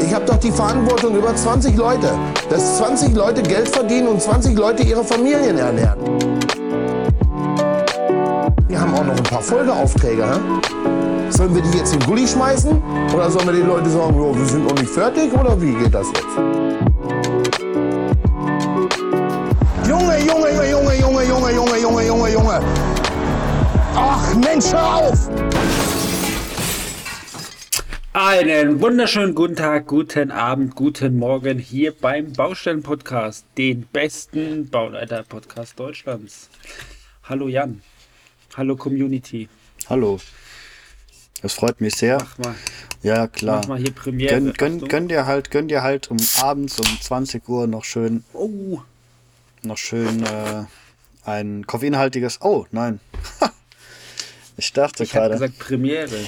Ich 0.00 0.14
habe 0.14 0.24
doch 0.26 0.36
die 0.36 0.50
Verantwortung 0.50 1.16
über 1.16 1.34
20 1.34 1.76
Leute, 1.76 2.10
dass 2.50 2.78
20 2.78 3.14
Leute 3.14 3.42
Geld 3.42 3.68
verdienen 3.68 4.08
und 4.08 4.22
20 4.22 4.56
Leute 4.56 4.82
ihre 4.82 5.04
Familien 5.04 5.58
ernähren. 5.58 5.98
Wir 8.68 8.80
haben 8.80 8.94
auch 8.94 9.04
noch 9.04 9.16
ein 9.16 9.22
paar 9.22 9.42
Folgeaufträge. 9.42 10.24
Hä? 10.24 11.30
Sollen 11.30 11.54
wir 11.54 11.62
die 11.62 11.78
jetzt 11.78 11.92
in 11.92 12.00
den 12.00 12.06
Gully 12.08 12.26
schmeißen? 12.26 12.82
Oder 13.14 13.30
sollen 13.30 13.46
wir 13.46 13.54
den 13.54 13.66
Leuten 13.66 13.90
sagen, 13.90 14.14
jo, 14.16 14.34
wir 14.36 14.46
sind 14.46 14.64
noch 14.66 14.74
nicht 14.74 14.90
fertig? 14.90 15.32
Oder 15.32 15.60
wie 15.60 15.72
geht 15.72 15.94
das 15.94 16.06
jetzt? 16.08 16.36
Junge, 19.88 20.18
Junge, 20.20 20.50
Junge, 20.50 20.70
Junge, 20.70 20.94
Junge, 20.94 21.24
Junge, 21.24 21.52
Junge, 21.52 21.78
Junge, 21.78 22.06
Junge, 22.06 22.32
Junge. 22.32 22.60
Ach 23.94 24.34
Mensch, 24.36 24.72
hör 24.72 24.96
auf! 24.96 25.28
Einen 28.20 28.80
wunderschönen 28.80 29.32
guten 29.36 29.54
Tag, 29.54 29.86
guten 29.86 30.32
Abend, 30.32 30.74
guten 30.74 31.16
Morgen 31.18 31.60
hier 31.60 31.92
beim 31.92 32.32
Baustellen-Podcast, 32.32 33.44
den 33.56 33.82
besten 33.92 34.68
Bauleiter-Podcast 34.68 35.78
Deutschlands. 35.78 36.48
Hallo 37.22 37.46
Jan. 37.46 37.80
Hallo 38.56 38.74
Community. 38.74 39.48
Hallo. 39.88 40.18
Das 41.42 41.52
freut 41.54 41.80
mich 41.80 41.94
sehr. 41.94 42.18
Mach 42.18 42.38
mal, 42.38 42.54
Ja, 43.04 43.28
klar. 43.28 43.58
mach 43.60 43.68
mal 43.68 43.78
hier 43.78 43.92
Premiere. 43.92 44.34
Gönn, 44.34 44.52
gönn, 44.54 44.88
gönn 44.88 45.06
dir 45.06 45.26
halt, 45.26 45.52
gönn 45.52 45.68
dir 45.68 45.84
halt 45.84 46.10
um 46.10 46.16
abends 46.42 46.80
um 46.80 46.86
20 47.00 47.48
Uhr 47.48 47.68
noch 47.68 47.84
schön, 47.84 48.24
Oh, 48.32 48.80
noch 49.62 49.78
schön 49.78 50.24
äh, 50.24 50.64
ein 51.24 51.68
koffeinhaltiges. 51.68 52.40
Oh, 52.40 52.66
nein. 52.72 52.98
ich 54.56 54.72
dachte 54.72 55.04
ich 55.04 55.14
habe 55.14 55.28
gerade. 55.28 55.34
gesagt 55.34 55.60
Premiere. 55.60 56.18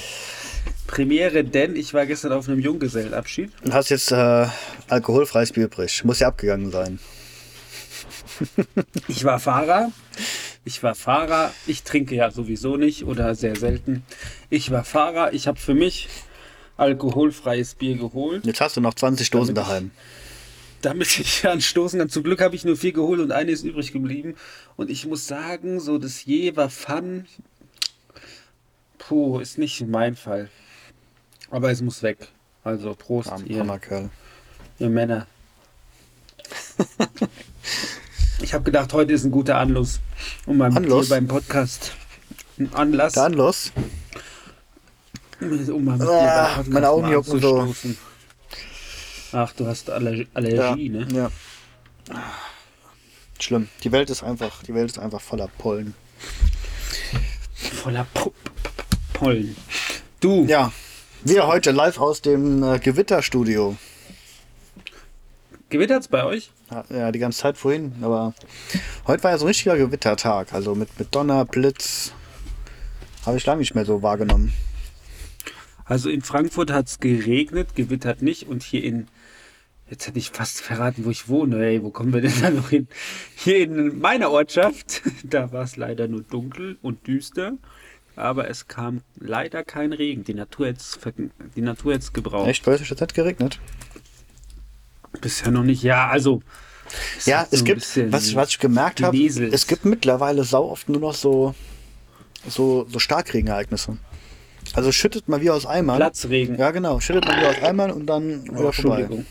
Premiere, 0.95 1.43
denn 1.45 1.75
ich 1.77 1.93
war 1.93 2.05
gestern 2.05 2.33
auf 2.33 2.47
einem 2.49 2.59
Junggesellenabschied. 2.59 3.49
Du 3.63 3.71
hast 3.71 3.89
jetzt 3.89 4.11
äh, 4.11 4.45
alkoholfreies 4.89 5.53
Bier 5.53 5.65
übrig. 5.65 6.03
Muss 6.03 6.19
ja 6.19 6.27
abgegangen 6.27 6.69
sein. 6.71 6.99
Ich 9.07 9.23
war 9.23 9.39
Fahrer. 9.39 9.91
Ich 10.65 10.81
war 10.83 10.95
Fahrer. 10.95 11.53
Ich 11.67 11.83
trinke 11.83 12.15
ja 12.15 12.31
sowieso 12.31 12.75
nicht 12.75 13.03
oder 13.05 13.35
sehr 13.35 13.55
selten. 13.55 14.03
Ich 14.49 14.71
war 14.71 14.83
Fahrer. 14.83 15.33
Ich 15.33 15.47
habe 15.47 15.59
für 15.59 15.73
mich 15.75 16.09
alkoholfreies 16.77 17.75
Bier 17.75 17.97
geholt. 17.97 18.45
Jetzt 18.45 18.61
hast 18.61 18.77
du 18.77 18.81
noch 18.81 18.95
20 18.95 19.29
Dosen 19.29 19.53
Damit 19.53 19.63
ich- 19.67 19.69
daheim. 19.69 19.91
damit 20.81 21.19
ich 21.19 21.47
anstoßen 21.47 21.99
kann. 21.99 22.09
Zum 22.09 22.23
Glück 22.23 22.41
habe 22.41 22.55
ich 22.55 22.65
nur 22.65 22.75
vier 22.77 22.93
geholt 22.93 23.19
und 23.19 23.31
eine 23.31 23.51
ist 23.51 23.63
übrig 23.63 23.91
geblieben. 23.93 24.35
Und 24.75 24.89
ich 24.89 25.05
muss 25.05 25.27
sagen, 25.27 25.79
so 25.79 25.97
das 25.99 26.25
Jever 26.25 26.69
Fun, 26.69 27.25
puh, 28.97 29.39
ist 29.39 29.57
nicht 29.59 29.85
mein 29.87 30.15
Fall. 30.15 30.49
Aber 31.51 31.69
es 31.71 31.81
muss 31.81 32.01
weg. 32.01 32.29
Also 32.63 32.95
Prost, 32.95 33.29
Arm- 33.29 33.45
ihr, 33.45 33.65
ihr 34.79 34.89
Männer. 34.89 35.27
ich 38.41 38.53
habe 38.53 38.63
gedacht, 38.63 38.93
heute 38.93 39.13
ist 39.13 39.23
ein 39.23 39.31
guter 39.31 39.57
Anlass, 39.57 39.99
um 40.45 40.57
mit 40.57 40.75
Anlass? 40.75 41.09
beim 41.09 41.27
Podcast 41.27 41.93
ein 42.57 42.73
Anlass, 42.73 43.13
Dann 43.13 43.33
los. 43.33 43.71
um 45.41 45.87
Ah, 46.01 46.57
beim 46.57 46.69
meine 46.69 46.89
Augen 46.89 47.11
jucken 47.11 47.39
so. 47.41 47.73
Ach, 49.33 49.51
du 49.53 49.65
hast 49.65 49.89
Aller 49.89 50.11
Ja, 50.13 50.25
Allergie, 50.33 50.89
ne? 50.89 51.07
ja. 51.13 51.31
Schlimm. 53.39 53.69
Die 53.83 53.91
Welt 53.91 54.09
ist 54.09 54.23
einfach, 54.23 54.61
die 54.63 54.73
Welt 54.75 54.91
ist 54.91 54.99
einfach 54.99 55.21
voller 55.21 55.47
Pollen. 55.47 55.95
Voller 57.81 58.05
P- 58.13 58.29
P- 58.29 58.31
Pollen. 59.13 59.55
Du, 60.19 60.45
Ja, 60.45 60.71
wir 61.23 61.45
heute 61.45 61.71
live 61.71 61.99
aus 61.99 62.21
dem 62.21 62.63
äh, 62.63 62.79
Gewitterstudio. 62.79 63.75
gewittert's 65.69 66.07
bei 66.07 66.23
euch? 66.23 66.51
Ja, 66.89 67.11
die 67.11 67.19
ganze 67.19 67.39
Zeit 67.39 67.57
vorhin, 67.57 67.93
aber 68.01 68.33
heute 69.05 69.23
war 69.23 69.31
ja 69.31 69.37
so 69.37 69.45
ein 69.45 69.49
richtiger 69.49 69.77
Gewittertag. 69.77 70.53
Also 70.53 70.73
mit, 70.73 70.97
mit 70.97 71.13
Donner, 71.13 71.45
Blitz. 71.45 72.13
Habe 73.25 73.37
ich 73.37 73.45
lange 73.45 73.59
nicht 73.59 73.75
mehr 73.75 73.85
so 73.85 74.01
wahrgenommen. 74.01 74.53
Also 75.85 76.09
in 76.09 76.21
Frankfurt 76.21 76.71
hat's 76.71 76.99
geregnet, 76.99 77.75
gewittert 77.75 78.21
nicht 78.21 78.47
und 78.47 78.63
hier 78.63 78.83
in, 78.83 79.07
jetzt 79.89 80.07
hätte 80.07 80.17
ich 80.17 80.31
fast 80.31 80.61
verraten, 80.61 81.05
wo 81.05 81.09
ich 81.09 81.27
wohne, 81.27 81.63
ey, 81.63 81.83
wo 81.83 81.91
kommen 81.91 82.13
wir 82.13 82.21
denn 82.21 82.33
da 82.41 82.49
noch 82.49 82.69
hin? 82.69 82.87
Hier 83.35 83.57
in 83.57 83.99
meiner 83.99 84.31
Ortschaft, 84.31 85.01
da 85.23 85.51
war 85.51 85.63
es 85.63 85.75
leider 85.75 86.07
nur 86.07 86.23
dunkel 86.23 86.77
und 86.81 87.05
düster, 87.05 87.57
aber 88.21 88.49
es 88.49 88.67
kam 88.67 89.01
leider 89.19 89.63
kein 89.63 89.93
Regen. 89.93 90.23
Die 90.23 90.33
Natur 90.33 90.67
Natur 91.61 91.93
jetzt 91.93 92.13
gebraucht. 92.13 92.47
Echt? 92.47 92.65
Hat 92.65 92.79
es 92.79 92.89
nicht 92.89 93.13
geregnet? 93.13 93.59
Bisher 95.19 95.51
noch 95.51 95.63
nicht. 95.63 95.83
Ja, 95.83 96.07
also. 96.07 96.41
Ja, 97.25 97.39
hat 97.39 97.51
so 97.51 97.57
es 97.57 97.63
gibt, 97.63 98.11
was, 98.11 98.35
was 98.35 98.49
ich 98.49 98.59
gemerkt 98.59 99.01
habe, 99.01 99.17
es 99.17 99.67
gibt 99.67 99.85
mittlerweile 99.85 100.43
sau 100.43 100.69
oft 100.69 100.89
nur 100.89 100.99
noch 100.99 101.13
so, 101.13 101.55
so, 102.47 102.85
so 102.89 102.99
Starkregenereignisse. 102.99 103.97
Also 104.73 104.91
schüttet 104.91 105.27
mal 105.27 105.41
wie 105.41 105.49
aus 105.49 105.65
Eimern. 105.65 105.97
Platzregen. 105.97 106.57
Ja, 106.57 106.71
genau. 106.71 106.99
Schüttet 106.99 107.25
mal 107.25 107.41
wie 107.41 107.45
aus 107.45 107.63
Eimern 107.63 107.91
und 107.91 108.05
dann 108.07 108.43
wieder 108.43 108.53
Oh, 108.65 108.71
vorbei. 108.71 109.01
Entschuldigung. 109.01 109.25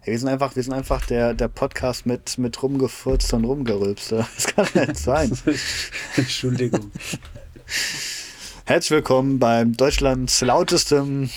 Hey, 0.00 0.12
wir 0.12 0.18
sind 0.18 0.28
einfach, 0.28 0.56
wir 0.56 0.62
sind 0.62 0.72
einfach 0.72 1.04
der, 1.06 1.34
der 1.34 1.48
Podcast 1.48 2.06
mit, 2.06 2.38
mit 2.38 2.62
rumgefurzt 2.62 3.32
und 3.34 3.44
rumgerülpst. 3.44 4.12
Das 4.12 4.46
kann 4.46 4.66
nicht 4.74 4.96
sein. 4.96 5.32
Entschuldigung. 6.16 6.90
Herzlich 8.64 8.92
willkommen 8.92 9.38
beim 9.38 9.76
Deutschlands 9.76 10.40
lautestem 10.40 11.28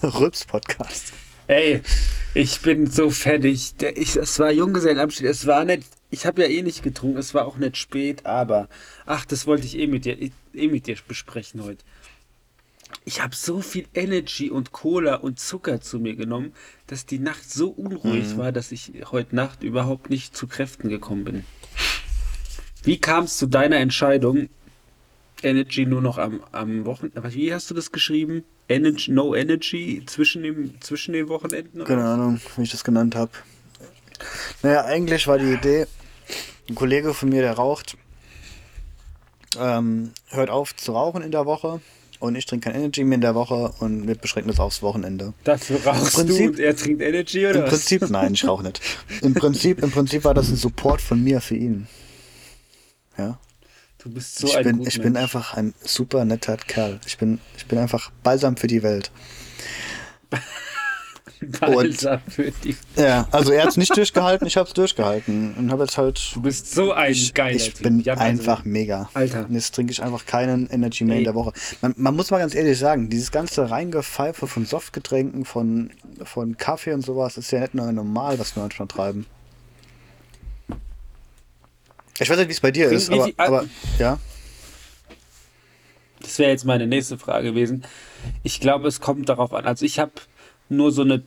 Rülps-Podcast. 0.00 1.12
Ey, 1.48 1.82
ich 2.34 2.60
bin 2.60 2.88
so 2.88 3.10
fertig. 3.10 3.74
Ich, 3.96 4.14
es 4.14 4.38
war 4.38 4.52
Junggesellenabschied. 4.52 5.26
Es 5.26 5.44
war 5.46 5.64
nicht. 5.64 5.88
Ich 6.10 6.24
habe 6.24 6.42
ja 6.42 6.48
eh 6.48 6.62
nicht 6.62 6.84
getrunken. 6.84 7.18
Es 7.18 7.34
war 7.34 7.46
auch 7.46 7.56
nicht 7.56 7.76
spät, 7.76 8.24
aber. 8.26 8.68
Ach, 9.06 9.24
das 9.24 9.48
wollte 9.48 9.66
ich 9.66 9.76
eh 9.76 9.88
mit 9.88 10.04
dir, 10.04 10.16
eh 10.20 10.68
mit 10.68 10.86
dir 10.86 10.96
besprechen 11.06 11.64
heute. 11.64 11.84
Ich 13.04 13.20
habe 13.20 13.34
so 13.34 13.60
viel 13.60 13.86
Energy 13.92 14.50
und 14.50 14.70
Cola 14.70 15.16
und 15.16 15.40
Zucker 15.40 15.80
zu 15.80 15.98
mir 15.98 16.14
genommen, 16.14 16.52
dass 16.86 17.06
die 17.06 17.18
Nacht 17.18 17.50
so 17.50 17.70
unruhig 17.70 18.36
war, 18.36 18.52
dass 18.52 18.70
ich 18.70 18.92
heute 19.10 19.34
Nacht 19.34 19.64
überhaupt 19.64 20.10
nicht 20.10 20.36
zu 20.36 20.46
Kräften 20.46 20.88
gekommen 20.88 21.24
bin. 21.24 21.44
Wie 22.84 22.98
kam 22.98 23.24
es 23.24 23.36
zu 23.36 23.46
deiner 23.46 23.78
Entscheidung, 23.78 24.48
Energy 25.46 25.86
nur 25.86 26.02
noch 26.02 26.18
am, 26.18 26.42
am 26.52 26.84
Wochenende? 26.84 27.22
Wie 27.34 27.52
hast 27.54 27.70
du 27.70 27.74
das 27.74 27.92
geschrieben? 27.92 28.44
Energy, 28.68 29.12
no 29.12 29.34
Energy 29.34 30.02
zwischen, 30.06 30.42
dem, 30.42 30.80
zwischen 30.80 31.12
den 31.12 31.28
Wochenenden? 31.28 31.80
oder 31.80 31.88
Keine 31.88 32.04
Ahnung, 32.04 32.40
wie 32.56 32.62
ich 32.62 32.70
das 32.70 32.84
genannt 32.84 33.14
habe. 33.14 33.30
Naja, 34.62 34.84
eigentlich 34.84 35.26
war 35.26 35.38
die 35.38 35.52
Idee, 35.52 35.86
ein 36.68 36.74
Kollege 36.74 37.14
von 37.14 37.28
mir, 37.28 37.42
der 37.42 37.52
raucht, 37.52 37.96
ähm, 39.58 40.10
hört 40.28 40.50
auf 40.50 40.74
zu 40.74 40.92
rauchen 40.92 41.22
in 41.22 41.30
der 41.30 41.46
Woche 41.46 41.80
und 42.18 42.34
ich 42.34 42.46
trinke 42.46 42.70
kein 42.70 42.80
Energy 42.80 43.04
mehr 43.04 43.16
in 43.16 43.20
der 43.20 43.34
Woche 43.34 43.72
und 43.78 44.08
wir 44.08 44.14
beschränken 44.14 44.50
das 44.50 44.58
aufs 44.58 44.82
Wochenende. 44.82 45.34
Dafür 45.44 45.84
rauchst 45.84 46.18
Im 46.18 46.26
du 46.26 46.34
Prinzip- 46.34 46.50
und 46.50 46.58
er 46.58 46.76
trinkt 46.76 47.02
Energy 47.02 47.46
oder 47.46 47.56
Im 47.56 47.62
was? 47.64 47.70
Prinzip, 47.70 48.10
nein, 48.10 48.34
ich 48.34 48.46
rauche 48.46 48.64
nicht. 48.64 48.80
Im 49.22 49.34
Prinzip, 49.34 49.82
Im 49.82 49.90
Prinzip 49.90 50.24
war 50.24 50.34
das 50.34 50.48
ein 50.48 50.56
Support 50.56 51.00
von 51.00 51.22
mir 51.22 51.40
für 51.40 51.56
ihn. 51.56 51.86
Ja. 53.18 53.38
Du 54.06 54.12
bist 54.12 54.38
so 54.38 54.46
ich 54.46 54.56
ein 54.56 54.62
bin, 54.62 54.86
ich 54.86 55.00
bin 55.00 55.16
einfach 55.16 55.54
ein 55.54 55.74
super 55.82 56.24
netter 56.24 56.56
Kerl. 56.58 57.00
Ich 57.08 57.18
bin, 57.18 57.40
ich 57.56 57.66
bin 57.66 57.76
einfach 57.76 58.12
balsam 58.22 58.56
für 58.56 58.68
die 58.68 58.84
Welt. 58.84 59.10
Balsam 61.60 62.20
für 62.28 62.52
die. 62.52 62.76
Ja, 62.94 63.26
also 63.32 63.50
er 63.50 63.62
hat 63.62 63.70
es 63.70 63.76
nicht 63.76 63.96
durchgehalten, 63.96 64.46
ich 64.46 64.56
habe 64.56 64.68
es 64.68 64.74
durchgehalten 64.74 65.54
und 65.54 65.72
habe 65.72 65.82
jetzt 65.82 65.98
halt. 65.98 66.20
Du 66.34 66.40
bist 66.40 66.72
so 66.72 66.92
ein 66.92 67.16
geiler 67.34 67.56
Ich 67.56 67.74
bin 67.74 67.98
Jan, 67.98 68.16
also, 68.16 68.30
einfach 68.30 68.64
mega. 68.64 69.10
Alter. 69.12 69.44
Und 69.48 69.54
jetzt 69.54 69.74
trinke 69.74 69.90
ich 69.90 70.00
einfach 70.00 70.24
keinen 70.24 70.68
Energy 70.68 71.02
mehr 71.02 71.16
Ey. 71.16 71.22
in 71.22 71.24
der 71.24 71.34
Woche. 71.34 71.52
Man, 71.82 71.92
man 71.96 72.14
muss 72.14 72.30
mal 72.30 72.38
ganz 72.38 72.54
ehrlich 72.54 72.78
sagen, 72.78 73.10
dieses 73.10 73.32
ganze 73.32 73.68
Reingepfeife 73.68 74.46
von 74.46 74.66
Softgetränken, 74.66 75.44
von, 75.44 75.90
von 76.22 76.56
Kaffee 76.56 76.92
und 76.92 77.02
sowas, 77.02 77.38
ist 77.38 77.50
ja 77.50 77.58
nicht 77.58 77.74
nur 77.74 77.90
normal, 77.90 78.38
was 78.38 78.54
wir 78.54 78.62
manchmal 78.62 78.86
treiben. 78.86 79.26
Ich 82.18 82.30
weiß 82.30 82.38
nicht, 82.38 82.48
wie 82.48 82.52
es 82.52 82.60
bei 82.60 82.70
dir 82.70 82.90
ist, 82.90 83.10
aber, 83.10 83.24
viel- 83.24 83.34
aber 83.36 83.64
ja. 83.98 84.18
Das 86.20 86.38
wäre 86.38 86.50
jetzt 86.50 86.64
meine 86.64 86.86
nächste 86.86 87.18
Frage 87.18 87.50
gewesen. 87.50 87.84
Ich 88.42 88.58
glaube, 88.60 88.88
es 88.88 89.00
kommt 89.00 89.28
darauf 89.28 89.52
an. 89.52 89.64
Also 89.66 89.84
ich 89.84 89.98
habe 89.98 90.12
nur 90.68 90.90
so 90.92 91.02
eine 91.02 91.22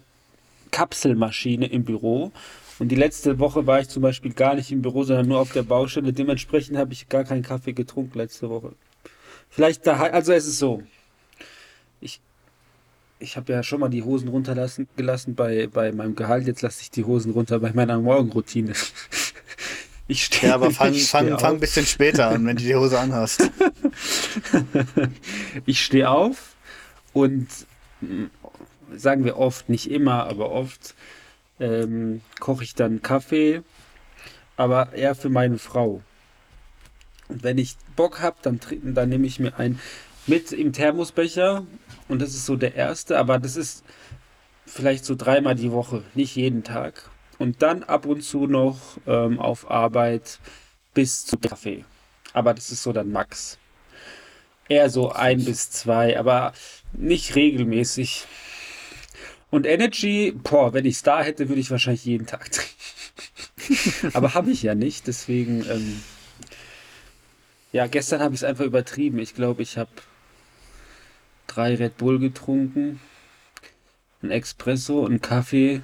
Kapselmaschine 0.71 1.67
im 1.67 1.83
Büro. 1.83 2.31
Und 2.79 2.89
die 2.89 2.95
letzte 2.95 3.39
Woche 3.39 3.67
war 3.67 3.79
ich 3.81 3.89
zum 3.89 4.01
Beispiel 4.01 4.33
gar 4.33 4.55
nicht 4.55 4.71
im 4.71 4.81
Büro, 4.81 5.03
sondern 5.03 5.27
nur 5.27 5.39
auf 5.39 5.51
der 5.51 5.63
Baustelle. 5.63 6.11
Dementsprechend 6.13 6.77
habe 6.77 6.93
ich 6.93 7.07
gar 7.09 7.23
keinen 7.23 7.43
Kaffee 7.43 7.73
getrunken 7.73 8.17
letzte 8.17 8.49
Woche. 8.49 8.73
Vielleicht 9.49 9.85
da, 9.85 9.97
also 9.97 10.31
es 10.33 10.47
ist 10.47 10.59
so. 10.59 10.81
Ich, 12.01 12.19
ich 13.19 13.35
habe 13.37 13.51
ja 13.51 13.63
schon 13.63 13.79
mal 13.81 13.89
die 13.89 14.03
Hosen 14.03 14.29
runterlassen 14.29 14.87
gelassen 14.95 15.35
bei, 15.35 15.67
bei 15.67 15.91
meinem 15.91 16.15
Gehalt. 16.15 16.47
Jetzt 16.47 16.61
lasse 16.61 16.81
ich 16.81 16.89
die 16.91 17.03
Hosen 17.03 17.31
runter 17.33 17.59
bei 17.59 17.71
meiner 17.73 17.99
Morgenroutine. 17.99 18.73
Ich 20.09 20.25
stehe 20.25 20.49
Ja, 20.49 20.55
aber 20.55 20.71
fang, 20.71 20.95
fang, 20.95 21.37
fang 21.37 21.53
ein 21.53 21.59
bisschen 21.59 21.85
später 21.85 22.29
an, 22.29 22.43
wenn 22.47 22.57
du 22.57 22.63
die 22.63 22.75
Hose 22.75 22.99
anhast. 22.99 23.49
Ich 25.67 25.85
stehe 25.85 26.09
auf 26.09 26.55
Und 27.13 27.47
mm, 28.01 28.25
sagen 28.95 29.23
wir 29.23 29.37
oft, 29.37 29.69
nicht 29.69 29.91
immer, 29.91 30.25
aber 30.25 30.49
oft 30.49 30.95
ähm, 31.59 32.21
koche 32.39 32.63
ich 32.63 32.73
dann 32.73 33.03
Kaffee, 33.03 33.61
aber 34.57 34.93
eher 34.93 35.13
für 35.13 35.29
meine 35.29 35.59
Frau. 35.59 36.01
Und 37.27 37.43
wenn 37.43 37.59
ich 37.59 37.77
Bock 37.95 38.19
habe, 38.19 38.37
dann, 38.41 38.59
dann 38.81 39.09
nehme 39.09 39.27
ich 39.27 39.39
mir 39.39 39.59
einen 39.59 39.79
mit 40.25 40.51
im 40.51 40.73
Thermosbecher 40.73 41.67
und 42.07 42.19
das 42.19 42.29
ist 42.29 42.47
so 42.47 42.55
der 42.55 42.73
erste, 42.73 43.19
aber 43.19 43.37
das 43.37 43.55
ist 43.55 43.83
vielleicht 44.65 45.05
so 45.05 45.13
dreimal 45.13 45.53
die 45.53 45.71
Woche, 45.71 46.01
nicht 46.15 46.35
jeden 46.35 46.63
Tag. 46.63 47.11
Und 47.39 47.61
dann 47.61 47.83
ab 47.83 48.05
und 48.05 48.21
zu 48.21 48.45
noch 48.47 48.97
ähm, 49.07 49.39
auf 49.39 49.71
Arbeit 49.71 50.39
bis 50.93 51.25
zu 51.25 51.37
Kaffee. 51.37 51.85
Aber 52.33 52.53
das 52.53 52.69
ist 52.71 52.83
so 52.83 52.91
dann 52.93 53.11
Max. 53.11 53.57
Eher 54.67 54.89
so 54.89 55.11
ein 55.11 55.43
bis 55.43 55.71
zwei, 55.71 56.19
aber 56.19 56.53
nicht 56.93 57.35
regelmäßig. 57.35 58.25
Und 59.49 59.65
Energy, 59.65 60.31
boah, 60.31 60.73
wenn 60.73 60.85
ich 60.85 60.95
es 60.95 61.03
da 61.03 61.23
hätte, 61.23 61.49
würde 61.49 61.61
ich 61.61 61.71
wahrscheinlich 61.71 62.05
jeden 62.05 62.27
Tag 62.27 62.51
trinken. 62.51 64.11
aber 64.13 64.33
habe 64.33 64.51
ich 64.51 64.61
ja 64.61 64.75
nicht, 64.75 65.07
deswegen, 65.07 65.65
ähm, 65.69 66.03
ja, 67.71 67.87
gestern 67.87 68.21
habe 68.21 68.35
ich 68.35 68.41
es 68.41 68.43
einfach 68.43 68.65
übertrieben. 68.65 69.17
Ich 69.19 69.33
glaube, 69.33 69.61
ich 69.63 69.77
habe 69.77 69.89
drei 71.47 71.75
Red 71.75 71.97
Bull 71.97 72.19
getrunken, 72.19 72.99
ein 74.21 74.31
Espresso, 74.31 75.05
ein 75.05 75.21
Kaffee, 75.21 75.81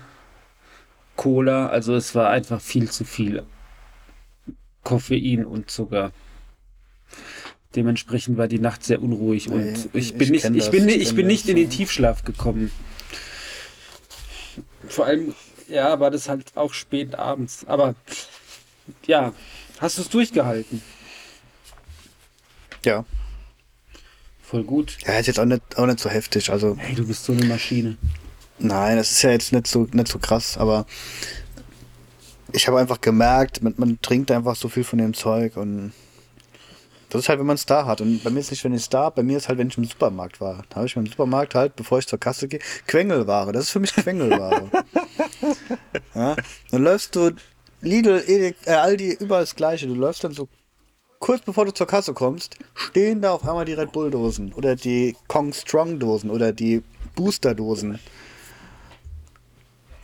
Cola. 1.16 1.68
Also 1.68 1.96
es 1.96 2.16
war 2.16 2.30
einfach 2.30 2.62
viel 2.62 2.90
zu 2.90 3.04
viel 3.06 3.44
Koffein 4.84 5.46
und 5.46 5.70
Zucker. 5.70 6.12
Dementsprechend 7.76 8.38
war 8.38 8.48
die 8.48 8.60
Nacht 8.60 8.84
sehr 8.84 9.02
unruhig 9.02 9.50
und 9.50 9.66
Nee, 9.66 9.90
ich 9.94 10.12
ich 10.12 10.18
bin 10.18 10.30
nicht, 10.30 10.42
kenn 10.44 10.56
ich 10.56 10.64
das, 10.64 10.72
bin 10.72 10.86
nicht, 10.86 10.96
ich 10.98 11.02
ich 11.10 11.16
bin 11.16 11.26
das, 11.26 11.32
nicht 11.34 11.50
in 11.50 11.56
den. 11.58 11.70
Tiefschlaf 11.70 12.24
gekommen. 12.24 12.72
Vor 14.88 15.06
allem, 15.06 15.34
ja, 15.68 16.00
war 16.00 16.12
das 16.12 16.30
halt 16.30 16.56
auch 16.56 16.74
spät 16.74 17.16
abends. 17.16 17.66
Aber 17.68 17.96
ja, 19.08 19.34
hast 19.80 19.98
du 19.98 20.04
es 20.04 20.10
durchgehalten? 20.10 20.82
Ja. 22.86 23.04
Voll 24.42 24.64
gut. 24.64 24.98
Ja, 25.06 25.18
ist 25.18 25.26
jetzt 25.26 25.40
auch 25.40 25.46
nicht, 25.46 25.78
auch 25.78 25.88
nicht 25.88 26.00
so 26.00 26.10
heftig. 26.10 26.52
Also, 26.52 26.78
Hey, 26.78 26.96
du 26.96 27.06
bist 27.08 27.26
so 27.26 27.34
eine 27.34 27.46
Maschine. 27.46 27.98
Nein, 28.60 28.98
das 28.98 29.12
ist 29.12 29.22
ja 29.22 29.32
jetzt 29.32 29.52
nicht 29.52 29.68
so, 29.68 29.88
nicht 29.92 30.08
so 30.08 30.20
krass, 30.20 30.58
aber 30.58 30.86
ich 32.52 32.68
habe 32.68 32.80
einfach 32.80 33.02
gemerkt, 33.02 33.62
man, 33.62 33.74
man 33.78 34.02
trinkt 34.02 34.32
einfach 34.32 34.56
so 34.56 34.70
viel 34.70 34.84
von 34.84 35.00
dem 35.00 35.14
Zeug 35.14 35.58
und 35.58 35.94
das 37.10 37.22
ist 37.22 37.30
halt, 37.30 37.40
wenn 37.40 37.46
man 37.46 37.56
es 37.56 37.66
da 37.66 37.86
hat. 37.86 38.02
Und 38.02 38.24
bei 38.24 38.30
mir 38.30 38.40
ist 38.40 38.52
nicht, 38.52 38.64
wenn 38.64 38.74
ich 38.74 38.82
es 38.82 38.90
da 38.90 39.10
bei 39.10 39.24
mir 39.24 39.38
ist 39.38 39.48
halt, 39.48 39.58
wenn 39.58 39.68
ich 39.68 39.78
im 39.78 39.86
Supermarkt 39.86 40.42
war. 40.42 40.64
Da 40.70 40.78
habe 40.78 40.88
ich 40.88 40.96
mir 40.96 41.04
im 41.04 41.08
Supermarkt 41.08 41.56
halt, 41.56 41.76
bevor 41.76 42.00
ich 42.00 42.08
zur 42.08 42.20
Kasse 42.20 42.48
gehe, 42.48 42.60
Quengelware. 42.88 43.52
Das 43.52 43.66
ist 43.66 43.70
für 43.70 43.80
mich 43.80 43.94
Quengelware. 43.94 44.70
ja? 46.16 46.36
Dann 46.72 46.84
läufst 46.84 47.16
du 47.16 47.32
Lidl, 47.82 48.24
Edek, 48.28 48.58
äh, 48.66 48.72
Aldi, 48.72 49.14
überall 49.20 49.44
das 49.44 49.56
Gleiche. 49.56 49.88
Du 49.88 49.96
läufst 49.96 50.24
dann 50.24 50.34
so 50.34 50.50
kurz 51.20 51.42
bevor 51.42 51.66
du 51.66 51.74
zur 51.74 51.88
Kasse 51.88 52.14
kommst, 52.14 52.58
stehen 52.74 53.22
da 53.22 53.32
auf 53.32 53.48
einmal 53.48 53.66
die 53.66 53.74
Red 53.74 53.92
Bull 53.92 54.12
Dosen 54.12 54.54
oder 54.54 54.76
die 54.76 55.16
Kong 55.28 55.54
Strong 55.54 56.00
Dosen 56.00 56.30
oder 56.30 56.52
die 56.52 56.84
Booster 57.16 57.56
Dosen. 57.56 58.00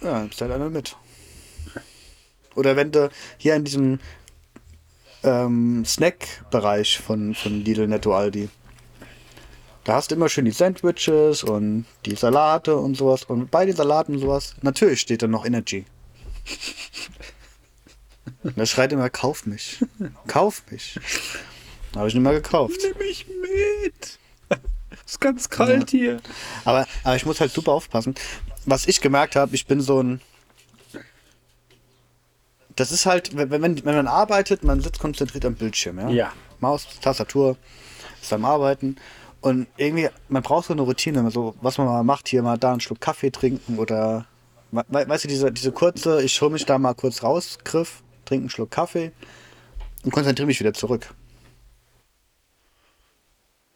Ja, 0.02 0.20
nimmst 0.20 0.42
halt 0.42 0.52
einer 0.52 0.70
mit. 0.70 0.96
Oder 2.56 2.76
wenn 2.76 2.92
du 2.92 3.10
hier 3.38 3.56
in 3.56 3.64
diesem 3.64 4.00
ähm, 5.24 5.86
Snack-Bereich 5.86 7.00
von, 7.00 7.36
von 7.36 7.64
Lidl 7.64 7.88
Netto 7.88 8.14
Aldi, 8.14 8.50
da 9.84 9.94
hast 9.94 10.12
du 10.12 10.16
immer 10.16 10.30
schön 10.30 10.46
die 10.46 10.52
Sandwiches 10.52 11.44
und 11.44 11.86
die 12.06 12.16
Salate 12.16 12.76
und 12.76 12.96
sowas. 12.96 13.24
Und 13.24 13.50
bei 13.50 13.66
den 13.66 13.76
Salaten 13.76 14.16
und 14.16 14.20
sowas, 14.20 14.56
natürlich 14.62 15.02
steht 15.02 15.24
da 15.24 15.28
noch 15.28 15.46
Energy. 15.46 15.86
Da 18.44 18.66
schreit 18.66 18.92
immer, 18.92 19.10
kauf 19.10 19.46
mich. 19.46 19.84
Kauf 20.28 20.64
mich. 20.72 21.00
Habe 21.96 22.08
ich 22.08 22.14
nicht 22.14 22.24
mal 22.24 22.34
gekauft. 22.34 22.80
Nimm 22.82 22.98
mich 22.98 23.28
mit. 23.28 24.20
Ist 25.06 25.22
ganz 25.22 25.50
kalt 25.50 25.90
hier. 25.90 26.22
Aber, 26.64 26.88
aber 27.04 27.16
ich 27.16 27.26
muss 27.26 27.40
halt 27.40 27.52
super 27.52 27.74
aufpassen. 27.74 28.16
Was 28.66 28.88
ich 28.88 29.02
gemerkt 29.02 29.36
habe, 29.36 29.56
ich 29.56 29.66
bin 29.66 29.82
so 29.82 30.02
ein. 30.02 30.22
Das 32.76 32.92
ist 32.92 33.06
halt, 33.06 33.36
wenn, 33.36 33.50
wenn, 33.50 33.86
wenn 33.86 33.96
man 33.96 34.08
arbeitet, 34.08 34.64
man 34.64 34.82
sitzt 34.82 35.00
konzentriert 35.00 35.46
am 35.46 35.56
Bildschirm, 35.56 36.00
ja? 36.00 36.10
Ja. 36.10 36.34
Maus, 36.60 36.88
Tastatur, 37.02 37.58
ist 38.22 38.32
am 38.32 38.46
Arbeiten. 38.46 38.98
Und 39.42 39.68
irgendwie, 39.76 40.10
man 40.30 40.44
braucht 40.44 40.68
so 40.68 40.74
eine 40.74 40.84
Routine, 40.84 41.30
so 41.32 41.56
was 41.62 41.78
man 41.80 41.88
mal 41.88 42.04
macht, 42.04 42.28
hier 42.28 42.44
mal 42.44 42.58
da 42.58 42.72
einen 42.72 42.80
Schluck 42.80 43.02
Kaffee 43.02 43.32
trinken 43.32 43.80
oder, 43.80 44.26
we 44.72 44.84
weißt 44.90 45.24
du, 45.24 45.28
diese, 45.28 45.52
diese 45.52 45.72
kurze, 45.72 46.22
ich 46.22 46.40
hole 46.42 46.52
mich 46.52 46.66
da 46.66 46.78
mal 46.78 46.94
kurz 46.94 47.24
raus, 47.24 47.58
Griff, 47.64 48.04
trinke 48.26 48.44
einen 48.44 48.50
Schluck 48.52 48.70
Kaffee 48.70 49.12
und 50.04 50.12
konzentriere 50.12 50.46
mich 50.46 50.60
wieder 50.60 50.74
zurück. 50.74 51.14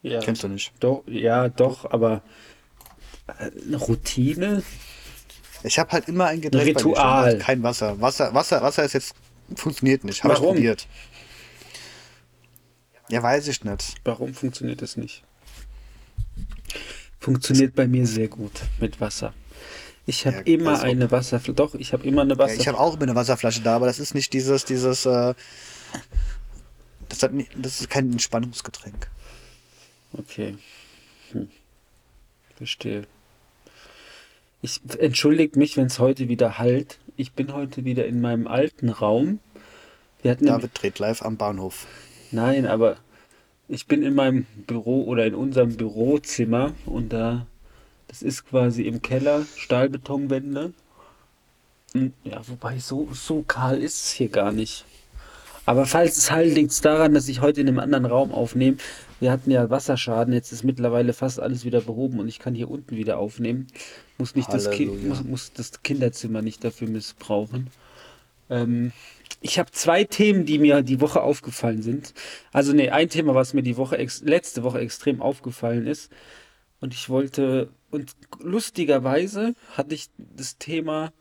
Ja. 0.03 0.19
Kennst 0.19 0.43
du 0.43 0.47
nicht? 0.47 0.71
Doch, 0.79 1.03
ja, 1.07 1.49
doch, 1.49 1.89
aber 1.89 2.21
eine 3.27 3.77
Routine? 3.77 4.63
Ich 5.63 5.79
habe 5.79 5.91
halt 5.91 6.07
immer 6.07 6.25
ein 6.25 6.41
Getränk 6.41 6.63
bei 6.63 6.65
mir 6.71 6.75
Ritual. 6.77 7.29
stehen, 7.31 7.39
kein 7.41 7.63
Wasser. 7.63 7.99
Wasser. 7.99 8.33
Wasser, 8.33 8.61
Wasser 8.61 8.83
ist 8.83 8.93
jetzt 8.93 9.15
funktioniert 9.55 10.03
nicht. 10.03 10.23
Habe 10.23 10.33
ich 10.35 10.39
probiert. 10.39 10.87
Ja, 13.09 13.21
weiß 13.21 13.47
ich 13.47 13.63
nicht. 13.63 13.95
Warum 14.03 14.33
funktioniert 14.33 14.81
das 14.81 14.97
nicht? 14.97 15.23
Funktioniert 17.19 17.75
bei 17.75 17.87
mir 17.87 18.05
sehr 18.05 18.27
gut 18.27 18.51
mit 18.79 18.99
Wasser. 19.01 19.33
Ich 20.07 20.27
habe 20.27 20.37
Ja, 20.37 20.41
immer 20.43 20.71
also- 20.71 20.83
eine 20.83 21.09
Wasserflasche. 21.09 21.53
Doch, 21.53 21.73
ich 21.75 21.93
habe 21.93 22.05
immer 22.05 22.21
eine 22.21 22.33
Ja, 22.33 22.37
Wasserflasche. 22.39 22.61
ich 22.61 22.67
habe 22.67 22.79
auch 22.79 22.93
immer 22.93 23.03
eine 23.03 23.15
Wasserflasche 23.15 23.61
da, 23.61 23.75
aber 23.75 23.87
das 23.87 23.99
ist 23.99 24.13
nicht 24.13 24.33
dieses, 24.33 24.65
dieses, 24.65 25.05
äh, 25.07 25.33
das, 27.09 27.23
hat 27.23 27.31
das 27.55 27.81
ist 27.81 27.89
kein 27.89 28.11
Entspannungsgetränk. 28.11 29.09
Okay. 30.13 30.57
Hm. 31.31 31.49
Verstehe. 32.55 33.07
Ich 34.65 34.81
entschuldige 34.97 35.59
mich, 35.59 35.77
wenn 35.77 35.85
es 35.85 35.99
heute 35.99 36.27
wieder 36.27 36.57
halt. 36.57 36.97
Ich 37.17 37.33
bin 37.33 37.53
heute 37.53 37.85
wieder 37.85 38.07
in 38.07 38.19
meinem 38.19 38.47
alten 38.47 38.89
Raum. 38.89 39.37
Wir 40.23 40.31
hatten 40.31 40.47
David 40.47 40.71
dreht 40.73 40.97
live 40.97 41.21
am 41.21 41.37
Bahnhof. 41.37 41.85
Nein, 42.31 42.65
aber 42.65 42.97
ich 43.67 43.85
bin 43.85 44.01
in 44.01 44.15
meinem 44.15 44.47
Büro 44.65 45.03
oder 45.03 45.23
in 45.27 45.35
unserem 45.35 45.77
Bürozimmer 45.77 46.73
und 46.87 47.13
da, 47.13 47.45
das 48.07 48.23
ist 48.23 48.47
quasi 48.47 48.81
im 48.87 49.03
Keller, 49.03 49.45
Stahlbetonwände. 49.55 50.73
Hm, 51.93 52.13
Ja, 52.23 52.41
wobei 52.47 52.79
so, 52.79 53.07
so 53.13 53.43
kahl 53.43 53.77
ist 53.77 54.05
es 54.05 54.11
hier 54.13 54.29
gar 54.29 54.51
nicht. 54.51 54.83
Aber 55.67 55.85
falls 55.85 56.17
es 56.17 56.31
halt 56.31 56.55
liegt 56.55 56.71
es 56.71 56.81
daran, 56.81 57.13
dass 57.13 57.27
ich 57.27 57.39
heute 57.39 57.61
in 57.61 57.67
einem 57.67 57.77
anderen 57.77 58.07
Raum 58.07 58.31
aufnehme. 58.31 58.77
Wir 59.19 59.31
hatten 59.31 59.49
ja 59.49 59.69
Wasserschaden, 59.69 60.33
jetzt 60.33 60.51
ist 60.51 60.63
mittlerweile 60.63 61.13
fast 61.13 61.39
alles 61.39 61.63
wieder 61.63 61.81
behoben 61.81 62.19
und 62.19 62.27
ich 62.27 62.39
kann 62.39 62.53
hier 62.53 62.69
unten 62.69 62.97
wieder 62.97 63.17
aufnehmen. 63.17 63.67
Muss 64.17 64.35
nicht 64.35 64.51
das, 64.51 64.69
kind, 64.69 65.07
muss, 65.07 65.23
muss 65.23 65.53
das 65.53 65.81
Kinderzimmer 65.83 66.41
nicht 66.41 66.63
dafür 66.63 66.89
missbrauchen. 66.89 67.69
Ähm, 68.49 68.91
ich 69.41 69.57
habe 69.59 69.71
zwei 69.71 70.03
Themen, 70.03 70.45
die 70.45 70.59
mir 70.59 70.81
die 70.81 71.01
Woche 71.01 71.21
aufgefallen 71.21 71.81
sind. 71.81 72.13
Also 72.51 72.73
nee, 72.73 72.89
ein 72.89 73.09
Thema, 73.09 73.35
was 73.35 73.53
mir 73.53 73.63
die 73.63 73.77
Woche 73.77 73.97
letzte 74.23 74.63
Woche 74.63 74.79
extrem 74.79 75.21
aufgefallen 75.21 75.87
ist. 75.87 76.11
Und 76.81 76.93
ich 76.93 77.09
wollte, 77.09 77.69
und 77.91 78.11
lustigerweise 78.39 79.55
hatte 79.75 79.95
ich 79.95 80.09
das 80.17 80.57
Thema 80.57 81.13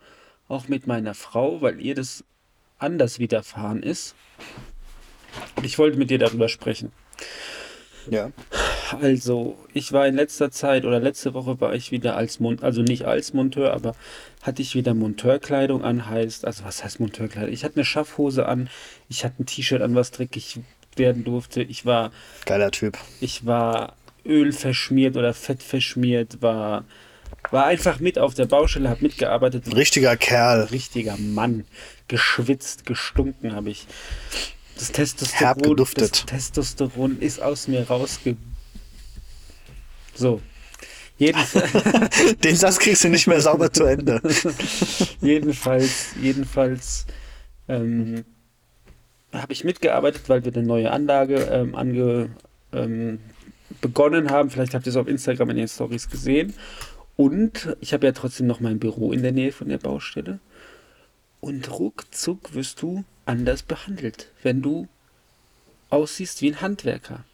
auch 0.49 0.69
mit 0.69 0.87
meiner 0.87 1.15
Frau, 1.15 1.63
weil 1.63 1.81
ihr 1.81 1.95
das 1.95 2.25
anders 2.79 3.19
widerfahren 3.19 3.83
ist. 3.83 4.15
Und 5.57 5.65
ich 5.65 5.79
wollte 5.79 5.97
mit 5.97 6.11
dir 6.11 6.19
darüber 6.19 6.49
sprechen. 6.49 6.93
Ja. 8.11 8.31
Also, 9.01 9.57
ich 9.73 9.93
war 9.93 10.07
in 10.07 10.15
letzter 10.15 10.51
Zeit 10.51 10.85
oder 10.85 11.01
letzte 11.01 11.35
Woche 11.35 11.61
war 11.61 11.75
ich 11.75 11.91
wieder 11.91 12.17
als 12.17 12.39
Mon 12.39 12.61
also 12.61 12.83
nicht 12.83 13.05
als 13.05 13.33
Monteur, 13.33 13.73
aber 13.73 13.95
hatte 14.43 14.63
ich 14.63 14.75
wieder 14.75 14.95
Monteurkleidung 14.95 15.83
an, 15.83 16.09
heißt, 16.09 16.45
also 16.45 16.65
was 16.65 16.85
heißt 16.85 17.01
Monteurkleidung? 17.01 17.53
Ich 17.53 17.65
hatte 17.65 17.77
eine 17.77 17.85
Schaffhose 17.85 18.47
an, 18.47 18.69
ich 19.09 19.25
hatte 19.25 19.43
ein 19.43 19.47
T-Shirt 19.47 19.81
an, 19.81 19.95
was 19.95 20.11
dreckig 20.11 20.61
werden 20.97 21.25
durfte. 21.25 21.63
Ich 21.63 21.87
war, 21.87 22.13
Geiler 22.45 22.71
Typ. 22.71 22.99
ich 23.21 23.47
war 23.47 23.97
Öl 24.25 24.53
verschmiert 24.53 25.17
oder 25.17 25.35
Fett 25.35 25.63
verschmiert, 25.63 26.43
war, 26.43 26.85
war 27.51 27.67
einfach 27.67 28.01
mit 28.01 28.19
auf 28.19 28.35
der 28.35 28.47
Baustelle, 28.47 28.89
habe 28.89 29.03
mitgearbeitet. 29.03 29.75
Richtiger 29.75 30.17
Kerl. 30.17 30.65
richtiger 30.65 31.17
Mann. 31.17 31.65
Geschwitzt, 32.09 32.85
gestunken 32.85 33.55
habe 33.55 33.71
ich. 33.71 33.87
Das 34.77 34.91
Testosteron, 34.91 35.77
das 35.77 36.11
Testosteron 36.11 37.19
ist 37.21 37.41
aus 37.41 37.69
mir 37.69 37.87
rausge... 37.87 38.37
So. 40.15 40.41
Jedenfalls, 41.17 42.37
Den 42.45 42.57
Satz 42.57 42.79
kriegst 42.79 43.05
du 43.05 43.09
nicht 43.09 43.27
mehr 43.27 43.41
sauber 43.41 43.73
zu 43.73 43.85
Ende. 43.85 44.21
jedenfalls, 45.21 46.09
jedenfalls 46.21 47.07
ähm, 47.69 48.25
habe 49.33 49.53
ich 49.53 49.65
mitgearbeitet, 49.65 50.23
weil 50.29 50.45
wir 50.45 50.53
eine 50.53 50.67
neue 50.67 50.91
Anlage 50.91 51.37
ähm, 51.37 51.75
ange, 51.75 52.31
ähm, 52.73 53.21
begonnen 53.81 54.31
haben. 54.31 54.51
Vielleicht 54.51 54.75
habt 54.75 54.87
ihr 54.87 54.91
es 54.91 54.97
auf 54.97 55.07
Instagram 55.07 55.51
in 55.51 55.57
den 55.57 55.69
Stories 55.69 56.09
gesehen. 56.09 56.55
Und 57.17 57.77
ich 57.81 57.93
habe 57.93 58.07
ja 58.07 58.13
trotzdem 58.13 58.49
noch 58.49 58.59
mein 58.59 58.81
Büro 58.81 59.13
in 59.13 59.23
der 59.23 59.33
Nähe 59.33 59.53
von 59.53 59.69
der 59.69 59.79
Baustelle. 59.79 60.41
Und 61.41 61.71
ruckzuck 61.79 62.55
wirst 62.55 62.83
du 62.83 63.05
anders 63.27 63.63
behandelt, 63.63 64.31
wenn 64.43 64.63
du 64.63 64.89
aussiehst 65.91 66.43
wie 66.43 66.51
ein 66.51 66.61
Handwerker. 66.61 67.25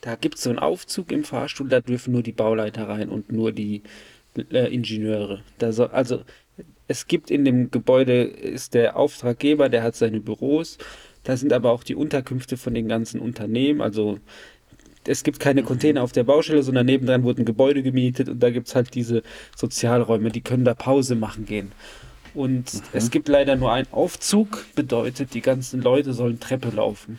Da 0.00 0.14
gibt 0.14 0.36
es 0.36 0.42
so 0.42 0.50
einen 0.50 0.58
Aufzug 0.58 1.10
im 1.10 1.24
Fahrstuhl, 1.24 1.68
da 1.68 1.80
dürfen 1.80 2.12
nur 2.12 2.22
die 2.22 2.32
Bauleiter 2.32 2.88
rein 2.88 3.08
und 3.08 3.32
nur 3.32 3.52
die 3.52 3.82
äh, 4.52 4.72
Ingenieure. 4.72 5.42
Soll, 5.70 5.88
also 5.88 6.22
es 6.88 7.06
gibt 7.08 7.30
in 7.30 7.44
dem 7.44 7.70
Gebäude, 7.70 8.22
ist 8.22 8.74
der 8.74 8.96
Auftraggeber, 8.96 9.68
der 9.68 9.82
hat 9.82 9.96
seine 9.96 10.20
Büros, 10.20 10.78
da 11.24 11.36
sind 11.36 11.52
aber 11.52 11.72
auch 11.72 11.82
die 11.82 11.96
Unterkünfte 11.96 12.56
von 12.56 12.74
den 12.74 12.86
ganzen 12.86 13.20
Unternehmen, 13.20 13.80
also 13.80 14.18
es 15.08 15.22
gibt 15.22 15.40
keine 15.40 15.62
Container 15.62 16.02
auf 16.02 16.12
der 16.12 16.24
Baustelle, 16.24 16.62
sondern 16.62 16.86
nebendran 16.86 17.22
wurden 17.22 17.44
Gebäude 17.44 17.82
gemietet 17.82 18.28
und 18.28 18.40
da 18.40 18.50
gibt 18.50 18.68
es 18.68 18.74
halt 18.74 18.94
diese 18.94 19.22
Sozialräume, 19.56 20.30
die 20.30 20.40
können 20.40 20.64
da 20.64 20.74
Pause 20.74 21.14
machen 21.14 21.46
gehen. 21.46 21.72
Und 22.36 22.74
mhm. 22.74 22.80
es 22.92 23.10
gibt 23.10 23.28
leider 23.28 23.56
nur 23.56 23.72
einen 23.72 23.88
Aufzug, 23.92 24.66
bedeutet, 24.74 25.32
die 25.32 25.40
ganzen 25.40 25.80
Leute 25.80 26.12
sollen 26.12 26.38
Treppe 26.38 26.68
laufen. 26.68 27.18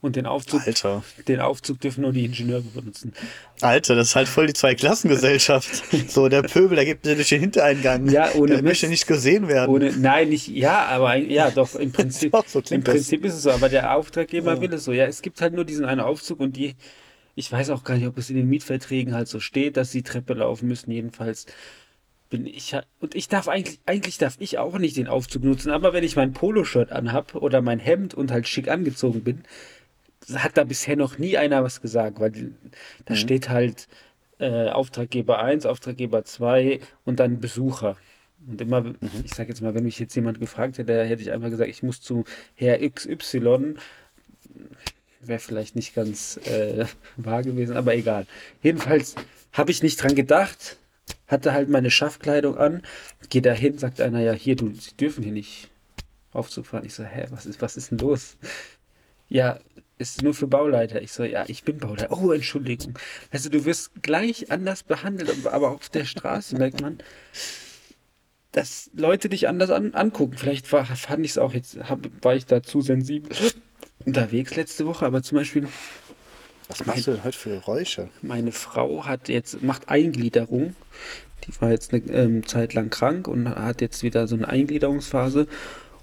Und 0.00 0.16
den 0.16 0.26
Aufzug, 0.26 0.66
Alter. 0.66 1.02
den 1.28 1.40
Aufzug 1.40 1.80
dürfen 1.80 2.02
nur 2.02 2.12
die 2.12 2.26
Ingenieure 2.26 2.60
benutzen. 2.60 3.14
Alter, 3.62 3.94
das 3.94 4.08
ist 4.08 4.16
halt 4.16 4.28
voll 4.28 4.48
die 4.48 4.52
Zweiklassengesellschaft. 4.52 5.82
so, 6.08 6.28
der 6.28 6.42
Pöbel, 6.42 6.74
der 6.74 6.84
gibt 6.84 7.06
durch 7.06 7.28
den 7.28 7.40
Hintereingang. 7.40 8.08
Ja, 8.08 8.34
ohne 8.34 8.54
der 8.54 8.62
möchte 8.62 8.88
nicht 8.88 9.06
gesehen 9.06 9.48
werden. 9.48 9.72
Ohne, 9.72 9.92
nein, 9.96 10.28
nicht, 10.28 10.48
ja, 10.48 10.84
aber 10.86 11.14
ja, 11.16 11.50
doch, 11.52 11.76
im 11.76 11.92
Prinzip, 11.92 12.34
so 12.46 12.60
im 12.70 12.82
Prinzip 12.82 13.24
ist 13.24 13.34
es 13.34 13.42
so, 13.44 13.52
aber 13.52 13.68
der 13.68 13.96
Auftraggeber 13.96 14.56
ja. 14.56 14.60
will 14.60 14.74
es 14.74 14.84
so. 14.84 14.92
Ja, 14.92 15.06
es 15.06 15.22
gibt 15.22 15.40
halt 15.40 15.54
nur 15.54 15.64
diesen 15.64 15.84
einen 15.84 16.00
Aufzug 16.00 16.40
und 16.40 16.56
die, 16.56 16.74
ich 17.36 17.50
weiß 17.50 17.70
auch 17.70 17.84
gar 17.84 17.96
nicht, 17.96 18.06
ob 18.06 18.18
es 18.18 18.28
in 18.28 18.36
den 18.36 18.48
Mietverträgen 18.48 19.14
halt 19.14 19.28
so 19.28 19.38
steht, 19.40 19.78
dass 19.78 19.92
sie 19.92 20.02
Treppe 20.02 20.34
laufen 20.34 20.68
müssen, 20.68 20.90
jedenfalls 20.90 21.46
bin 22.34 22.46
ich 22.46 22.76
und 22.98 23.14
ich 23.14 23.28
darf 23.28 23.46
eigentlich 23.46 23.78
eigentlich 23.86 24.18
darf 24.18 24.34
ich 24.40 24.58
auch 24.58 24.76
nicht 24.78 24.96
den 24.96 25.06
Aufzug 25.06 25.44
nutzen, 25.44 25.70
aber 25.70 25.92
wenn 25.92 26.02
ich 26.02 26.16
mein 26.16 26.32
Poloshirt 26.32 26.90
anhab 26.90 27.36
oder 27.36 27.62
mein 27.62 27.78
Hemd 27.78 28.12
und 28.12 28.32
halt 28.32 28.48
schick 28.48 28.68
angezogen 28.68 29.22
bin, 29.22 29.44
hat 30.32 30.56
da 30.56 30.64
bisher 30.64 30.96
noch 30.96 31.16
nie 31.18 31.38
einer 31.38 31.62
was 31.62 31.80
gesagt, 31.80 32.18
weil 32.18 32.32
da 33.04 33.14
mhm. 33.14 33.18
steht 33.18 33.48
halt 33.50 33.86
äh, 34.40 34.68
Auftraggeber 34.70 35.38
1, 35.38 35.64
Auftraggeber 35.64 36.24
2 36.24 36.80
und 37.04 37.20
dann 37.20 37.38
Besucher. 37.38 37.96
Und 38.46 38.60
immer, 38.60 38.80
mhm. 38.80 38.98
ich 39.24 39.32
sage 39.32 39.50
jetzt 39.50 39.62
mal, 39.62 39.74
wenn 39.74 39.84
mich 39.84 40.00
jetzt 40.00 40.16
jemand 40.16 40.40
gefragt 40.40 40.78
hätte, 40.78 41.04
hätte 41.04 41.22
ich 41.22 41.30
einfach 41.30 41.50
gesagt, 41.50 41.70
ich 41.70 41.84
muss 41.84 42.00
zu 42.00 42.24
Herr 42.56 42.78
XY. 42.78 43.76
Wäre 45.20 45.38
vielleicht 45.38 45.76
nicht 45.76 45.94
ganz 45.94 46.40
äh, 46.48 46.86
wahr 47.16 47.42
gewesen, 47.42 47.76
aber 47.76 47.94
egal. 47.94 48.26
Jedenfalls 48.60 49.14
habe 49.52 49.70
ich 49.70 49.84
nicht 49.84 50.02
dran 50.02 50.16
gedacht, 50.16 50.78
hatte 51.26 51.52
halt 51.52 51.68
meine 51.68 51.90
Schaffkleidung 51.90 52.56
an, 52.56 52.82
gehe 53.28 53.42
da 53.42 53.52
hin, 53.52 53.78
sagt 53.78 54.00
einer, 54.00 54.20
ja, 54.20 54.32
hier, 54.32 54.56
du, 54.56 54.72
sie 54.74 54.96
dürfen 54.96 55.24
hier 55.24 55.32
nicht 55.32 55.70
Aufzug. 56.32 56.66
Ich 56.82 56.94
so, 56.94 57.04
hä, 57.04 57.26
was 57.30 57.46
ist, 57.46 57.62
was 57.62 57.76
ist 57.76 57.90
denn 57.90 57.98
los? 57.98 58.36
Ja, 59.28 59.58
ist 59.98 60.22
nur 60.22 60.34
für 60.34 60.48
Bauleiter. 60.48 61.00
Ich 61.00 61.12
so, 61.12 61.24
ja, 61.24 61.44
ich 61.46 61.62
bin 61.62 61.78
Bauleiter. 61.78 62.10
Oh, 62.10 62.32
Entschuldigung. 62.32 62.98
Also 63.30 63.48
du 63.48 63.64
wirst 63.64 64.02
gleich 64.02 64.50
anders 64.50 64.82
behandelt, 64.82 65.46
aber 65.46 65.70
auf 65.70 65.88
der 65.88 66.04
Straße 66.04 66.56
merkt 66.56 66.80
man, 66.80 66.98
dass 68.52 68.90
Leute 68.94 69.28
dich 69.28 69.48
anders 69.48 69.70
an, 69.70 69.94
angucken. 69.94 70.36
Vielleicht 70.36 70.70
war, 70.72 70.84
fand 70.84 71.24
ich 71.24 71.32
es 71.32 71.38
auch 71.38 71.54
jetzt, 71.54 71.78
hab, 71.88 72.00
war 72.22 72.34
ich 72.34 72.46
da 72.46 72.62
zu 72.62 72.80
sensibel 72.80 73.30
unterwegs 74.04 74.56
letzte 74.56 74.86
Woche, 74.86 75.06
aber 75.06 75.22
zum 75.22 75.38
Beispiel. 75.38 75.68
Was 76.68 76.86
machst 76.86 77.06
du 77.06 77.12
denn 77.12 77.24
heute 77.24 77.36
für 77.36 77.50
Geräusche? 77.50 78.08
Meine 78.22 78.52
Frau 78.52 79.04
hat 79.04 79.28
jetzt, 79.28 79.62
macht 79.62 79.88
Eingliederung. 79.88 80.74
Die 81.44 81.60
war 81.60 81.70
jetzt 81.70 81.92
eine 81.92 82.02
ähm, 82.10 82.46
Zeit 82.46 82.72
lang 82.72 82.88
krank 82.88 83.28
und 83.28 83.48
hat 83.48 83.82
jetzt 83.82 84.02
wieder 84.02 84.26
so 84.26 84.34
eine 84.34 84.48
Eingliederungsphase. 84.48 85.46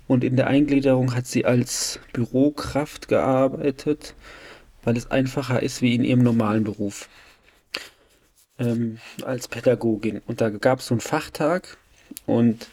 Und 0.07 0.23
in 0.23 0.35
der 0.35 0.47
Eingliederung 0.47 1.15
hat 1.15 1.25
sie 1.25 1.45
als 1.45 1.99
Bürokraft 2.13 3.07
gearbeitet, 3.07 4.13
weil 4.83 4.97
es 4.97 5.09
einfacher 5.09 5.63
ist 5.63 5.81
wie 5.81 5.95
in 5.95 6.03
ihrem 6.03 6.21
normalen 6.21 6.63
Beruf. 6.63 7.09
Ähm, 8.59 8.99
als 9.23 9.47
Pädagogin. 9.47 10.21
Und 10.27 10.41
da 10.41 10.49
gab 10.49 10.79
es 10.79 10.87
so 10.87 10.93
einen 10.93 11.01
Fachtag 11.01 11.77
und 12.27 12.67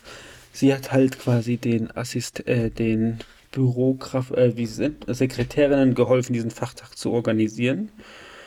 sie 0.53 0.75
hat 0.75 0.93
halt 0.93 1.19
quasi 1.19 1.57
den 1.57 1.97
Assist, 1.97 2.47
äh, 2.47 2.71
den 2.71 3.21
Bürokraft, 3.51 4.33
äh, 4.33 4.57
wie 4.57 4.67
sie 4.67 4.75
sind, 4.75 5.05
Sekretärinnen 5.07 5.95
geholfen, 5.95 6.33
diesen 6.33 6.51
Fachtag 6.51 6.97
zu 6.97 7.11
organisieren. 7.11 7.91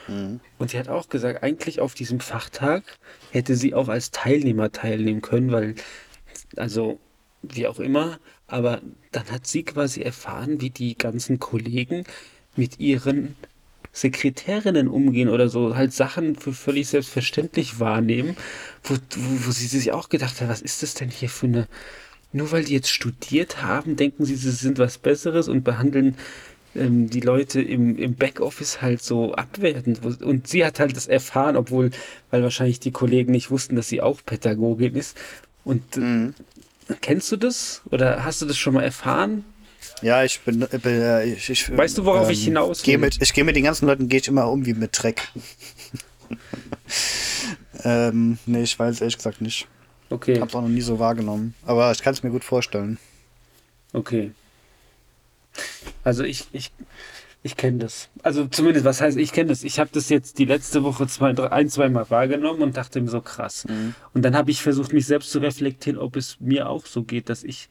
Mhm. 0.07 0.39
Und 0.57 0.71
sie 0.71 0.79
hat 0.79 0.89
auch 0.89 1.09
gesagt, 1.09 1.43
eigentlich 1.43 1.79
auf 1.79 1.93
diesem 1.93 2.19
Fachtag 2.19 2.83
hätte 3.31 3.55
sie 3.55 3.73
auch 3.73 3.87
als 3.87 4.11
Teilnehmer 4.11 4.71
teilnehmen 4.71 5.21
können, 5.21 5.51
weil, 5.51 5.75
also 6.55 6.99
wie 7.41 7.67
auch 7.67 7.79
immer, 7.79 8.19
aber 8.47 8.81
dann 9.11 9.31
hat 9.31 9.47
sie 9.47 9.63
quasi 9.63 10.01
erfahren, 10.01 10.61
wie 10.61 10.69
die 10.69 10.97
ganzen 10.97 11.39
Kollegen 11.39 12.03
mit 12.55 12.79
ihren 12.79 13.35
Sekretärinnen 13.93 14.87
umgehen 14.87 15.27
oder 15.27 15.49
so, 15.49 15.75
halt 15.75 15.93
Sachen 15.93 16.35
für 16.35 16.53
völlig 16.53 16.87
selbstverständlich 16.87 17.79
wahrnehmen, 17.79 18.37
wo, 18.83 18.95
wo, 18.95 19.47
wo 19.47 19.51
sie 19.51 19.67
sich 19.67 19.91
auch 19.91 20.09
gedacht 20.09 20.39
hat, 20.39 20.47
was 20.47 20.61
ist 20.61 20.81
das 20.81 20.93
denn 20.93 21.09
hier 21.09 21.29
für 21.29 21.47
eine, 21.47 21.67
nur 22.33 22.51
weil 22.51 22.63
die 22.63 22.73
jetzt 22.73 22.89
studiert 22.89 23.61
haben, 23.61 23.95
denken 23.95 24.25
sie, 24.25 24.35
sie 24.35 24.51
sind 24.51 24.79
was 24.79 24.97
Besseres 24.97 25.47
und 25.47 25.63
behandeln 25.63 26.17
ähm, 26.75 27.09
die 27.09 27.19
Leute 27.19 27.61
im, 27.61 27.97
im 27.97 28.15
Backoffice 28.15 28.81
halt 28.81 29.03
so 29.03 29.33
abwertend. 29.33 30.01
Und 30.21 30.47
sie 30.47 30.65
hat 30.65 30.79
halt 30.79 30.95
das 30.95 31.07
erfahren, 31.07 31.55
obwohl, 31.55 31.91
weil 32.29 32.43
wahrscheinlich 32.43 32.79
die 32.79 32.91
Kollegen 32.91 33.31
nicht 33.31 33.51
wussten, 33.51 33.75
dass 33.75 33.89
sie 33.89 34.01
auch 34.01 34.21
Pädagogin 34.25 34.95
ist. 34.95 35.17
Und 35.63 35.97
mhm. 35.97 36.33
Kennst 36.99 37.31
du 37.31 37.37
das? 37.37 37.81
Oder 37.89 38.25
hast 38.25 38.41
du 38.41 38.45
das 38.45 38.57
schon 38.57 38.73
mal 38.73 38.83
erfahren? 38.83 39.45
Ja, 40.01 40.23
ich 40.23 40.39
bin. 40.41 40.59
bin 40.59 40.81
äh, 40.83 41.25
ich, 41.25 41.49
ich, 41.49 41.75
weißt 41.75 41.97
du, 41.97 42.05
worauf 42.05 42.27
ähm, 42.27 42.33
ich 42.33 42.43
hinaus 42.43 42.85
will? 42.85 42.97
Mit, 42.97 43.21
ich 43.21 43.33
gehe 43.33 43.43
mit 43.43 43.55
den 43.55 43.63
ganzen 43.63 43.85
Leuten 43.85 44.09
gehe 44.09 44.19
ich 44.19 44.27
immer 44.27 44.49
um 44.49 44.65
wie 44.65 44.73
mit 44.73 44.91
Dreck. 45.01 45.27
ähm, 47.83 48.37
nee, 48.45 48.63
ich 48.63 48.77
weiß 48.77 49.01
ehrlich 49.01 49.17
gesagt 49.17 49.41
nicht. 49.41 49.67
Okay. 50.11 50.39
Hab's 50.39 50.53
auch 50.53 50.61
noch 50.61 50.69
nie 50.69 50.81
so 50.81 50.99
wahrgenommen. 50.99 51.55
Aber 51.65 51.91
ich 51.91 52.01
kann 52.01 52.13
es 52.13 52.21
mir 52.21 52.29
gut 52.29 52.43
vorstellen. 52.43 52.99
Okay. 53.93 54.31
Also 56.03 56.23
ich, 56.23 56.47
ich, 56.51 56.71
ich 57.43 57.55
kenne 57.55 57.79
das. 57.79 58.09
Also 58.21 58.45
zumindest, 58.45 58.85
was 58.85 59.01
heißt, 59.01 59.17
ich 59.17 59.31
kenne 59.31 59.49
das. 59.49 59.63
Ich 59.63 59.79
habe 59.79 59.89
das 59.93 60.09
jetzt 60.09 60.37
die 60.37 60.45
letzte 60.45 60.83
Woche 60.83 61.07
zwei, 61.07 61.33
drei, 61.33 61.51
ein, 61.51 61.69
zwei 61.69 61.89
Mal 61.89 62.09
wahrgenommen 62.09 62.61
und 62.61 62.77
dachte 62.77 62.99
mir 63.01 63.09
so 63.09 63.21
krass. 63.21 63.65
Mhm. 63.67 63.95
Und 64.13 64.23
dann 64.23 64.35
habe 64.35 64.51
ich 64.51 64.61
versucht, 64.61 64.93
mich 64.93 65.05
selbst 65.05 65.31
zu 65.31 65.39
reflektieren, 65.39 65.97
ob 65.97 66.17
es 66.17 66.37
mir 66.39 66.69
auch 66.69 66.85
so 66.85 67.03
geht, 67.03 67.29
dass 67.29 67.43
ich 67.43 67.69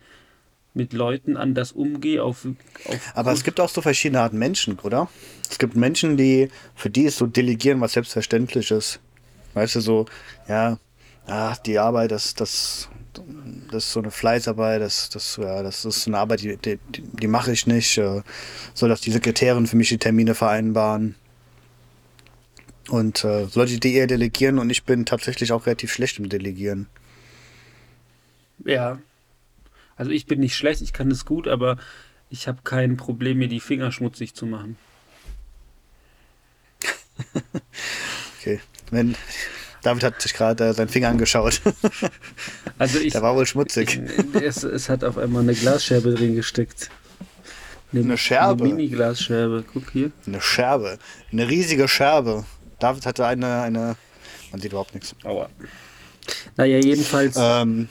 mit 0.73 0.93
Leuten 0.93 1.37
anders 1.37 1.73
umgehe. 1.73 2.23
Auf, 2.23 2.47
auf 2.87 3.13
Aber 3.15 3.33
es 3.33 3.45
gibt 3.45 3.61
auch 3.61 3.69
so 3.69 3.83
verschiedene 3.83 4.21
Arten 4.21 4.39
Menschen, 4.39 4.79
oder? 4.79 5.09
Es 5.51 5.59
gibt 5.59 5.77
Menschen, 5.77 6.17
die, 6.17 6.49
für 6.75 6.91
die 6.91 7.03
ist 7.03 7.19
so 7.19 7.27
Delegieren 7.27 7.81
was 7.81 7.93
selbstverständlich 7.93 8.71
ist. 8.71 9.01
Weißt 9.55 9.75
du, 9.75 9.81
so, 9.81 10.07
ja, 10.49 10.79
ach, 11.27 11.59
die 11.59 11.79
Arbeit, 11.79 12.11
das, 12.11 12.35
das 12.35 12.89
das 13.71 13.85
ist 13.85 13.93
so 13.93 14.01
eine 14.01 14.11
Fleißarbeit, 14.11 14.81
das, 14.81 15.09
das, 15.11 15.37
ja, 15.37 15.63
das 15.63 15.85
ist 15.85 16.07
eine 16.07 16.19
Arbeit, 16.19 16.43
die, 16.43 16.57
die, 16.57 16.79
die 16.95 17.27
mache 17.27 17.53
ich 17.53 17.67
nicht. 17.67 17.99
Äh, 17.99 18.23
soll 18.75 18.89
das 18.89 19.01
die 19.01 19.11
Sekretärin 19.11 19.67
für 19.67 19.77
mich 19.77 19.89
die 19.89 19.99
Termine 19.99 20.35
vereinbaren? 20.35 21.15
Und 22.89 23.25
äh, 23.25 23.47
Leute, 23.55 23.79
die 23.79 23.95
eher 23.95 24.07
delegieren 24.07 24.59
und 24.59 24.71
ich 24.71 24.85
bin 24.85 25.07
tatsächlich 25.07 25.53
auch 25.53 25.67
relativ 25.67 25.93
schlecht 25.93 26.19
im 26.19 26.29
Delegieren. 26.29 26.89
Ja. 28.65 28.99
Also 29.97 30.11
ich 30.11 30.27
bin 30.27 30.41
nicht 30.41 30.57
schlecht, 30.57 30.81
ich 30.81 30.93
kann 30.93 31.11
das 31.11 31.25
gut, 31.25 31.47
aber 31.47 31.77
ich 32.31 32.49
habe 32.49 32.61
kein 32.65 32.97
Problem, 32.97 33.39
mir 33.39 33.49
die 33.49 33.61
Finger 33.61 33.93
schmutzig 33.93 34.35
zu 34.35 34.47
machen. 34.47 34.77
okay. 38.41 38.61
Wenn, 38.91 39.15
David 39.83 40.03
hat 40.03 40.23
sich 40.23 40.35
gerade 40.35 40.69
äh, 40.69 40.73
seinen 40.75 40.89
Finger 40.89 41.09
angeschaut. 41.09 41.61
Also 42.79 42.99
ich, 42.99 43.13
Der 43.13 43.21
war 43.21 43.37
wohl 43.37 43.45
schmutzig. 43.45 44.01
Es, 44.33 44.63
es 44.63 44.89
hat 44.89 45.05
auf 45.05 45.19
einmal 45.19 45.43
eine 45.43 45.53
Glasscherbe 45.53 46.15
drin 46.15 46.35
gesteckt. 46.35 46.89
Eine, 47.93 48.01
eine 48.03 48.17
Scherbe? 48.17 48.65
Eine 48.65 48.73
Mini-Glasscherbe. 48.75 49.65
Guck 49.71 49.91
hier. 49.91 50.13
Eine 50.27 50.41
Scherbe. 50.41 50.99
Eine 51.31 51.47
riesige 51.47 51.89
Scherbe. 51.89 52.47
David 52.79 53.05
hatte 53.05 53.27
eine, 53.27 53.61
eine. 53.61 53.97
Man 54.51 54.61
sieht 54.63 54.73
überhaupt 54.73 54.95
nichts. 54.95 55.15
Aua. 55.25 55.51
Naja, 56.57 56.79
jedenfalls. 56.79 57.37
Ähm, 57.39 57.89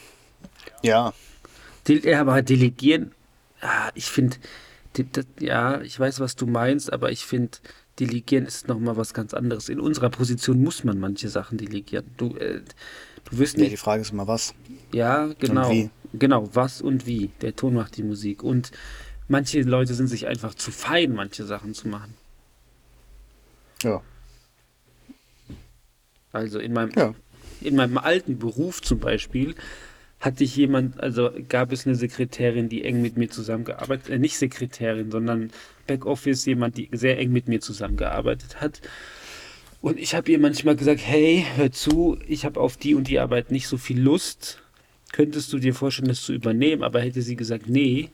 ja. 0.82 1.14
Ja, 1.88 2.22
aber 2.22 2.42
delegieren. 2.42 3.12
Ah, 3.62 3.92
ich 3.94 4.06
finde. 4.06 4.38
Ja, 5.40 5.82
ich 5.82 6.00
weiß, 6.00 6.20
was 6.20 6.36
du 6.36 6.48
meinst, 6.48 6.92
aber 6.92 7.12
ich 7.12 7.26
finde, 7.26 7.60
Delegieren 8.00 8.46
ist 8.46 8.68
nochmal 8.68 8.96
was 8.98 9.14
ganz 9.14 9.34
anderes. 9.34 9.68
In 9.70 9.80
unserer 9.80 10.10
Position 10.10 10.62
muss 10.62 10.84
man 10.84 11.00
manche 11.00 11.28
Sachen 11.28 11.58
delegieren. 11.58 12.06
Du, 12.18 12.36
äh, 12.38 12.62
du 13.30 13.38
wirst 13.38 13.58
nicht. 13.58 13.66
Ja, 13.68 13.72
die 13.72 13.78
Frage 13.78 14.02
ist 14.02 14.12
immer 14.12 14.28
was. 14.28 14.54
Ja, 14.94 15.30
genau. 15.40 15.90
Genau, 16.14 16.50
was 16.54 16.82
und 16.82 17.06
wie. 17.06 17.30
Der 17.42 17.56
Ton 17.56 17.74
macht 17.74 17.98
die 17.98 18.04
Musik. 18.04 18.42
Und 18.42 18.72
manche 19.28 19.62
Leute 19.62 19.94
sind 19.94 20.08
sich 20.08 20.28
einfach 20.28 20.56
zu 20.56 20.72
fein, 20.72 21.14
manche 21.14 21.44
Sachen 21.44 21.74
zu 21.74 21.88
machen. 21.88 22.14
Ja. 23.84 24.02
Also 26.32 26.60
in 26.60 26.74
meinem, 26.74 26.92
Ja. 26.96 27.14
in 27.62 27.76
meinem 27.76 27.98
alten 27.98 28.40
Beruf 28.40 28.82
zum 28.82 29.00
Beispiel 29.00 29.56
hatte 30.20 30.44
ich 30.44 30.56
jemand, 30.56 31.00
also 31.00 31.32
gab 31.48 31.72
es 31.72 31.86
eine 31.86 31.96
Sekretärin, 31.96 32.68
die 32.70 32.84
eng 32.84 33.02
mit 33.02 33.18
mir 33.18 33.30
zusammengearbeitet, 33.30 34.10
äh, 34.10 34.20
nicht 34.20 34.38
Sekretärin, 34.38 35.12
sondern 35.12 35.52
Backoffice, 35.90 36.46
jemand, 36.46 36.78
die 36.78 36.90
sehr 36.92 37.18
eng 37.20 37.32
mit 37.32 37.48
mir 37.48 37.60
zusammengearbeitet 37.60 38.62
hat. 38.62 38.82
Und 39.82 39.98
ich 40.00 40.14
habe 40.14 40.32
ihr 40.32 40.40
manchmal 40.40 40.76
gesagt, 40.76 41.02
hey, 41.04 41.46
hör 41.56 41.72
zu, 41.72 42.18
ich 42.28 42.46
habe 42.46 42.60
auf 42.60 42.78
die 42.78 42.96
und 42.96 43.08
die 43.08 43.20
Arbeit 43.20 43.50
nicht 43.52 43.68
so 43.68 43.78
viel 43.78 44.00
Lust. 44.00 44.62
Könntest 45.12 45.52
du 45.54 45.58
dir 45.60 45.74
vorstellen, 45.74 46.08
das 46.10 46.22
zu 46.22 46.34
übernehmen? 46.34 46.84
Aber 46.84 47.02
hätte 47.02 47.22
sie 47.22 47.36
gesagt, 47.36 47.68
nee, 47.70 48.10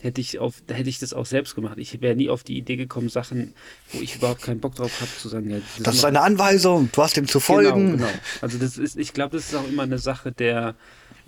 hätte 0.00 0.20
ich, 0.20 0.38
auf, 0.38 0.62
hätte 0.68 0.88
ich 0.88 0.98
das 0.98 1.12
auch 1.12 1.26
selbst 1.26 1.54
gemacht. 1.54 1.76
Ich 1.78 2.00
wäre 2.00 2.16
nie 2.16 2.28
auf 2.30 2.42
die 2.42 2.56
Idee 2.56 2.76
gekommen, 2.76 3.08
Sachen, 3.10 3.52
wo 3.92 4.00
ich 4.00 4.16
überhaupt 4.16 4.42
keinen 4.42 4.60
Bock 4.60 4.74
drauf 4.76 5.00
habe, 5.00 5.10
zu 5.18 5.28
sagen, 5.28 5.50
ja, 5.50 5.58
Das 5.84 5.94
ist 5.96 6.02
macht- 6.02 6.08
eine 6.08 6.22
Anweisung, 6.22 6.88
du 6.90 7.02
hast 7.02 7.16
dem 7.16 7.28
zu 7.28 7.38
folgen. 7.38 7.92
Genau, 7.92 8.06
genau. 8.08 8.18
Also 8.40 8.58
das 8.58 8.78
ist, 8.78 8.96
ich 8.96 9.12
glaube, 9.12 9.36
das 9.36 9.48
ist 9.48 9.54
auch 9.54 9.68
immer 9.68 9.82
eine 9.82 9.98
Sache 9.98 10.32
der, 10.32 10.74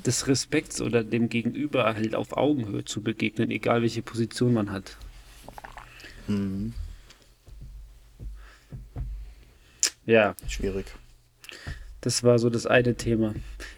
des 0.07 0.27
Respekts 0.27 0.81
oder 0.81 1.05
dem 1.05 1.29
Gegenüber 1.29 1.85
halt 1.85 2.15
auf 2.15 2.37
Augenhöhe 2.37 2.85
zu 2.87 3.03
begegnen, 3.03 3.51
egal 3.51 3.83
welche 3.83 4.01
Position 4.03 4.55
man 4.55 4.71
hat. 4.73 4.97
Ja, 10.07 10.35
Schwierig. 10.49 10.87
das 12.01 12.23
war 12.23 12.39
so 12.39 12.51
das 12.51 12.67
eine 12.67 12.95
Thema. 12.95 13.35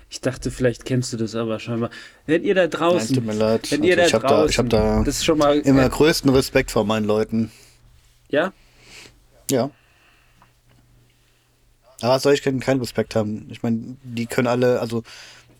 Ich 0.08 0.20
dachte, 0.20 0.50
vielleicht 0.50 0.84
kennst 0.84 1.12
du 1.12 1.16
das 1.16 1.34
aber 1.34 1.58
scheinbar. 1.58 1.90
Wenn 2.26 2.44
ihr 2.44 2.54
da 2.54 2.66
draußen, 2.66 3.14
Nein, 3.16 3.24
tut 3.24 3.24
mir 3.24 3.38
leid. 3.38 3.70
wenn 3.70 3.82
ihr 3.82 3.98
Also 3.98 4.02
da 4.02 4.06
ich 4.08 4.14
hab 4.14 4.22
da- 4.22 4.28
draußen, 4.28 4.50
ich 4.50 4.58
hab 4.58 4.68
da 4.68 5.02
das 5.04 5.24
schon 5.24 5.38
mal, 5.38 5.58
Immer 5.60 5.88
größten 5.88 6.30
Respekt 6.30 6.70
vor 6.70 6.84
meinen 6.84 7.06
Leuten. 7.06 7.50
ja, 8.28 8.52
Ja. 9.50 9.70
Aber 12.00 12.18
soll 12.18 12.34
ich 12.34 12.42
keinen 12.42 12.58
keinen 12.58 12.80
Respekt 12.80 13.14
haben? 13.14 13.46
Ich 13.50 13.62
meine, 13.62 13.96
die 14.02 14.26
können 14.26 14.48
alle, 14.48 14.80
also, 14.80 15.04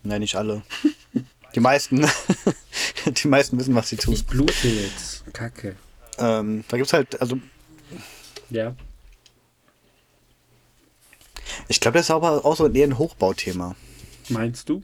nein, 0.03 0.19
nicht 0.21 0.35
alle. 0.35 0.61
Die 1.55 1.59
meisten, 1.61 2.03
die 3.05 3.27
meisten 3.27 3.59
wissen, 3.59 3.75
was 3.75 3.87
sie 3.89 3.95
tun. 3.95 4.11
ich 4.15 4.25
blute 4.25 4.67
jetzt, 4.67 5.23
Kacke. 5.33 5.75
Ähm, 6.19 6.63
da 6.67 6.77
gibt's 6.77 6.93
halt, 6.93 7.19
also, 7.21 7.39
Ja, 8.49 8.75
ich 11.67 11.79
glaube, 11.79 11.97
das 11.97 12.07
ist 12.07 12.11
aber 12.11 12.45
auch 12.45 12.55
so 12.55 12.67
eher 12.67 12.87
ein 12.87 12.97
Hochbauthema. 12.97 13.75
meinst 14.29 14.69
du? 14.69 14.81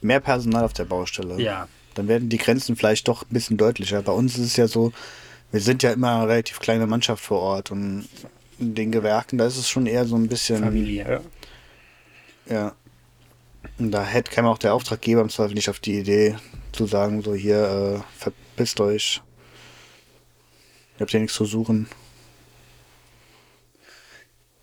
Mehr 0.00 0.20
Personal 0.20 0.64
auf 0.64 0.72
der 0.72 0.84
Baustelle. 0.84 1.40
Ja. 1.40 1.68
Dann 1.94 2.08
werden 2.08 2.28
die 2.28 2.38
Grenzen 2.38 2.76
vielleicht 2.76 3.08
doch 3.08 3.22
ein 3.22 3.32
bisschen 3.32 3.56
deutlicher. 3.56 4.02
Bei 4.02 4.12
uns 4.12 4.36
ist 4.36 4.44
es 4.44 4.56
ja 4.56 4.66
so, 4.66 4.92
wir 5.52 5.60
sind 5.60 5.82
ja 5.82 5.92
immer 5.92 6.16
eine 6.16 6.28
relativ 6.28 6.58
kleine 6.58 6.86
Mannschaft 6.86 7.22
vor 7.24 7.40
Ort 7.40 7.70
und 7.70 8.08
in 8.58 8.74
den 8.74 8.92
Gewerken, 8.92 9.38
da 9.38 9.46
ist 9.46 9.56
es 9.56 9.68
schon 9.68 9.86
eher 9.86 10.04
so 10.04 10.16
ein 10.16 10.28
bisschen. 10.28 10.62
Familiär. 10.62 11.22
Ja. 12.48 12.74
Und 13.78 13.90
da 13.90 14.04
hätte 14.04 14.30
käme 14.30 14.48
auch 14.48 14.58
der 14.58 14.74
Auftraggeber 14.74 15.22
im 15.22 15.30
Zweifel 15.30 15.54
nicht 15.54 15.70
auf 15.70 15.80
die 15.80 15.98
Idee 15.98 16.36
zu 16.72 16.86
sagen, 16.86 17.22
so 17.22 17.34
hier, 17.34 18.02
äh, 18.02 18.18
verpisst 18.18 18.80
euch. 18.80 19.22
Ihr 20.96 21.00
habt 21.00 21.10
hier 21.10 21.20
nichts 21.20 21.36
zu 21.36 21.44
suchen. 21.44 21.88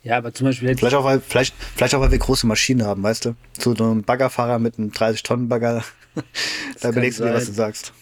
Ja, 0.03 0.17
aber 0.17 0.33
zum 0.33 0.47
Beispiel 0.47 0.69
hätte 0.69 0.79
Vielleicht 0.79 0.95
auch, 0.95 1.03
weil, 1.03 1.19
vielleicht, 1.19 1.53
vielleicht 1.75 1.93
auch, 1.93 2.00
weil 2.01 2.09
wir 2.11 2.17
große 2.17 2.47
Maschinen 2.47 2.83
haben, 2.85 3.03
weißt 3.03 3.25
du? 3.25 3.35
Zu 3.53 3.75
so 3.75 3.83
einem 3.83 4.01
Baggerfahrer 4.03 4.57
mit 4.57 4.77
einem 4.79 4.89
30-Tonnen-Bagger. 4.89 5.83
da 6.81 6.89
überlegst 6.89 7.19
du 7.19 7.23
dir, 7.25 7.33
was 7.33 7.45
du 7.45 7.51
sagst. 7.53 7.93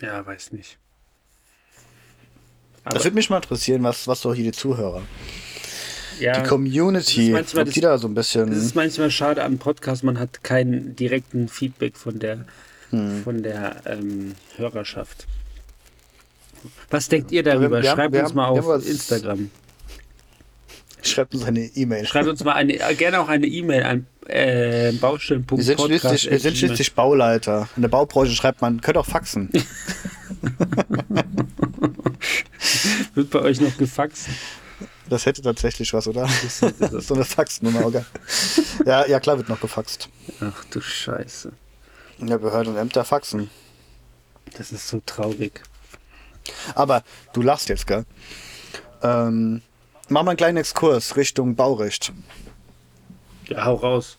Ja, 0.00 0.26
weiß 0.26 0.52
nicht. 0.52 0.76
das 2.84 2.94
Aber- 2.96 3.04
würde 3.04 3.14
mich 3.14 3.30
mal 3.30 3.36
interessieren, 3.36 3.82
was, 3.82 4.06
was 4.08 4.20
so 4.20 4.34
hier 4.34 4.44
die 4.44 4.52
Zuhörer, 4.52 5.02
ja, 6.18 6.38
die 6.40 6.46
Community, 6.48 7.30
das 7.32 7.46
ist 7.46 7.54
manchmal 7.54 7.62
ob 7.62 7.66
das- 7.66 7.74
die 7.74 7.80
da 7.80 7.98
so 7.98 8.08
ein 8.08 8.14
bisschen. 8.14 8.50
Das 8.50 8.58
ist 8.58 8.74
manchmal 8.74 9.10
schade 9.10 9.42
am 9.42 9.56
Podcast, 9.58 10.04
man 10.04 10.18
hat 10.18 10.44
keinen 10.44 10.94
direkten 10.96 11.48
Feedback 11.48 11.96
von 11.96 12.18
der, 12.18 12.44
Hm. 12.90 13.22
von 13.24 13.42
der 13.42 13.80
ähm, 13.86 14.34
Hörerschaft. 14.56 15.26
Was 16.90 17.08
denkt 17.08 17.30
ihr 17.32 17.42
darüber? 17.42 17.76
haben- 17.78 17.84
Schreibt 17.86 18.12
wir 18.14 18.20
uns 18.20 18.30
haben- 18.30 18.36
mal 18.36 18.48
auf 18.48 18.58
haben 18.58 18.66
was- 18.68 18.86
Instagram. 18.86 19.50
Schreibt 21.02 21.34
uns 21.34 21.44
eine 21.44 21.60
E-Mail. 21.60 22.04
Schreibt 22.06 22.28
uns 22.28 22.44
mal 22.44 22.52
eine, 22.52 22.74
äh, 22.78 22.94
gerne 22.94 23.20
auch 23.20 23.28
eine 23.28 23.46
E-Mail 23.46 23.82
an 23.84 24.06
äh, 24.26 24.92
baustellen.podcast. 24.92 25.66
Wir 25.68 25.76
sind, 25.76 26.00
schließlich, 26.00 26.30
wir 26.30 26.38
sind 26.40 26.56
schließlich 26.58 26.94
Bauleiter. 26.94 27.68
In 27.76 27.82
der 27.82 27.88
Baubranche 27.88 28.32
schreibt 28.34 28.60
man, 28.60 28.80
könnt 28.82 28.98
auch 28.98 29.06
faxen. 29.06 29.48
Wird 33.14 33.30
bei 33.30 33.40
euch 33.40 33.60
noch 33.60 33.76
gefaxt? 33.76 34.28
Das 35.08 35.26
hätte 35.26 35.42
tatsächlich 35.42 35.92
was, 35.92 36.06
oder? 36.06 36.28
Das 36.42 36.60
das. 36.78 37.06
so 37.08 37.14
eine 37.14 37.24
Faxnummer, 37.24 37.84
okay. 37.86 38.04
Ja, 38.86 39.06
ja, 39.06 39.18
klar 39.20 39.38
wird 39.38 39.48
noch 39.48 39.60
gefaxt. 39.60 40.08
Ach 40.40 40.64
du 40.70 40.80
Scheiße. 40.80 41.52
Ja, 42.18 42.36
Behörden 42.36 42.74
und 42.74 42.78
Ämter 42.78 43.04
faxen. 43.04 43.50
Das 44.56 44.70
ist 44.72 44.86
so 44.88 45.00
traurig. 45.04 45.62
Aber 46.74 47.02
du 47.32 47.42
lachst 47.42 47.68
jetzt, 47.68 47.86
gell? 47.86 48.04
Ähm, 49.02 49.62
mach 50.08 50.22
mal 50.22 50.32
einen 50.32 50.36
kleinen 50.36 50.58
Exkurs 50.58 51.16
Richtung 51.16 51.54
Baurecht. 51.54 52.12
Ja, 53.48 53.64
hau 53.64 53.74
raus. 53.74 54.16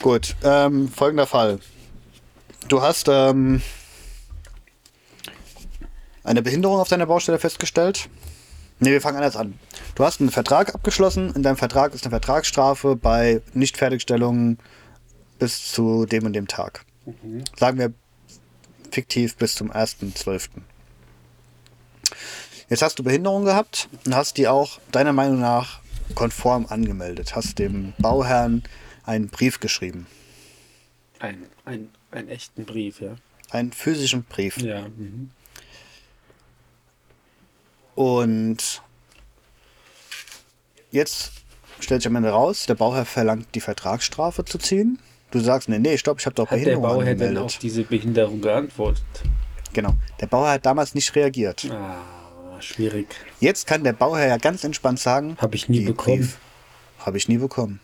Gut, 0.00 0.34
ähm, 0.42 0.88
folgender 0.88 1.26
Fall. 1.26 1.60
Du 2.68 2.82
hast 2.82 3.08
ähm, 3.08 3.62
eine 6.22 6.42
Behinderung 6.42 6.78
auf 6.78 6.88
deiner 6.88 7.06
Baustelle 7.06 7.38
festgestellt. 7.38 8.08
Ne, 8.80 8.90
wir 8.90 9.00
fangen 9.00 9.16
anders 9.16 9.36
an. 9.36 9.58
Du 9.94 10.04
hast 10.04 10.20
einen 10.20 10.30
Vertrag 10.30 10.74
abgeschlossen. 10.74 11.32
In 11.34 11.42
deinem 11.42 11.56
Vertrag 11.56 11.94
ist 11.94 12.04
eine 12.04 12.10
Vertragsstrafe 12.10 12.96
bei 12.96 13.40
Nichtfertigstellung 13.52 14.58
bis 15.38 15.70
zu 15.70 16.06
dem 16.06 16.26
und 16.26 16.32
dem 16.32 16.48
Tag. 16.48 16.84
Sagen 17.56 17.78
wir 17.78 17.92
fiktiv 18.90 19.36
bis 19.36 19.54
zum 19.54 19.70
1.12. 19.70 20.48
Jetzt 22.74 22.82
hast 22.82 22.98
du 22.98 23.04
Behinderung 23.04 23.44
gehabt 23.44 23.88
und 24.04 24.16
hast 24.16 24.36
die 24.36 24.48
auch 24.48 24.80
deiner 24.90 25.12
Meinung 25.12 25.38
nach 25.38 25.78
konform 26.16 26.66
angemeldet. 26.68 27.36
Hast 27.36 27.60
dem 27.60 27.92
Bauherrn 27.98 28.64
einen 29.04 29.28
Brief 29.28 29.60
geschrieben. 29.60 30.08
Ein, 31.20 31.44
ein, 31.64 31.90
einen 32.10 32.28
echten 32.28 32.64
Brief, 32.64 33.00
ja. 33.00 33.14
Einen 33.50 33.70
physischen 33.70 34.24
Brief. 34.24 34.56
Ja. 34.56 34.88
Mhm. 34.88 35.30
Und 37.94 38.82
jetzt 40.90 41.30
stellt 41.78 42.02
sich 42.02 42.08
am 42.08 42.16
Ende 42.16 42.30
raus, 42.30 42.66
der 42.66 42.74
Bauherr 42.74 43.04
verlangt 43.04 43.54
die 43.54 43.60
Vertragsstrafe 43.60 44.44
zu 44.44 44.58
ziehen. 44.58 44.98
Du 45.30 45.38
sagst, 45.38 45.68
nee, 45.68 45.78
nee, 45.78 45.96
stopp, 45.96 46.18
ich 46.18 46.26
habe 46.26 46.34
doch 46.34 46.46
Hat 46.50 46.58
der 46.58 46.64
Behinderung 46.64 46.82
Bauherr 46.82 47.04
denn 47.04 47.12
angemeldet. 47.12 47.42
auf 47.44 47.58
diese 47.58 47.84
Behinderung 47.84 48.40
geantwortet? 48.40 49.04
Genau. 49.72 49.94
Der 50.20 50.26
Bauherr 50.26 50.54
hat 50.54 50.66
damals 50.66 50.96
nicht 50.96 51.14
reagiert. 51.14 51.70
Ah, 51.70 51.98
schwierig. 52.62 53.06
Jetzt 53.40 53.66
kann 53.66 53.84
der 53.84 53.92
Bauherr 53.92 54.28
ja 54.28 54.36
ganz 54.36 54.64
entspannt 54.64 55.00
sagen, 55.00 55.36
Habe 55.40 55.56
ich 55.56 55.68
nie 55.68 55.80
bekommen. 55.80 56.32
Habe 56.98 57.16
ich 57.16 57.28
nie 57.28 57.38
bekommen. 57.38 57.80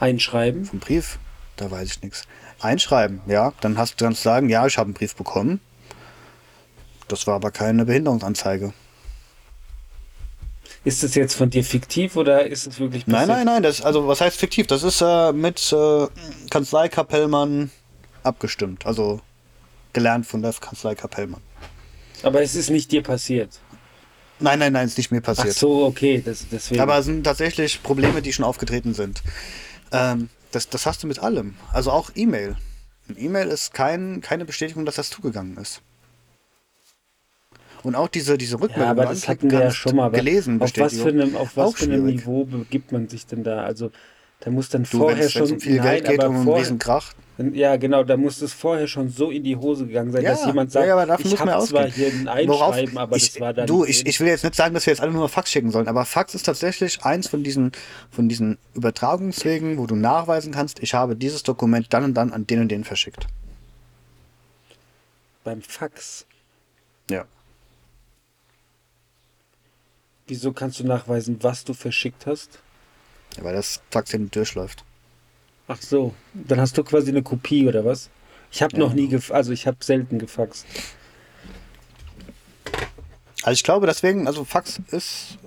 Einschreiben? 0.00 0.64
Vom 0.64 0.78
Brief, 0.80 1.18
da 1.56 1.70
weiß 1.70 1.90
ich 1.92 2.02
nichts. 2.02 2.24
Einschreiben, 2.60 3.20
ja, 3.26 3.52
dann 3.60 3.76
hast 3.78 4.00
du 4.00 4.04
dann 4.04 4.14
sagen, 4.14 4.48
ja, 4.48 4.66
ich 4.66 4.78
habe 4.78 4.86
einen 4.86 4.94
Brief 4.94 5.14
bekommen. 5.14 5.60
Das 7.08 7.26
war 7.26 7.34
aber 7.34 7.50
keine 7.50 7.84
Behinderungsanzeige. 7.84 8.72
Ist 10.84 11.02
das 11.02 11.14
jetzt 11.14 11.34
von 11.34 11.48
dir 11.50 11.64
fiktiv 11.64 12.16
oder 12.16 12.46
ist 12.46 12.66
es 12.66 12.78
wirklich 12.78 13.06
Nein, 13.06 13.28
passiert? 13.28 13.36
nein, 13.38 13.46
nein, 13.46 13.62
das 13.62 13.80
also 13.80 14.06
was 14.06 14.20
heißt 14.20 14.36
fiktiv? 14.38 14.66
Das 14.66 14.82
ist 14.82 15.00
äh, 15.00 15.32
mit 15.32 15.72
äh, 15.72 16.06
Kanzlei 16.50 16.88
Kapellmann 16.88 17.70
abgestimmt, 18.22 18.84
also 18.84 19.20
gelernt 19.94 20.26
von 20.26 20.42
der 20.42 20.52
Kanzlei 20.52 20.94
Kapellmann. 20.94 21.40
Aber 22.22 22.42
es 22.42 22.54
ist 22.54 22.70
nicht 22.70 22.92
dir 22.92 23.02
passiert. 23.02 23.60
Nein, 24.40 24.58
nein, 24.58 24.72
nein, 24.72 24.86
ist 24.86 24.98
nicht 24.98 25.10
mir 25.10 25.18
Ach 25.18 25.34
passiert. 25.34 25.54
so, 25.54 25.84
okay, 25.86 26.22
das, 26.24 26.46
deswegen. 26.50 26.80
Aber 26.80 26.98
es 26.98 27.04
sind 27.04 27.24
tatsächlich 27.24 27.82
Probleme, 27.82 28.20
die 28.20 28.32
schon 28.32 28.44
aufgetreten 28.44 28.94
sind. 28.94 29.22
Ähm, 29.92 30.28
das, 30.50 30.68
das 30.68 30.86
hast 30.86 31.02
du 31.02 31.06
mit 31.06 31.20
allem. 31.20 31.54
Also 31.72 31.90
auch 31.90 32.10
E-Mail. 32.14 32.56
Ein 33.08 33.16
E-Mail 33.18 33.48
ist 33.48 33.74
kein, 33.74 34.20
keine 34.20 34.44
Bestätigung, 34.44 34.86
dass 34.86 34.96
das 34.96 35.10
zugegangen 35.10 35.56
ist. 35.56 35.82
Und 37.82 37.94
auch 37.96 38.08
diese, 38.08 38.38
diese 38.38 38.54
Rückmeldung, 38.54 38.84
ja, 38.84 38.90
aber 38.90 39.06
das 39.06 39.28
hatten 39.28 39.50
wir 39.50 39.60
ja 39.60 39.70
schon 39.70 39.96
mal. 39.96 40.10
Gelesen, 40.10 40.60
auf 40.60 40.72
was 40.78 40.94
für 40.94 41.08
einem, 41.10 41.36
auf 41.36 41.56
was 41.56 41.74
für 41.74 41.84
einem. 41.84 42.06
Niveau 42.06 42.44
begibt 42.44 42.92
man 42.92 43.08
sich 43.08 43.26
denn 43.26 43.44
da? 43.44 43.62
Also 43.62 43.90
da 44.40 44.50
muss 44.50 44.70
dann 44.70 44.84
Du, 44.84 44.98
vorher 44.98 45.28
schon 45.28 45.52
um 45.52 45.60
viel 45.60 45.76
nein, 45.76 45.84
Geld 45.84 46.06
geht, 46.06 46.20
aber 46.24 46.34
um 46.34 46.44
vorher, 46.44 46.78
Krach, 46.78 47.12
Ja, 47.36 47.76
genau, 47.76 48.04
da 48.04 48.16
muss 48.16 48.40
es 48.42 48.52
vorher 48.52 48.86
schon 48.86 49.08
so 49.08 49.30
in 49.30 49.42
die 49.42 49.56
Hose 49.56 49.86
gegangen 49.86 50.12
sein, 50.12 50.22
Ja, 50.22 50.30
dass 50.30 50.46
jemand 50.46 50.70
sagt, 50.70 50.86
ja, 50.86 50.96
aber 50.96 51.18
ich 51.18 51.40
habe 51.40 51.66
zwar 51.66 51.86
hier 51.86 52.12
ein 52.12 52.28
Einschreiben, 52.28 52.96
aber 52.96 53.16
ich, 53.16 53.32
das 53.32 53.40
war 53.40 53.52
dann 53.52 53.66
Du, 53.66 53.84
ich, 53.84 54.06
ich 54.06 54.20
will 54.20 54.28
jetzt 54.28 54.44
nicht 54.44 54.54
sagen, 54.54 54.72
dass 54.72 54.86
wir 54.86 54.92
jetzt 54.92 55.00
alle 55.00 55.10
nur 55.10 55.28
Fax 55.28 55.50
schicken 55.50 55.72
sollen, 55.72 55.88
aber 55.88 56.04
Fax 56.04 56.36
ist 56.36 56.44
tatsächlich 56.44 57.02
eins 57.02 57.26
von 57.26 57.42
diesen, 57.42 57.72
von 58.12 58.28
diesen 58.28 58.56
Übertragungswegen, 58.74 59.78
wo 59.78 59.86
du 59.86 59.96
nachweisen 59.96 60.52
kannst, 60.52 60.80
ich 60.80 60.94
habe 60.94 61.16
dieses 61.16 61.42
Dokument 61.42 61.92
dann 61.92 62.04
und 62.04 62.14
dann 62.14 62.32
an 62.32 62.46
den 62.46 62.60
und 62.60 62.68
den 62.68 62.84
verschickt. 62.84 63.26
beim 65.42 65.60
Fax. 65.60 66.26
Ja. 67.10 67.24
Wieso 70.28 70.52
kannst 70.52 70.78
du 70.78 70.84
nachweisen, 70.84 71.38
was 71.42 71.64
du 71.64 71.74
verschickt 71.74 72.26
hast? 72.26 72.60
Ja, 73.36 73.42
weil 73.44 73.54
das 73.54 73.82
Taxi 73.90 74.18
nicht 74.18 74.36
durchläuft. 74.36 74.84
Ach 75.66 75.80
so, 75.80 76.14
dann 76.34 76.60
hast 76.60 76.76
du 76.76 76.84
quasi 76.84 77.10
eine 77.10 77.22
Kopie 77.22 77.66
oder 77.66 77.84
was? 77.84 78.10
Ich 78.52 78.62
habe 78.62 78.78
noch 78.78 78.92
nie, 78.92 79.08
gef 79.08 79.30
also 79.30 79.52
ich 79.52 79.66
habe 79.66 79.78
selten 79.80 80.18
gefaxt. 80.18 80.66
Also 83.42 83.52
ich 83.52 83.64
glaube 83.64 83.86
deswegen, 83.86 84.26
also 84.26 84.44
Fax 84.44 84.80
ist, 84.90 85.38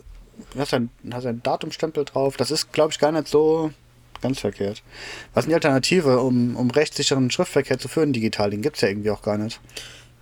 du 0.54 0.60
hast 0.60 0.74
ein, 0.74 0.90
hast 1.12 1.26
ein 1.26 1.42
Datumstempel 1.42 2.06
drauf, 2.06 2.38
das 2.38 2.52
ist, 2.52 2.74
glaube 2.74 2.92
ich, 2.92 3.00
gar 3.00 3.12
nicht 3.12 3.28
so 3.28 3.72
ganz 4.22 4.40
verkehrt. 4.40 4.84
Was 5.34 5.46
ist 5.46 5.50
die 5.50 5.54
Alternative, 5.54 6.20
um, 6.20 6.56
um 6.56 6.70
rechtssicheren 6.70 7.32
Schriftverkehr 7.32 7.80
zu 7.80 7.88
führen 7.88 8.14
digital? 8.14 8.50
Den 8.50 8.62
gibt 8.62 8.78
es 8.78 8.82
ja 8.82 8.90
irgendwie 8.90 9.12
auch 9.12 9.22
gar 9.22 9.38
nicht. 9.38 9.60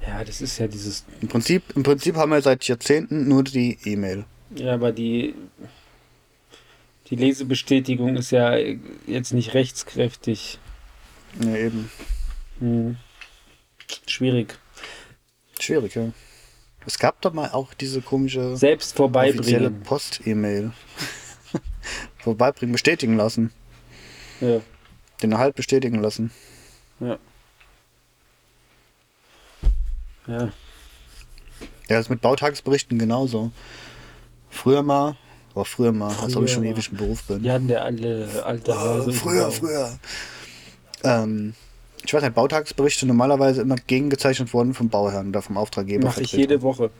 Ja, 0.07 0.23
das 0.23 0.41
ist 0.41 0.59
ja 0.59 0.67
dieses. 0.67 1.03
Im 1.21 1.27
Prinzip, 1.27 1.63
Im 1.75 1.83
Prinzip 1.83 2.15
haben 2.15 2.31
wir 2.31 2.41
seit 2.41 2.63
Jahrzehnten 2.65 3.27
nur 3.27 3.43
die 3.43 3.77
E-Mail. 3.85 4.25
Ja, 4.55 4.73
aber 4.75 4.91
die. 4.91 5.33
Die 7.09 7.15
Lesebestätigung 7.15 8.15
ist 8.15 8.31
ja 8.31 8.55
jetzt 9.07 9.33
nicht 9.33 9.53
rechtskräftig. 9.53 10.59
Ja, 11.39 11.55
eben. 11.55 11.91
Hm. 12.59 12.97
Schwierig. 14.07 14.57
Schwierig, 15.59 15.95
ja. 15.95 16.11
Es 16.85 16.99
gab 16.99 17.21
doch 17.21 17.33
mal 17.33 17.49
auch 17.51 17.73
diese 17.73 18.01
komische 18.01 18.55
Selbst 18.57 18.99
offizielle 18.99 19.33
vorbeibringen. 19.33 19.83
Post-E-Mail. 19.83 20.71
Vorbeibringen, 22.19 22.73
bestätigen 22.73 23.17
lassen. 23.17 23.51
Ja, 24.41 24.61
Den 25.21 25.31
Erhalt 25.31 25.55
bestätigen 25.55 25.99
lassen. 26.01 26.31
ja. 26.99 27.17
Ja. 30.27 30.51
Ja, 31.87 31.97
das 31.97 32.05
ist 32.07 32.09
mit 32.09 32.21
Bautagesberichten 32.21 32.97
genauso. 32.97 33.51
Früher 34.49 34.81
mal, 34.81 35.15
oh, 35.55 35.63
früher 35.63 35.91
mal, 35.91 36.13
als 36.21 36.35
ob 36.35 36.43
ich 36.45 36.51
schon 36.51 36.63
Früher 36.63 36.73
ewig 36.73 36.91
im 36.91 36.97
Beruf 36.97 37.23
bin. 37.23 37.49
Hatten 37.51 37.67
der 37.67 37.83
alle 37.83 38.27
alte 38.45 38.71
Oh, 38.71 38.75
Hase. 38.75 39.13
früher, 39.13 39.51
früher. 39.51 39.97
Ähm, 41.03 41.53
ich 42.05 42.13
weiß 42.13 42.21
nicht, 42.21 42.35
Bautagesberichte 42.35 43.05
normalerweise 43.07 43.61
immer 43.61 43.75
gegengezeichnet 43.75 44.53
worden 44.53 44.73
vom 44.73 44.89
Bauherrn 44.89 45.29
oder 45.29 45.41
vom 45.41 45.57
Auftraggeber. 45.57 46.05
Mache 46.05 46.21
ich 46.21 46.31
jede 46.33 46.61
Woche. 46.61 46.91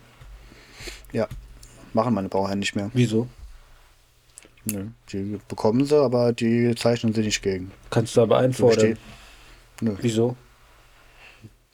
Ja, 1.11 1.27
machen 1.93 2.13
meine 2.13 2.29
Bauherren 2.29 2.59
nicht 2.59 2.75
mehr. 2.75 2.89
Wieso? 2.93 3.27
Nö, 4.65 4.87
die 5.11 5.39
bekommen 5.47 5.85
sie, 5.85 5.95
aber 5.95 6.33
die 6.33 6.73
zeichnen 6.75 7.13
sie 7.13 7.21
nicht 7.21 7.43
gegen. 7.43 7.71
Kannst 7.91 8.17
du 8.17 8.21
aber 8.21 8.39
einfordern. 8.39 8.97
Nö, 9.81 9.95
Wieso? 10.01 10.35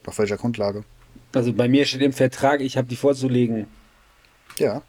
auf 0.05 0.17
welcher 0.17 0.35
Grundlage? 0.37 0.83
Also 1.33 1.53
bei 1.53 1.69
mir 1.69 1.85
steht 1.85 2.01
im 2.01 2.11
Vertrag, 2.11 2.59
ich 2.59 2.75
habe 2.75 2.87
die 2.87 2.95
vorzulegen. 2.97 3.67
Ja. 4.57 4.81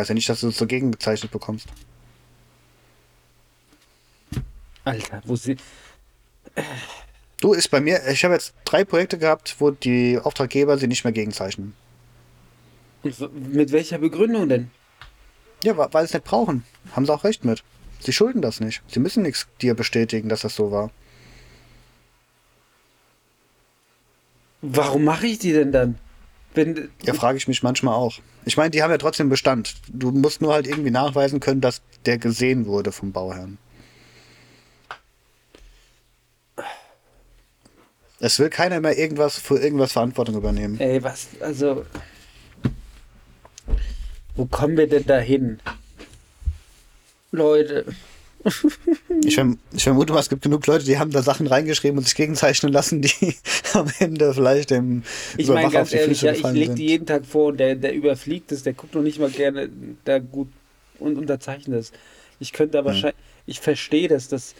Heißt 0.00 0.08
ja 0.08 0.14
nicht, 0.14 0.28
dass 0.30 0.40
du 0.40 0.48
es 0.48 0.56
so 0.56 0.66
gegengezeichnet 0.66 1.30
bekommst. 1.30 1.68
Alter, 4.84 5.20
wo 5.26 5.36
sie. 5.36 5.58
Du, 7.40 7.52
ist 7.52 7.68
bei 7.68 7.80
mir, 7.80 8.00
ich 8.08 8.24
habe 8.24 8.32
jetzt 8.32 8.54
drei 8.64 8.84
Projekte 8.84 9.18
gehabt, 9.18 9.56
wo 9.58 9.70
die 9.70 10.18
Auftraggeber 10.18 10.78
sie 10.78 10.86
nicht 10.86 11.04
mehr 11.04 11.12
gegenzeichnen. 11.12 11.74
Mit 13.02 13.72
welcher 13.72 13.98
Begründung 13.98 14.48
denn? 14.48 14.70
Ja, 15.62 15.76
weil 15.76 15.90
sie 16.02 16.06
es 16.06 16.14
nicht 16.14 16.24
brauchen. 16.24 16.64
Haben 16.92 17.04
sie 17.04 17.12
auch 17.12 17.24
recht 17.24 17.44
mit. 17.44 17.62
Sie 17.98 18.14
schulden 18.14 18.40
das 18.40 18.60
nicht. 18.60 18.82
Sie 18.88 19.00
müssen 19.00 19.22
nichts 19.22 19.48
dir 19.60 19.74
bestätigen, 19.74 20.30
dass 20.30 20.40
das 20.40 20.56
so 20.56 20.70
war. 20.70 20.90
Warum 24.62 25.04
mache 25.04 25.26
ich 25.26 25.38
die 25.38 25.52
denn 25.52 25.72
dann? 25.72 25.98
Wenn, 26.54 26.90
Ja, 27.02 27.14
frage 27.14 27.38
ich 27.38 27.46
mich 27.46 27.62
manchmal 27.62 27.94
auch. 27.94 28.18
Ich 28.44 28.56
meine, 28.56 28.70
die 28.70 28.82
haben 28.82 28.90
ja 28.90 28.98
trotzdem 28.98 29.28
Bestand. 29.28 29.74
Du 29.88 30.10
musst 30.10 30.40
nur 30.40 30.52
halt 30.52 30.66
irgendwie 30.66 30.90
nachweisen 30.90 31.38
können, 31.40 31.60
dass 31.60 31.80
der 32.06 32.18
gesehen 32.18 32.66
wurde 32.66 32.90
vom 32.90 33.12
Bauherrn. 33.12 33.58
Es 38.18 38.38
will 38.38 38.50
keiner 38.50 38.80
mehr 38.80 38.98
irgendwas 38.98 39.38
für 39.38 39.58
irgendwas 39.58 39.92
Verantwortung 39.92 40.36
übernehmen. 40.36 40.78
ey, 40.78 41.02
was, 41.02 41.28
also. 41.40 41.86
Wo 44.34 44.44
kommen 44.46 44.76
wir 44.76 44.88
denn 44.88 45.06
da 45.06 45.18
hin? 45.18 45.60
Leute. 47.32 47.86
Ich, 49.24 49.34
verm 49.34 49.58
ich 49.72 49.84
vermute 49.84 50.12
mal, 50.12 50.20
es 50.20 50.28
gibt 50.28 50.42
genug 50.42 50.66
Leute, 50.66 50.84
die 50.84 50.98
haben 50.98 51.10
da 51.10 51.22
Sachen 51.22 51.46
reingeschrieben 51.46 51.98
und 51.98 52.04
sich 52.04 52.14
gegenzeichnen 52.14 52.72
lassen, 52.72 53.02
die 53.02 53.36
am 53.74 53.90
Ende 53.98 54.32
vielleicht 54.32 54.70
dem 54.70 55.02
Ich 55.36 55.48
meine 55.48 55.70
ganz 55.70 55.92
ehrlich, 55.92 56.22
ja, 56.22 56.32
ich 56.32 56.42
lege 56.44 56.74
die 56.74 56.86
jeden 56.86 57.06
Tag 57.06 57.26
vor 57.26 57.48
und 57.48 57.58
der, 57.58 57.74
der 57.74 57.92
überfliegt 57.92 58.50
es, 58.52 58.62
der 58.62 58.72
guckt 58.72 58.94
noch 58.94 59.02
nicht 59.02 59.18
mal 59.18 59.30
gerne 59.30 59.68
da 60.04 60.18
gut 60.18 60.48
und 60.98 61.18
unterzeichnet 61.18 61.80
es. 61.80 61.92
Ich 62.38 62.52
könnte 62.52 62.78
Hm. 62.78 62.84
aber 62.84 62.94
wahrscheinlich, 62.94 63.20
ich 63.46 63.60
verstehe 63.60 64.08
das, 64.08 64.28
dass, 64.28 64.54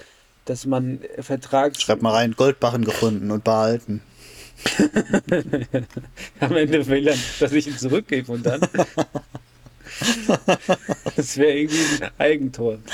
dass 0.44 0.66
man 0.66 1.00
Vertrags... 1.18 1.80
Schreib 1.80 2.02
mal 2.02 2.12
rein, 2.12 2.34
Goldbarren 2.36 2.84
gefunden 2.84 3.30
und 3.30 3.44
behalten. 3.44 4.02
Am 6.40 6.54
Ende 6.54 6.86
will 6.86 7.08
er, 7.08 7.16
dass 7.38 7.52
ich 7.52 7.66
ihn 7.66 7.78
zurückgebe 7.78 8.30
und 8.30 8.44
dann. 8.44 8.60
das 11.16 11.36
wäre 11.36 11.58
irgendwie 11.58 12.04
ein 12.04 12.10
Eigentor. 12.18 12.78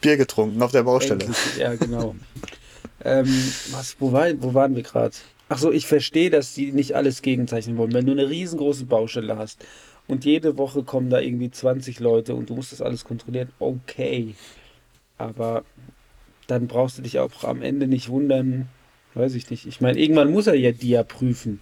Bier 0.00 0.16
getrunken 0.16 0.62
auf 0.62 0.72
der 0.72 0.82
Baustelle. 0.84 1.24
Endlich, 1.24 1.56
Ja, 1.58 1.74
genau. 1.74 2.14
ähm, 3.04 3.26
was, 3.70 3.96
wo, 3.98 4.12
war, 4.12 4.28
wo 4.42 4.54
waren 4.54 4.74
wir 4.74 4.82
gerade? 4.82 5.14
Ach 5.48 5.58
so, 5.58 5.72
ich 5.72 5.86
verstehe, 5.86 6.30
dass 6.30 6.54
die 6.54 6.72
nicht 6.72 6.94
alles 6.94 7.22
gegenzeichnen 7.22 7.76
wollen. 7.76 7.92
Wenn 7.92 8.06
du 8.06 8.12
eine 8.12 8.28
riesengroße 8.28 8.84
Baustelle 8.84 9.36
hast 9.36 9.64
und 10.06 10.24
jede 10.24 10.56
Woche 10.56 10.84
kommen 10.84 11.10
da 11.10 11.20
irgendwie 11.20 11.50
20 11.50 12.00
Leute 12.00 12.34
und 12.34 12.50
du 12.50 12.54
musst 12.54 12.72
das 12.72 12.80
alles 12.80 13.04
kontrollieren, 13.04 13.50
okay. 13.58 14.34
Aber 15.18 15.64
dann 16.46 16.66
brauchst 16.66 16.98
du 16.98 17.02
dich 17.02 17.18
auch 17.18 17.44
am 17.44 17.62
Ende 17.62 17.86
nicht 17.86 18.08
wundern, 18.08 18.68
weiß 19.14 19.34
ich 19.34 19.50
nicht. 19.50 19.66
Ich 19.66 19.80
meine, 19.80 19.98
irgendwann 19.98 20.32
muss 20.32 20.46
er 20.46 20.54
ja 20.54 20.72
die 20.72 20.90
ja 20.90 21.02
prüfen. 21.02 21.60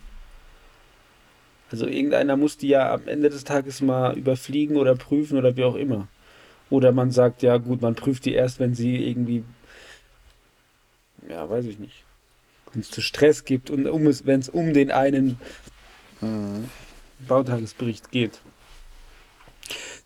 Also 1.71 1.87
irgendeiner 1.87 2.37
muss 2.37 2.57
die 2.57 2.69
ja 2.69 2.93
am 2.95 3.09
Ende 3.09 3.29
des 3.31 3.45
Tages 3.45 3.81
mal 3.81 4.17
überfliegen 4.17 4.77
oder 4.77 4.95
prüfen 4.95 5.37
oder 5.39 5.57
wie 5.57 5.65
auch 5.65 5.75
immer. 5.75 6.09
Oder 6.71 6.93
man 6.93 7.11
sagt, 7.11 7.43
ja 7.43 7.57
gut, 7.59 7.83
man 7.83 7.95
prüft 7.95 8.25
die 8.25 8.35
erst, 8.35 8.59
wenn 8.61 8.75
sie 8.75 8.97
irgendwie, 8.97 9.45
ja, 11.29 11.49
weiß 11.49 11.65
ich 11.67 11.79
nicht, 11.79 12.05
wenn 12.73 12.81
es 12.81 12.91
zu 12.91 13.01
Stress 13.01 13.45
gibt 13.45 13.71
und 13.71 13.87
um 13.87 14.07
es, 14.07 14.27
wenn 14.27 14.41
es 14.41 14.49
um 14.49 14.73
den 14.73 14.91
einen 14.91 15.39
Mhm. 16.21 16.69
Bautagesbericht 17.29 18.11
geht. 18.11 18.41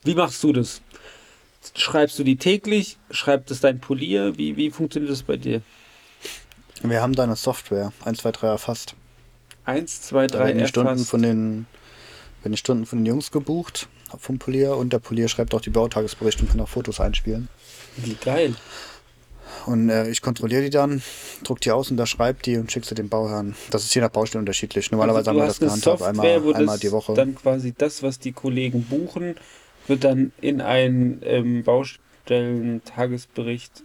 Wie 0.05 0.15
machst 0.15 0.43
du 0.43 0.53
das? 0.53 0.83
Schreibst 1.75 2.19
du 2.19 2.25
die 2.25 2.37
täglich? 2.37 2.99
Schreibt 3.11 3.51
es 3.51 3.61
dein 3.61 3.81
Polier? 3.81 4.37
Wie, 4.37 4.57
wie 4.57 4.71
funktioniert 4.71 5.13
das 5.13 5.23
bei 5.23 5.37
dir? 5.39 5.63
Wir 6.83 7.01
haben 7.01 7.15
da 7.15 7.23
eine 7.23 7.37
Software, 7.37 7.93
1, 9.63 9.63
2, 9.63 9.63
3 9.63 9.63
erfasst. 9.63 9.65
Eins, 9.65 10.03
zwei, 10.03 10.27
Da 10.27 10.39
drei, 10.39 10.47
werden 10.49 10.59
die 10.59 10.67
Stunden 10.67 10.89
erfasst. 10.89 11.11
von 11.11 11.23
den, 11.23 11.67
werden 12.43 12.53
die 12.53 12.59
Stunden 12.59 12.87
von 12.87 12.99
den 12.99 13.07
Jungs 13.07 13.31
gebucht 13.31 13.89
vom 14.19 14.39
Polier 14.39 14.77
und 14.77 14.93
der 14.93 14.99
Polier 14.99 15.29
schreibt 15.29 15.55
auch 15.55 15.61
die 15.63 15.71
Bautagesberichte 15.71 16.43
und 16.43 16.51
kann 16.51 16.61
auch 16.61 16.69
Fotos 16.69 17.01
einspielen. 17.01 17.49
Wie 17.97 18.15
geil. 18.15 18.55
Und 19.67 19.91
äh, 19.91 20.09
ich 20.09 20.23
kontrolliere 20.23 20.63
die 20.63 20.71
dann, 20.71 21.03
druck 21.45 21.61
die 21.61 21.71
aus, 21.71 21.91
unterschreibe 21.91 22.43
die 22.43 22.57
und 22.57 22.73
schicke 22.73 22.87
sie 22.87 22.95
dem 22.95 23.09
Bauherrn. 23.09 23.55
Das 23.71 23.85
ist 23.85 23.95
je 23.95 24.01
nach 24.01 24.09
Baustelle 24.11 24.41
unterschiedlich. 24.41 24.91
Normalerweise 24.91 25.31
Also 25.31 25.31
haben 25.31 25.37
wir 25.45 25.47
das 25.47 25.61
gehandhabt, 25.61 25.99
Software, 26.01 26.09
einmal, 26.09 26.45
wo 26.45 26.53
einmal 26.53 26.75
das 26.77 26.81
die 26.81 26.93
Woche. 26.93 27.15
dann 27.15 27.35
quasi 27.35 27.73
das, 27.77 28.03
was 28.03 28.19
die 28.19 28.33
Kollegen 28.33 28.85
buchen, 28.85 29.37
wird 29.87 30.05
dann 30.05 30.33
in 30.41 30.61
einen 30.61 31.21
ähm, 31.25 31.63
Baustellen-Tagesbericht 31.65 33.85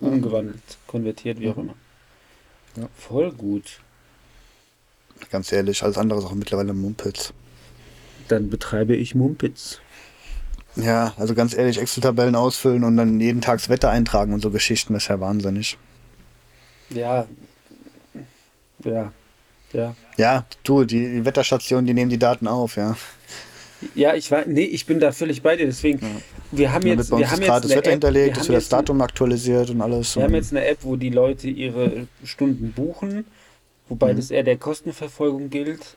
umgewandelt, 0.00 0.62
konvertiert, 0.86 1.40
wie 1.40 1.50
auch 1.50 1.56
immer. 1.58 1.74
Ja. 2.76 2.88
Voll 2.96 3.32
gut. 3.32 3.80
Ganz 5.30 5.52
ehrlich, 5.52 5.82
alles 5.82 5.98
andere 5.98 6.18
ist 6.20 6.24
auch 6.26 6.34
mittlerweile 6.34 6.72
Mumpitz. 6.72 7.32
Dann 8.28 8.50
betreibe 8.50 8.94
ich 8.94 9.14
Mumpitz. 9.14 9.80
Ja, 10.76 11.14
also 11.18 11.34
ganz 11.34 11.54
ehrlich, 11.56 11.78
Excel-Tabellen 11.78 12.34
ausfüllen 12.34 12.82
und 12.84 12.96
dann 12.96 13.20
jeden 13.20 13.40
Tag 13.40 13.58
das 13.58 13.68
Wetter 13.68 13.90
eintragen 13.90 14.32
und 14.32 14.40
so 14.40 14.50
Geschichten, 14.50 14.94
das 14.94 15.04
ist 15.04 15.08
ja 15.08 15.20
wahnsinnig. 15.20 15.78
Ja. 16.90 17.26
Ja. 18.84 19.12
Ja. 19.72 19.94
Ja, 20.16 20.44
du, 20.62 20.84
die, 20.84 21.14
die 21.16 21.24
Wetterstationen, 21.24 21.86
die 21.86 21.94
nehmen 21.94 22.10
die 22.10 22.18
Daten 22.18 22.46
auf, 22.46 22.76
ja. 22.76 22.96
Ja, 23.94 24.14
ich 24.14 24.30
war, 24.30 24.44
nee, 24.46 24.62
ich 24.64 24.86
bin 24.86 25.00
da 25.00 25.12
völlig 25.12 25.42
bei 25.42 25.56
dir. 25.56 25.66
Deswegen, 25.66 26.00
wir 26.52 26.72
haben 26.72 26.86
jetzt, 26.86 27.10
wir 27.10 27.30
haben 27.30 27.40
jetzt 27.40 27.46
gerade 27.48 27.62
das 27.62 27.70
eine 27.72 27.78
Wetter 27.78 27.88
App, 27.90 27.92
hinterlegt, 27.94 28.36
wir 28.36 28.42
haben 28.42 28.48
wird 28.48 28.56
das 28.62 28.68
Datum 28.68 29.00
aktualisiert 29.02 29.70
und 29.70 29.80
alles. 29.82 30.16
Wir 30.16 30.22
haben 30.22 30.30
und- 30.30 30.36
jetzt 30.36 30.52
eine 30.52 30.64
App, 30.64 30.78
wo 30.82 30.96
die 30.96 31.10
Leute 31.10 31.48
ihre 31.48 32.06
Stunden 32.24 32.72
buchen, 32.72 33.26
wobei 33.88 34.12
Mhm. 34.12 34.16
das 34.16 34.30
eher 34.30 34.42
der 34.42 34.56
Kostenverfolgung 34.56 35.50
gilt. 35.50 35.96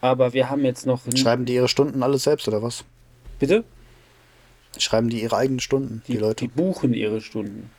Aber 0.00 0.32
wir 0.32 0.50
haben 0.50 0.64
jetzt 0.64 0.84
noch. 0.86 1.00
Schreiben 1.14 1.44
die 1.44 1.54
ihre 1.54 1.68
Stunden 1.68 2.02
alles 2.02 2.24
selbst 2.24 2.48
oder 2.48 2.62
was? 2.62 2.84
Bitte? 3.38 3.64
Schreiben 4.78 5.10
die 5.10 5.22
ihre 5.22 5.36
eigenen 5.36 5.60
Stunden, 5.60 6.02
die, 6.08 6.12
Die, 6.12 6.18
Leute? 6.18 6.44
die 6.46 6.48
buchen 6.48 6.94
ihre 6.94 7.20
Stunden. 7.20 7.70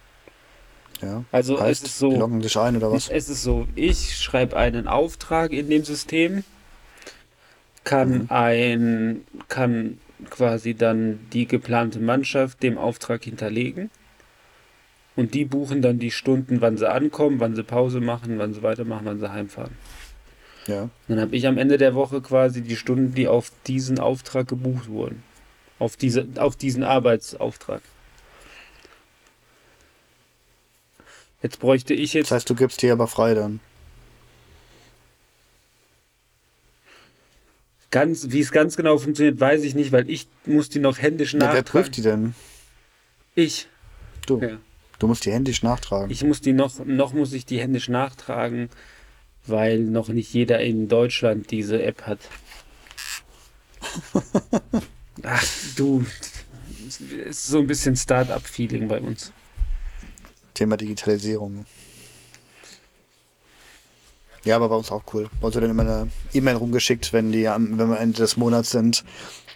ja. 1.01 1.25
Also 1.31 1.59
heißt, 1.59 1.83
es 1.85 1.89
ist 1.93 1.99
so. 1.99 2.09
die 2.11 2.17
loggen 2.17 2.41
sich 2.41 2.55
ein 2.57 2.77
oder 2.77 2.91
was? 2.91 3.09
Es 3.09 3.29
ist 3.29 3.43
so, 3.43 3.67
ich 3.75 4.15
schreibe 4.17 4.55
einen 4.55 4.87
Auftrag 4.87 5.51
in 5.51 5.69
dem 5.69 5.83
System 5.83 6.43
kann 7.83 8.29
ein, 8.29 9.25
kann 9.49 9.97
quasi 10.29 10.73
dann 10.73 11.19
die 11.33 11.45
geplante 11.47 11.99
Mannschaft 11.99 12.63
dem 12.63 12.77
Auftrag 12.77 13.23
hinterlegen. 13.25 13.89
Und 15.15 15.33
die 15.33 15.45
buchen 15.45 15.81
dann 15.81 15.99
die 15.99 16.11
Stunden, 16.11 16.61
wann 16.61 16.77
sie 16.77 16.89
ankommen, 16.89 17.39
wann 17.39 17.55
sie 17.55 17.63
Pause 17.63 17.99
machen, 18.01 18.39
wann 18.39 18.53
sie 18.53 18.63
weitermachen, 18.63 19.05
wann 19.05 19.19
sie 19.19 19.31
heimfahren. 19.31 19.77
Ja. 20.67 20.89
Dann 21.07 21.19
habe 21.19 21.35
ich 21.35 21.45
am 21.45 21.57
Ende 21.57 21.77
der 21.77 21.93
Woche 21.93 22.21
quasi 22.21 22.61
die 22.61 22.75
Stunden, 22.75 23.13
die 23.13 23.27
auf 23.27 23.51
diesen 23.67 23.99
Auftrag 23.99 24.47
gebucht 24.47 24.87
wurden. 24.89 25.23
Auf, 25.77 25.97
diese, 25.97 26.27
auf 26.37 26.55
diesen 26.55 26.83
Arbeitsauftrag. 26.83 27.81
Jetzt 31.41 31.59
bräuchte 31.59 31.93
ich 31.93 32.13
jetzt. 32.13 32.31
Das 32.31 32.37
heißt, 32.37 32.49
du 32.49 32.55
gibst 32.55 32.81
die 32.81 32.89
aber 32.89 33.07
frei 33.07 33.33
dann. 33.33 33.59
Ganz, 37.91 38.27
wie 38.31 38.39
es 38.39 38.51
ganz 38.51 38.75
genau 38.75 38.97
funktioniert, 38.97 39.39
weiß 39.39 39.63
ich 39.63 39.75
nicht, 39.75 39.91
weil 39.91 40.09
ich 40.09 40.27
muss 40.45 40.69
die 40.69 40.79
noch 40.79 40.97
händisch 40.97 41.33
Ja, 41.33 41.39
wer 41.41 41.47
nachtragen. 41.47 41.65
prüft 41.65 41.97
die 41.97 42.01
denn? 42.01 42.33
Ich. 43.35 43.67
Du. 44.25 44.39
Ja. 44.39 44.57
Du 45.03 45.07
musst 45.09 45.25
die 45.25 45.33
händisch 45.33 45.63
nachtragen. 45.63 46.09
Ich 46.09 46.23
muss 46.23 46.39
die 46.39 46.53
noch, 46.53 46.79
noch 46.85 47.11
muss 47.11 47.33
ich 47.33 47.45
die 47.45 47.59
händisch 47.59 47.89
nachtragen, 47.89 48.69
weil 49.45 49.79
noch 49.79 50.07
nicht 50.07 50.33
jeder 50.33 50.61
in 50.61 50.87
Deutschland 50.87 51.51
diese 51.51 51.83
App 51.83 52.03
hat. 52.03 52.19
Ach, 55.23 55.45
du. 55.75 56.05
Es 56.87 57.01
ist 57.01 57.47
so 57.47 57.59
ein 57.59 57.67
bisschen 57.67 57.97
Start-up-Feeling 57.97 58.87
bei 58.87 59.01
uns. 59.01 59.33
Thema 60.53 60.77
Digitalisierung. 60.77 61.65
Ja, 64.45 64.55
aber 64.55 64.69
bei 64.69 64.75
uns 64.75 64.89
auch 64.89 65.03
cool. 65.13 65.29
Bei 65.41 65.47
uns 65.47 65.55
wird 65.55 65.65
dann 65.65 65.71
immer 65.71 65.83
eine 65.83 66.11
E-Mail 66.33 66.55
rumgeschickt, 66.55 67.11
wenn 67.11 67.33
die 67.33 67.49
am, 67.49 67.77
wenn 67.77 67.89
wir 67.89 67.99
Ende 67.99 68.19
des 68.19 68.37
Monats 68.37 68.71
sind, 68.71 69.03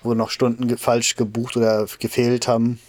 wo 0.04 0.14
noch 0.14 0.30
Stunden 0.30 0.68
ge 0.68 0.76
falsch 0.76 1.16
gebucht 1.16 1.56
oder 1.56 1.88
gefehlt 2.00 2.50
haben. 2.50 2.82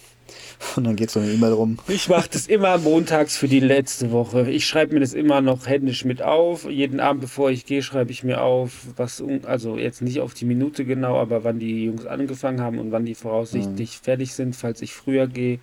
Und 0.75 0.83
dann 0.83 0.95
geht 0.95 1.09
so 1.09 1.19
eine 1.19 1.31
E-Mail 1.31 1.53
rum. 1.53 1.77
Ich 1.87 2.09
mache 2.09 2.29
das 2.31 2.47
immer 2.47 2.77
montags 2.77 3.37
für 3.37 3.47
die 3.47 3.59
letzte 3.59 4.11
Woche. 4.11 4.49
Ich 4.49 4.65
schreibe 4.65 4.93
mir 4.93 4.99
das 4.99 5.13
immer 5.13 5.41
noch 5.41 5.67
händisch 5.67 6.05
mit 6.05 6.21
auf. 6.21 6.69
Jeden 6.69 6.99
Abend, 6.99 7.21
bevor 7.21 7.49
ich 7.49 7.65
gehe, 7.65 7.81
schreibe 7.81 8.11
ich 8.11 8.23
mir 8.23 8.41
auf, 8.41 8.87
was, 8.95 9.23
also 9.43 9.77
jetzt 9.77 10.01
nicht 10.01 10.19
auf 10.19 10.33
die 10.33 10.45
Minute 10.45 10.85
genau, 10.85 11.17
aber 11.17 11.43
wann 11.43 11.59
die 11.59 11.85
Jungs 11.85 12.05
angefangen 12.05 12.61
haben 12.61 12.77
und 12.79 12.91
wann 12.91 13.05
die 13.05 13.15
voraussichtlich 13.15 13.99
fertig 13.99 14.33
sind, 14.33 14.55
falls 14.55 14.81
ich 14.81 14.93
früher 14.93 15.27
gehe. 15.27 15.59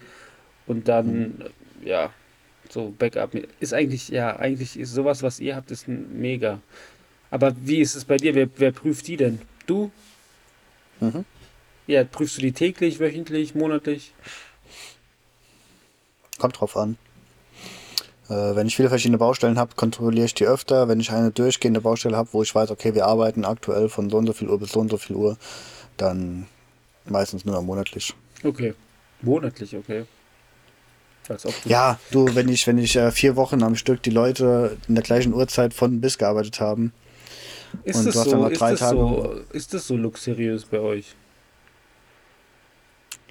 Und 0.66 0.88
dann, 0.88 1.42
äh, 1.84 1.88
ja, 1.88 2.10
so 2.70 2.92
Backup. 2.98 3.32
Ist 3.60 3.74
eigentlich, 3.74 4.08
ja, 4.08 4.36
eigentlich 4.36 4.78
ist 4.78 4.92
sowas, 4.92 5.22
was 5.22 5.40
ihr 5.40 5.56
habt, 5.56 5.70
ist 5.70 5.86
mega. 5.88 6.60
Aber 7.30 7.54
wie 7.64 7.80
ist 7.80 7.94
es 7.94 8.04
bei 8.04 8.16
dir? 8.16 8.34
Wer, 8.34 8.48
wer 8.56 8.72
prüft 8.72 9.06
die 9.08 9.16
denn? 9.16 9.40
Du? 9.66 9.90
Mhm. 11.00 11.24
Ja, 11.86 12.02
prüfst 12.02 12.38
du 12.38 12.40
die 12.40 12.52
täglich, 12.52 12.98
wöchentlich, 12.98 13.54
monatlich? 13.54 14.12
Kommt 16.38 16.60
drauf 16.60 16.76
an. 16.76 16.96
Äh, 18.28 18.56
wenn 18.56 18.66
ich 18.66 18.76
viele 18.76 18.88
verschiedene 18.88 19.18
Baustellen 19.18 19.58
habe, 19.58 19.74
kontrolliere 19.76 20.26
ich 20.26 20.34
die 20.34 20.46
öfter. 20.46 20.88
Wenn 20.88 21.00
ich 21.00 21.10
eine 21.12 21.30
durchgehende 21.30 21.80
Baustelle 21.80 22.16
habe, 22.16 22.28
wo 22.32 22.42
ich 22.42 22.54
weiß, 22.54 22.70
okay, 22.70 22.94
wir 22.94 23.06
arbeiten 23.06 23.44
aktuell 23.44 23.88
von 23.88 24.10
so 24.10 24.16
und 24.18 24.26
so 24.26 24.32
viel 24.32 24.48
Uhr 24.48 24.58
bis 24.58 24.72
so 24.72 24.80
und 24.80 24.90
so 24.90 24.96
viel 24.96 25.16
Uhr, 25.16 25.36
dann 25.96 26.46
meistens 27.04 27.44
nur 27.44 27.54
noch 27.54 27.62
monatlich. 27.62 28.14
Okay. 28.42 28.74
Monatlich, 29.22 29.74
okay. 29.76 30.04
Du 31.28 31.68
Ja, 31.68 31.98
du, 32.12 32.34
wenn 32.34 32.48
ich, 32.48 32.66
wenn 32.66 32.78
ich 32.78 32.94
äh, 32.96 33.10
vier 33.10 33.34
Wochen 33.34 33.62
am 33.62 33.74
Stück 33.74 34.02
die 34.02 34.10
Leute 34.10 34.76
in 34.86 34.94
der 34.94 35.02
gleichen 35.02 35.32
Uhrzeit 35.34 35.74
von 35.74 36.00
bis 36.00 36.18
gearbeitet 36.18 36.60
haben, 36.60 36.92
Ist 37.82 37.96
Und 37.96 38.06
das 38.06 38.14
du 38.14 38.20
hast 38.20 38.24
so, 38.26 38.30
dann 38.32 38.40
noch 38.42 38.50
ist 38.50 38.60
drei 38.60 38.70
das 38.72 38.80
Tage- 38.80 38.96
so, 38.96 39.40
ist 39.52 39.74
das 39.74 39.86
so 39.86 39.96
luxuriös 39.96 40.64
bei 40.64 40.78
euch? 40.78 41.14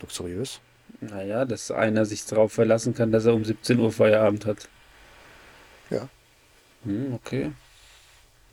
luxuriös. 0.01 0.59
Naja, 1.01 1.45
dass 1.45 1.71
einer 1.71 2.05
sich 2.05 2.25
darauf 2.25 2.53
verlassen 2.53 2.93
kann, 2.95 3.11
dass 3.11 3.25
er 3.25 3.33
um 3.33 3.43
17 3.45 3.79
Uhr 3.79 3.91
Feierabend 3.91 4.45
hat. 4.45 4.69
Ja. 5.89 6.07
Hm, 6.83 7.13
okay. 7.13 7.51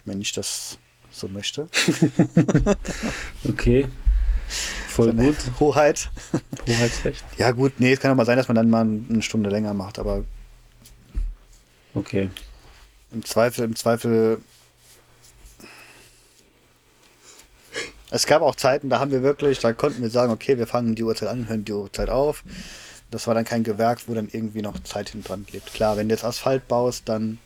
Wenn 0.05 0.21
ich 0.21 0.33
das 0.33 0.79
so 1.11 1.29
möchte. 1.29 1.69
Okay. 3.49 3.89
Voll 4.89 5.13
gut. 5.15 5.37
Hoheit. 5.59 6.11
Hoheitsrecht. 6.69 7.25
Ja, 7.39 7.51
gut, 7.53 7.73
nee, 7.79 7.93
es 7.93 8.01
kann 8.01 8.11
auch 8.11 8.17
mal 8.17 8.27
sein, 8.27 8.37
dass 8.37 8.49
man 8.49 8.55
dann 8.55 8.69
mal 8.69 8.83
eine 8.83 9.23
Stunde 9.23 9.49
länger 9.49 9.73
macht, 9.73 9.99
aber 9.99 10.25
Okay. 11.95 12.29
im 13.13 13.25
Zweifel, 13.25 13.65
im 13.65 13.77
Zweifel. 13.77 14.41
Es 18.15 18.27
gab 18.27 18.43
auch 18.43 18.55
Zeiten, 18.55 18.91
da 18.91 19.01
haben 19.01 19.11
wir 19.11 19.23
wirklich, 19.23 19.59
da 19.61 19.73
konnten 19.73 20.03
wir 20.03 20.11
sagen, 20.11 20.31
okay, 20.33 20.59
wir 20.59 20.67
fangen 20.67 20.95
die 20.95 21.03
Uhrzeit 21.03 21.31
an, 21.31 21.49
hören 21.49 21.65
die 21.65 21.73
Uhrzeit 21.73 22.11
auf. 22.11 22.45
Das 23.11 23.27
war 23.27 23.35
dann 23.35 23.45
kein 23.45 23.63
Gewerk, 23.65 24.01
wo 24.07 24.15
dann 24.15 24.29
irgendwie 24.31 24.61
noch 24.61 24.79
Zeit 24.85 25.09
hinten 25.11 25.27
dran 25.27 25.47
klebt. 25.47 25.73
Klar, 25.73 25.97
wenn 25.97 26.09
du 26.09 26.15
jetzt 26.15 26.25
Asphalt 26.25 26.69
baust, 26.69 27.09
dann 27.09 27.39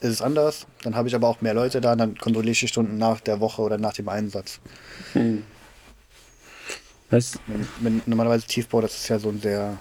ist 0.00 0.10
es 0.10 0.22
anders. 0.22 0.66
Dann 0.84 0.94
habe 0.94 1.08
ich 1.08 1.14
aber 1.16 1.26
auch 1.28 1.40
mehr 1.40 1.52
Leute 1.54 1.80
da, 1.80 1.96
dann 1.96 2.16
kontrolliere 2.16 2.52
ich 2.52 2.60
die 2.60 2.68
Stunden 2.68 2.96
nach 2.96 3.20
der 3.20 3.40
Woche 3.40 3.60
oder 3.62 3.76
nach 3.76 3.92
dem 3.92 4.08
Einsatz. 4.08 4.60
Hm. 5.14 5.42
Weißt, 7.10 7.40
Wenn, 7.48 7.66
wenn 7.80 8.02
normalerweise 8.06 8.46
Tiefbau, 8.46 8.80
das 8.80 8.94
ist 8.94 9.08
ja 9.08 9.18
so 9.18 9.30
ein 9.30 9.40
sehr. 9.40 9.78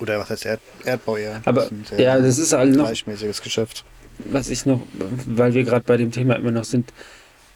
Oder 0.00 0.18
was 0.18 0.30
heißt 0.30 0.46
Erd, 0.46 0.60
Erdbau 0.84 1.16
eher? 1.16 1.40
Aber, 1.44 1.60
das 1.60 1.64
ist 1.66 1.70
ein 1.72 1.84
sehr 1.88 2.00
ja, 2.00 2.18
das 2.18 2.38
ist 2.38 2.52
halt 2.52 2.74
noch- 2.74 2.86
gleichmäßiges 2.86 3.40
Geschäft. 3.40 3.84
was 4.24 4.48
ich 4.50 4.66
noch, 4.66 4.80
weil 5.26 5.54
wir 5.54 5.62
gerade 5.62 5.84
bei 5.84 5.96
dem 5.96 6.10
Thema 6.10 6.34
immer 6.34 6.50
noch 6.50 6.64
sind, 6.64 6.92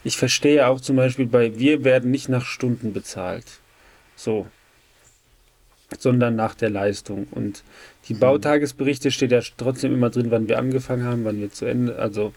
ich 0.06 0.16
verstehe 0.16 0.68
auch 0.68 0.80
zum 0.80 0.94
Beispiel 0.94 1.26
bei, 1.26 1.58
wir 1.58 1.82
werden 1.82 2.12
nicht 2.12 2.28
nach 2.28 2.46
Stunden 2.46 2.92
bezahlt. 2.92 3.44
So. 4.14 4.46
Sondern 5.98 6.36
nach 6.36 6.54
der 6.54 6.70
Leistung. 6.70 7.26
Und 7.32 7.64
die 8.08 8.14
Bautagesberichte 8.14 9.10
steht 9.10 9.32
ja 9.32 9.40
trotzdem 9.56 9.92
immer 9.92 10.10
drin, 10.10 10.30
wann 10.30 10.48
wir 10.48 10.58
angefangen 10.58 11.04
haben, 11.04 11.24
wann 11.24 11.40
wir 11.40 11.50
zu 11.50 11.64
Ende, 11.64 11.96
also 11.96 12.32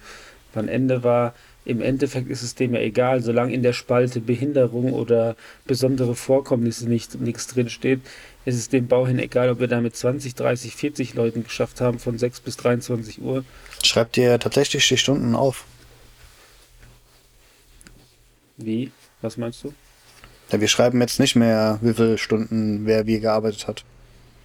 wann 0.53 0.67
Ende 0.67 1.03
war. 1.03 1.36
Im 1.63 1.82
Endeffekt 1.82 2.27
ist 2.32 2.41
es 2.41 2.55
dem 2.55 2.73
ja 2.73 2.79
egal, 2.79 3.21
solange 3.21 3.53
in 3.53 3.62
der 3.62 3.73
Spalte 3.73 4.19
Behinderung 4.19 4.93
oder 4.93 5.36
besondere 5.67 6.15
Vorkommnisse 6.15 6.89
nicht, 6.89 7.21
nichts 7.21 7.45
drin 7.45 7.69
steht, 7.69 8.01
ist 8.45 8.55
es 8.55 8.69
dem 8.69 8.88
Bauherrn 8.88 9.19
egal, 9.19 9.51
ob 9.51 9.60
wir 9.60 9.67
da 9.67 9.79
mit 9.79 9.95
20, 9.95 10.34
30, 10.34 10.75
40 10.75 11.13
Leuten 11.13 11.43
geschafft 11.43 11.82
haben, 11.82 11.99
von 11.99 12.17
6 12.17 12.39
bis 12.39 12.58
23 12.58 13.21
Uhr. 13.21 13.43
Schreibt 13.84 14.15
dir 14.15 14.39
tatsächlich 14.39 14.88
die 14.88 14.97
Stunden 14.97 15.36
auf. 15.36 15.65
Wie? 18.60 18.91
Was 19.22 19.38
meinst 19.38 19.63
du? 19.63 19.74
Ja, 20.52 20.60
wir 20.60 20.67
schreiben 20.67 21.00
jetzt 21.02 21.19
nicht 21.19 21.36
mehr, 21.36 21.80
wie 21.82 21.93
viele 21.93 22.17
Stunden 22.17 22.86
wer 22.86 23.06
wie 23.06 23.19
gearbeitet 23.19 23.67
hat. 23.67 23.84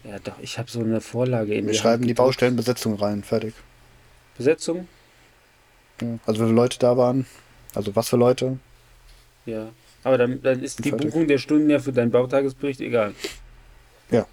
Ja, 0.04 0.18
doch, 0.18 0.38
ich 0.40 0.58
habe 0.58 0.70
so 0.70 0.80
eine 0.80 1.00
Vorlage 1.00 1.54
in 1.54 1.66
Wir 1.66 1.74
schreiben 1.74 2.02
Hand 2.02 2.10
die. 2.10 2.14
Baustellenbesetzung 2.14 2.94
rein, 2.96 3.24
fertig. 3.24 3.54
Besetzung? 4.36 4.86
Ja. 6.00 6.18
Also 6.26 6.40
wie 6.42 6.46
viele 6.46 6.56
Leute 6.56 6.78
da 6.78 6.96
waren, 6.96 7.26
also 7.74 7.94
was 7.96 8.08
für 8.08 8.16
Leute. 8.16 8.58
Ja. 9.46 9.70
Aber 10.02 10.18
dann, 10.18 10.42
dann 10.42 10.62
ist 10.62 10.84
die 10.84 10.90
Fertig. 10.90 11.10
Buchung 11.10 11.26
der 11.28 11.38
Stunden 11.38 11.70
ja 11.70 11.78
für 11.78 11.92
deinen 11.92 12.10
Bautagesbericht 12.10 12.80
egal. 12.80 13.14
Ja. 14.10 14.26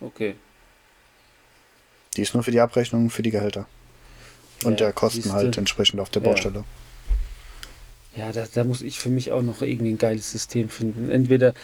Okay. 0.00 0.34
Die 2.16 2.22
ist 2.22 2.32
nur 2.34 2.42
für 2.42 2.50
die 2.50 2.60
Abrechnung, 2.60 3.10
für 3.10 3.22
die 3.22 3.30
Gehälter. 3.30 3.66
Und 4.64 4.80
Ja, 4.80 4.86
der 4.86 4.92
Kosten 4.94 5.22
siehste. 5.22 5.36
halt 5.36 5.58
entsprechend 5.58 6.00
auf 6.00 6.08
der 6.08 6.22
Ja. 6.22 6.28
Baustelle. 6.30 6.64
Ja, 8.16 8.30
da, 8.32 8.46
da 8.52 8.64
muss 8.64 8.82
ich 8.82 8.98
für 8.98 9.08
mich 9.08 9.32
auch 9.32 9.42
noch 9.42 9.62
irgendwie 9.62 9.92
ein 9.92 9.98
geiles 9.98 10.30
System 10.30 10.68
finden. 10.68 11.10
Entweder 11.10 11.54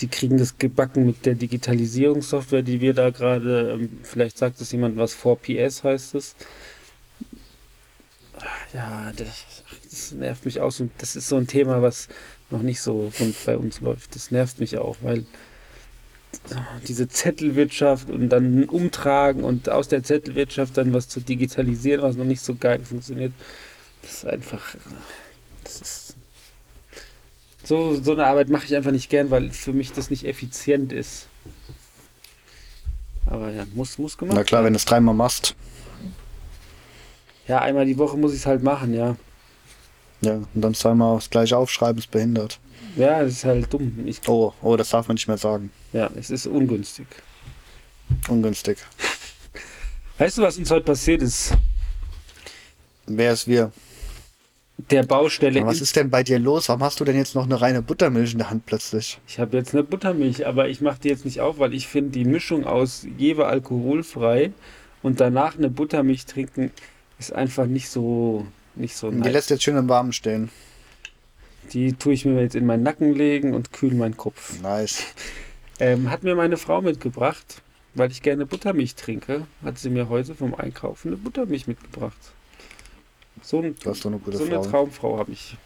die 0.00 0.08
kriegen 0.08 0.38
das 0.38 0.56
gebacken 0.58 1.04
mit 1.04 1.26
der 1.26 1.34
Digitalisierungssoftware, 1.34 2.62
die 2.62 2.80
wir 2.80 2.94
da 2.94 3.10
gerade, 3.10 3.72
ähm, 3.72 3.98
vielleicht 4.02 4.38
sagt 4.38 4.60
es 4.60 4.72
jemand 4.72 4.96
was, 4.96 5.14
4PS 5.16 5.84
heißt 5.84 6.14
es. 6.14 6.36
Ja, 8.72 9.12
das, 9.16 9.64
das 9.90 10.12
nervt 10.12 10.44
mich 10.44 10.60
auch. 10.60 10.70
so. 10.70 10.88
Das 10.98 11.16
ist 11.16 11.28
so 11.28 11.36
ein 11.36 11.46
Thema, 11.46 11.82
was 11.82 12.08
noch 12.50 12.62
nicht 12.62 12.80
so 12.80 13.12
rund 13.18 13.34
bei 13.44 13.56
uns 13.56 13.80
läuft. 13.80 14.14
Das 14.14 14.30
nervt 14.30 14.60
mich 14.60 14.78
auch, 14.78 14.96
weil 15.02 15.26
diese 16.86 17.08
Zettelwirtschaft 17.08 18.08
und 18.08 18.28
dann 18.28 18.64
umtragen 18.64 19.44
und 19.44 19.68
aus 19.68 19.88
der 19.88 20.02
Zettelwirtschaft 20.02 20.76
dann 20.76 20.92
was 20.92 21.08
zu 21.08 21.20
digitalisieren, 21.20 22.02
was 22.02 22.16
noch 22.16 22.24
nicht 22.24 22.40
so 22.40 22.54
geil 22.54 22.80
funktioniert, 22.84 23.32
das 24.02 24.12
ist 24.12 24.26
einfach, 24.26 24.76
das 25.78 25.88
ist 25.88 26.16
so, 27.64 27.94
so 28.02 28.12
eine 28.12 28.26
Arbeit 28.26 28.48
mache 28.48 28.64
ich 28.64 28.74
einfach 28.74 28.90
nicht 28.90 29.10
gern, 29.10 29.30
weil 29.30 29.50
für 29.50 29.72
mich 29.72 29.92
das 29.92 30.10
nicht 30.10 30.24
effizient 30.24 30.92
ist. 30.92 31.26
Aber 33.26 33.50
ja, 33.50 33.64
muss, 33.74 33.98
muss 33.98 34.16
gemacht 34.18 34.36
Na 34.36 34.44
klar, 34.44 34.64
wenn 34.64 34.72
du 34.72 34.76
es 34.78 34.84
dreimal 34.84 35.14
machst, 35.14 35.54
Ja, 37.46 37.60
einmal 37.60 37.84
die 37.86 37.98
Woche 37.98 38.16
muss 38.16 38.32
ich 38.32 38.40
es 38.40 38.46
halt 38.46 38.62
machen, 38.62 38.92
ja. 38.94 39.16
ja, 40.22 40.34
und 40.34 40.48
dann 40.54 40.74
zweimal 40.74 41.16
das 41.16 41.30
gleiche 41.30 41.56
aufschreiben, 41.56 41.98
ist 41.98 42.10
behindert. 42.10 42.58
Ja, 42.96 43.22
das 43.22 43.32
ist 43.34 43.44
halt 43.44 43.72
dumm. 43.72 44.04
Ich, 44.06 44.26
Oh, 44.26 44.52
oh, 44.62 44.76
das 44.76 44.90
darf 44.90 45.06
man 45.06 45.14
nicht 45.14 45.28
mehr 45.28 45.38
sagen. 45.38 45.70
ja, 45.92 46.10
es 46.16 46.30
ist 46.30 46.46
ungünstig. 46.46 47.06
Ungünstig. 48.28 48.78
Weißt 50.18 50.38
du, 50.38 50.42
was 50.42 50.58
uns 50.58 50.70
heute 50.70 50.84
passiert 50.86 51.22
ist? 51.22 51.52
Wer 53.06 53.32
ist 53.32 53.46
wir? 53.46 53.70
Der 54.90 55.02
Baustelle. 55.02 55.64
Was 55.66 55.80
ist 55.80 55.96
denn 55.96 56.10
bei 56.10 56.22
dir 56.22 56.38
los? 56.38 56.68
Warum 56.68 56.82
hast 56.82 57.00
du 57.00 57.04
denn 57.04 57.16
jetzt 57.16 57.34
noch 57.34 57.44
eine 57.44 57.60
reine 57.60 57.82
Buttermilch 57.82 58.32
in 58.32 58.38
der 58.38 58.50
Hand 58.50 58.66
plötzlich? 58.66 59.18
Ich 59.26 59.38
habe 59.38 59.56
jetzt 59.56 59.74
eine 59.74 59.82
Buttermilch, 59.82 60.46
aber 60.46 60.68
ich 60.68 60.80
mache 60.80 61.00
die 61.00 61.08
jetzt 61.08 61.24
nicht 61.24 61.40
auf, 61.40 61.58
weil 61.58 61.74
ich 61.74 61.86
finde 61.88 62.10
die 62.10 62.24
Mischung 62.24 62.64
aus 62.64 63.06
Jewe 63.18 63.46
alkoholfrei 63.46 64.52
und 65.02 65.20
danach 65.20 65.56
eine 65.56 65.70
Buttermilch 65.70 66.26
trinken 66.26 66.70
ist 67.18 67.32
einfach 67.32 67.66
nicht 67.66 67.90
so 67.90 68.46
nicht 68.74 68.96
so 68.96 69.10
Die 69.10 69.16
nice. 69.18 69.32
lässt 69.32 69.50
jetzt 69.50 69.62
schön 69.62 69.76
im 69.76 69.88
Warmen 69.88 70.12
stehen. 70.12 70.50
Die 71.72 71.92
tue 71.92 72.14
ich 72.14 72.24
mir 72.24 72.40
jetzt 72.40 72.56
in 72.56 72.66
meinen 72.66 72.82
Nacken 72.82 73.14
legen 73.14 73.54
und 73.54 73.72
kühl 73.72 73.94
meinen 73.94 74.16
Kopf. 74.16 74.60
Nice. 74.62 75.04
Ähm, 75.82 76.10
hat 76.10 76.22
mir 76.24 76.34
meine 76.34 76.58
Frau 76.58 76.82
mitgebracht, 76.82 77.62
weil 77.94 78.10
ich 78.10 78.20
gerne 78.20 78.44
Buttermilch 78.44 78.96
trinke, 78.96 79.46
hat 79.64 79.78
sie 79.78 79.88
mir 79.88 80.10
heute 80.10 80.34
vom 80.34 80.54
Einkaufen 80.54 81.08
eine 81.08 81.16
Buttermilch 81.16 81.66
mitgebracht. 81.66 82.18
So, 83.42 83.60
ein, 83.60 83.74
Du 83.82 83.90
hast 83.90 84.04
doch 84.04 84.10
eine 84.10 84.18
gute 84.18 84.36
so 84.36 84.44
eine 84.44 84.54
Frau. 84.56 84.70
Traumfrau 84.70 85.18
habe 85.18 85.32
ich. 85.32 85.56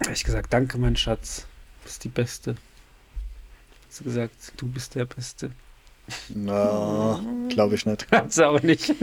Habe 0.00 0.12
ich 0.12 0.24
gesagt, 0.24 0.52
danke 0.52 0.76
mein 0.78 0.96
Schatz, 0.96 1.46
du 1.80 1.84
bist 1.84 2.04
die 2.04 2.08
Beste. 2.08 2.50
Hat 2.52 2.58
sie 3.90 4.04
gesagt, 4.04 4.52
du 4.56 4.66
bist 4.66 4.94
der 4.94 5.06
Beste. 5.06 5.50
Na, 6.28 7.24
glaube 7.48 7.76
ich 7.76 7.86
nicht. 7.86 8.10
Hat 8.10 8.30
sie 8.32 8.46
auch 8.46 8.60
nicht. 8.62 8.94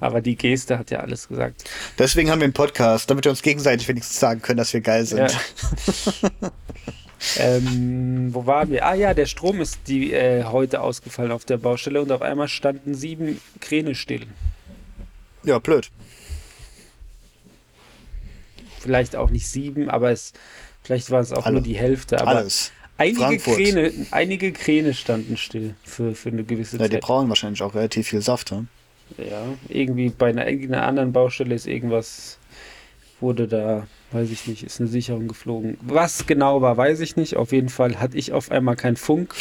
Aber 0.00 0.20
die 0.20 0.36
Geste 0.36 0.78
hat 0.78 0.90
ja 0.90 1.00
alles 1.00 1.28
gesagt. 1.28 1.64
Deswegen 1.98 2.30
haben 2.30 2.40
wir 2.40 2.44
einen 2.44 2.52
Podcast, 2.52 3.10
damit 3.10 3.24
wir 3.24 3.30
uns 3.30 3.42
gegenseitig 3.42 3.88
wenigstens 3.88 4.18
sagen 4.20 4.40
können, 4.40 4.58
dass 4.58 4.72
wir 4.72 4.80
geil 4.80 5.04
sind. 5.04 5.30
Ja. 5.30 6.50
ähm, 7.38 8.34
wo 8.34 8.46
waren 8.46 8.70
wir? 8.70 8.86
Ah 8.86 8.94
ja, 8.94 9.14
der 9.14 9.26
Strom 9.26 9.60
ist 9.60 9.80
die, 9.86 10.12
äh, 10.12 10.44
heute 10.44 10.80
ausgefallen 10.80 11.32
auf 11.32 11.44
der 11.44 11.56
Baustelle 11.58 12.00
und 12.00 12.10
auf 12.12 12.22
einmal 12.22 12.48
standen 12.48 12.94
sieben 12.94 13.40
Kräne 13.60 13.94
still. 13.94 14.26
Ja, 15.44 15.58
blöd. 15.58 15.90
Vielleicht 18.80 19.16
auch 19.16 19.30
nicht 19.30 19.48
sieben, 19.48 19.90
aber 19.90 20.10
es, 20.10 20.32
vielleicht 20.82 21.10
war 21.10 21.20
es 21.20 21.32
auch 21.32 21.44
Alle. 21.46 21.54
nur 21.54 21.62
die 21.62 21.76
Hälfte. 21.76 22.20
Aber 22.20 22.36
Alles. 22.36 22.72
einige 22.98 23.18
Frankfurt. 23.20 23.56
Kräne, 23.56 23.92
einige 24.12 24.52
Kräne 24.52 24.94
standen 24.94 25.36
still 25.36 25.74
für, 25.82 26.14
für 26.14 26.28
eine 26.28 26.44
gewisse 26.44 26.76
Ja, 26.76 26.84
die 26.84 26.92
Zeit. 26.92 27.02
brauchen 27.02 27.28
wahrscheinlich 27.28 27.62
auch 27.62 27.74
relativ 27.74 28.08
viel 28.08 28.22
Saft. 28.22 28.52
Ne? 28.52 28.66
Ja, 29.18 29.44
irgendwie 29.68 30.10
bei 30.10 30.28
einer, 30.28 30.48
irgendeiner 30.48 30.86
anderen 30.86 31.12
Baustelle 31.12 31.54
ist 31.54 31.66
irgendwas, 31.66 32.38
wurde 33.20 33.48
da, 33.48 33.86
weiß 34.12 34.30
ich 34.30 34.46
nicht, 34.46 34.62
ist 34.62 34.80
eine 34.80 34.88
Sicherung 34.88 35.28
geflogen. 35.28 35.76
Was 35.82 36.26
genau 36.26 36.62
war, 36.62 36.76
weiß 36.76 37.00
ich 37.00 37.16
nicht. 37.16 37.36
Auf 37.36 37.52
jeden 37.52 37.68
Fall 37.68 37.98
hatte 38.00 38.16
ich 38.16 38.32
auf 38.32 38.50
einmal 38.50 38.76
keinen 38.76 38.96
Funk 38.96 39.34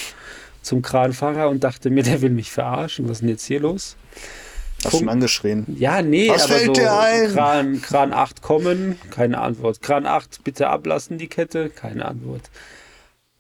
zum 0.62 0.82
Kranfahrer 0.82 1.50
und 1.50 1.64
dachte 1.64 1.90
mir, 1.90 2.04
der 2.04 2.22
will 2.22 2.32
mich 2.32 2.52
verarschen. 2.52 3.06
Was 3.06 3.18
ist 3.18 3.22
denn 3.22 3.30
jetzt 3.30 3.46
hier 3.46 3.60
los? 3.60 3.96
Hast 4.84 4.92
Funk- 4.92 5.02
schon 5.02 5.10
angeschrien. 5.10 5.66
Ja, 5.78 6.02
nee, 6.02 6.30
Was 6.30 6.44
aber 6.46 6.54
fällt 6.56 6.66
so 6.68 6.74
dir 6.74 6.94
ein? 7.00 7.32
Kran, 7.32 7.82
Kran 7.82 8.14
8 8.14 8.42
kommen, 8.42 9.00
keine 9.12 9.40
Antwort. 9.40 9.82
Kran 9.82 10.06
8, 10.06 10.44
bitte 10.44 10.68
ablassen 10.68 11.18
die 11.18 11.28
Kette, 11.28 11.70
keine 11.70 12.06
Antwort. 12.06 12.50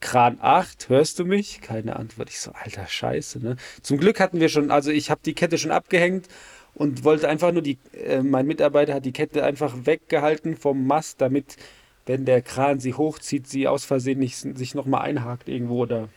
Kran 0.01 0.37
8, 0.39 0.89
hörst 0.89 1.17
du 1.19 1.25
mich? 1.25 1.61
Keine 1.61 1.95
Antwort. 1.95 2.29
Ich 2.29 2.39
so, 2.39 2.51
alter 2.51 2.85
Scheiße, 2.85 3.39
ne? 3.39 3.55
Zum 3.81 3.97
Glück 3.97 4.19
hatten 4.19 4.39
wir 4.39 4.49
schon, 4.49 4.69
also 4.69 4.91
ich 4.91 5.09
habe 5.09 5.21
die 5.25 5.33
Kette 5.33 5.57
schon 5.57 5.71
abgehängt 5.71 6.27
und 6.75 7.03
wollte 7.03 7.27
einfach 7.27 7.51
nur 7.51 7.61
die, 7.61 7.77
äh, 7.93 8.21
mein 8.21 8.45
Mitarbeiter 8.45 8.93
hat 8.93 9.05
die 9.05 9.13
Kette 9.13 9.43
einfach 9.43 9.73
weggehalten 9.85 10.57
vom 10.57 10.85
Mast, 10.85 11.21
damit, 11.21 11.57
wenn 12.05 12.25
der 12.25 12.41
Kran 12.41 12.79
sie 12.79 12.93
hochzieht, 12.93 13.47
sie 13.47 13.67
aus 13.67 13.85
Versehen 13.85 14.19
nicht 14.19 14.37
sich 14.37 14.75
nochmal 14.75 15.01
einhakt 15.01 15.49
irgendwo 15.49 15.83
oder 15.83 16.09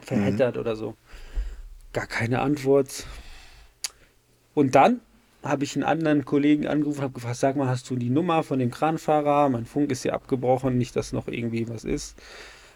verheddert 0.00 0.56
oder 0.56 0.76
so. 0.76 0.94
Gar 1.92 2.06
keine 2.06 2.40
Antwort. 2.40 3.06
Und 4.54 4.74
dann 4.74 5.00
habe 5.42 5.64
ich 5.64 5.74
einen 5.74 5.84
anderen 5.84 6.24
Kollegen 6.24 6.66
angerufen, 6.66 7.02
habe 7.02 7.14
gefragt, 7.14 7.36
sag 7.36 7.56
mal, 7.56 7.68
hast 7.68 7.88
du 7.90 7.96
die 7.96 8.10
Nummer 8.10 8.42
von 8.42 8.58
dem 8.58 8.70
Kranfahrer? 8.70 9.48
Mein 9.48 9.66
Funk 9.66 9.90
ist 9.90 10.02
hier 10.02 10.14
abgebrochen, 10.14 10.78
nicht, 10.78 10.94
dass 10.96 11.12
noch 11.12 11.28
irgendwie 11.28 11.68
was 11.68 11.84
ist. 11.84 12.16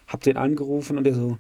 Hab 0.06 0.22
den 0.22 0.36
angerufen 0.36 0.98
und 0.98 1.04
der 1.04 1.14
so, 1.14 1.38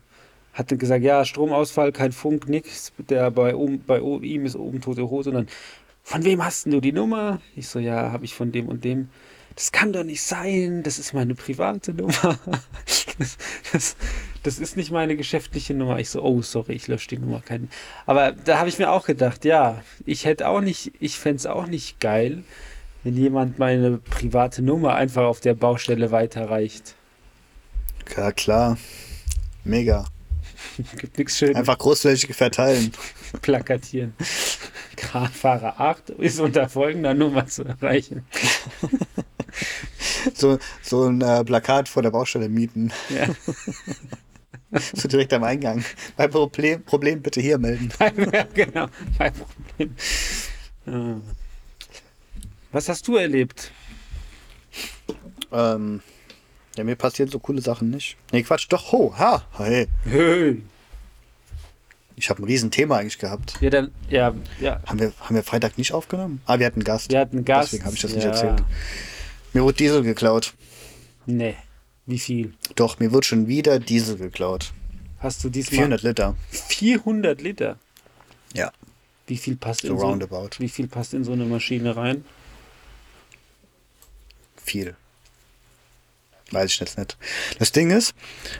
hat 0.54 0.70
dann 0.70 0.78
gesagt, 0.78 1.04
ja, 1.04 1.24
Stromausfall, 1.24 1.92
kein 1.92 2.12
Funk, 2.12 2.48
nix. 2.48 2.92
Der 3.10 3.30
bei, 3.30 3.54
oben, 3.54 3.82
bei 3.84 3.98
ihm 3.98 4.46
ist 4.46 4.56
oben 4.56 4.80
tote 4.80 5.10
Hose. 5.10 5.30
Und 5.30 5.36
dann, 5.36 5.48
von 6.02 6.24
wem 6.24 6.44
hast 6.44 6.66
du 6.66 6.80
die 6.80 6.92
Nummer? 6.92 7.40
Ich 7.56 7.68
so, 7.68 7.80
ja, 7.80 8.12
habe 8.12 8.24
ich 8.24 8.34
von 8.34 8.52
dem 8.52 8.68
und 8.68 8.84
dem. 8.84 9.08
Das 9.56 9.70
kann 9.70 9.92
doch 9.92 10.04
nicht 10.04 10.22
sein, 10.22 10.82
das 10.82 10.98
ist 10.98 11.12
meine 11.12 11.34
private 11.34 11.92
Nummer. 11.92 12.38
Das, 13.16 13.38
das, 13.72 13.96
das 14.42 14.58
ist 14.58 14.76
nicht 14.76 14.90
meine 14.90 15.16
geschäftliche 15.16 15.72
Nummer. 15.72 16.00
Ich 16.00 16.10
so, 16.10 16.20
oh, 16.20 16.42
sorry, 16.42 16.72
ich 16.72 16.88
lösche 16.88 17.10
die 17.10 17.18
Nummer. 17.18 17.42
Kein, 17.42 17.68
aber 18.06 18.32
da 18.32 18.58
habe 18.58 18.68
ich 18.68 18.80
mir 18.80 18.90
auch 18.90 19.06
gedacht, 19.06 19.44
ja, 19.44 19.82
ich 20.04 20.24
hätte 20.24 20.48
auch 20.48 20.60
nicht, 20.60 20.90
ich 20.98 21.16
fände 21.16 21.36
es 21.36 21.46
auch 21.46 21.68
nicht 21.68 22.00
geil, 22.00 22.42
wenn 23.04 23.16
jemand 23.16 23.60
meine 23.60 23.98
private 23.98 24.62
Nummer 24.62 24.96
einfach 24.96 25.22
auf 25.22 25.38
der 25.38 25.54
Baustelle 25.54 26.10
weiterreicht. 26.10 26.96
Ja, 28.16 28.32
klar. 28.32 28.78
Mega. 29.62 30.06
Gibt 30.96 31.18
nichts 31.18 31.38
schön 31.38 31.54
Einfach 31.54 31.78
großflächig 31.78 32.34
verteilen. 32.34 32.92
plakatieren. 33.42 34.14
Kranfahrer 34.96 35.80
8 35.80 36.10
ist 36.10 36.40
unter 36.40 36.68
folgender 36.68 37.14
Nummer 37.14 37.46
zu 37.46 37.64
erreichen. 37.64 38.24
So, 40.34 40.58
so 40.82 41.04
ein 41.04 41.20
äh, 41.20 41.44
Plakat 41.44 41.88
vor 41.88 42.02
der 42.02 42.10
Baustelle 42.10 42.48
mieten. 42.48 42.92
Ja. 43.10 43.28
So 44.94 45.06
direkt 45.06 45.32
am 45.32 45.44
Eingang. 45.44 45.84
Bei 46.16 46.26
Problem, 46.26 46.82
Problem 46.82 47.22
bitte 47.22 47.40
hier 47.40 47.58
melden. 47.58 47.90
ja, 48.00 48.44
genau, 48.52 48.86
kein 49.16 49.32
Problem. 49.32 49.94
Ja. 50.86 51.20
Was 52.72 52.88
hast 52.88 53.06
du 53.06 53.16
erlebt? 53.16 53.70
Ähm, 55.52 56.02
ja, 56.76 56.84
mir 56.84 56.96
passieren 56.96 57.30
so 57.30 57.38
coole 57.38 57.60
Sachen 57.60 57.90
nicht. 57.90 58.16
Nee, 58.32 58.42
Quatsch, 58.42 58.66
doch, 58.68 58.92
ho, 58.92 59.14
ha, 59.16 59.44
hey. 59.58 59.86
Hey. 60.04 60.62
Ich 62.16 62.30
habe 62.30 62.42
ein 62.42 62.44
Riesenthema 62.44 62.98
eigentlich 62.98 63.18
gehabt. 63.18 63.56
Ja, 63.60 63.70
dann, 63.70 63.90
ja, 64.08 64.34
ja. 64.60 64.80
Haben 64.86 65.00
wir, 65.00 65.12
haben 65.20 65.34
wir 65.34 65.42
Freitag 65.42 65.78
nicht 65.78 65.92
aufgenommen? 65.92 66.40
Ah, 66.46 66.58
wir 66.58 66.66
hatten 66.66 66.76
einen 66.76 66.84
Gast. 66.84 67.10
Wir 67.10 67.20
hatten 67.20 67.38
einen 67.38 67.44
Gast. 67.44 67.72
Deswegen 67.72 67.84
habe 67.86 67.96
ich 67.96 68.02
das 68.02 68.14
nicht 68.14 68.24
ja. 68.24 68.30
erzählt. 68.30 68.62
Mir 69.52 69.62
wurde 69.64 69.76
Diesel 69.76 70.02
geklaut. 70.02 70.54
Nee. 71.26 71.56
Wie 72.06 72.18
viel? 72.18 72.54
Doch, 72.76 72.98
mir 72.98 73.12
wird 73.12 73.24
schon 73.24 73.48
wieder 73.48 73.78
Diesel 73.80 74.16
geklaut. 74.16 74.72
Hast 75.18 75.42
du 75.42 75.48
diesmal? 75.48 75.76
400 75.76 76.02
Liter. 76.02 76.36
400 76.50 77.40
Liter. 77.40 77.78
Ja, 78.52 78.70
Wie 79.26 79.38
viel 79.38 79.56
passt 79.56 79.80
so 79.80 79.94
in 79.94 79.98
so, 79.98 80.48
wie 80.58 80.68
viel 80.68 80.86
passt 80.86 81.14
in 81.14 81.24
so 81.24 81.32
eine 81.32 81.44
Maschine 81.44 81.96
rein? 81.96 82.24
Viel. 84.56 84.96
Weiß 86.50 86.72
ich 86.72 86.80
jetzt 86.80 86.98
nicht. 86.98 87.16
Das 87.58 87.72
Ding 87.72 87.90
ist, 87.90 88.14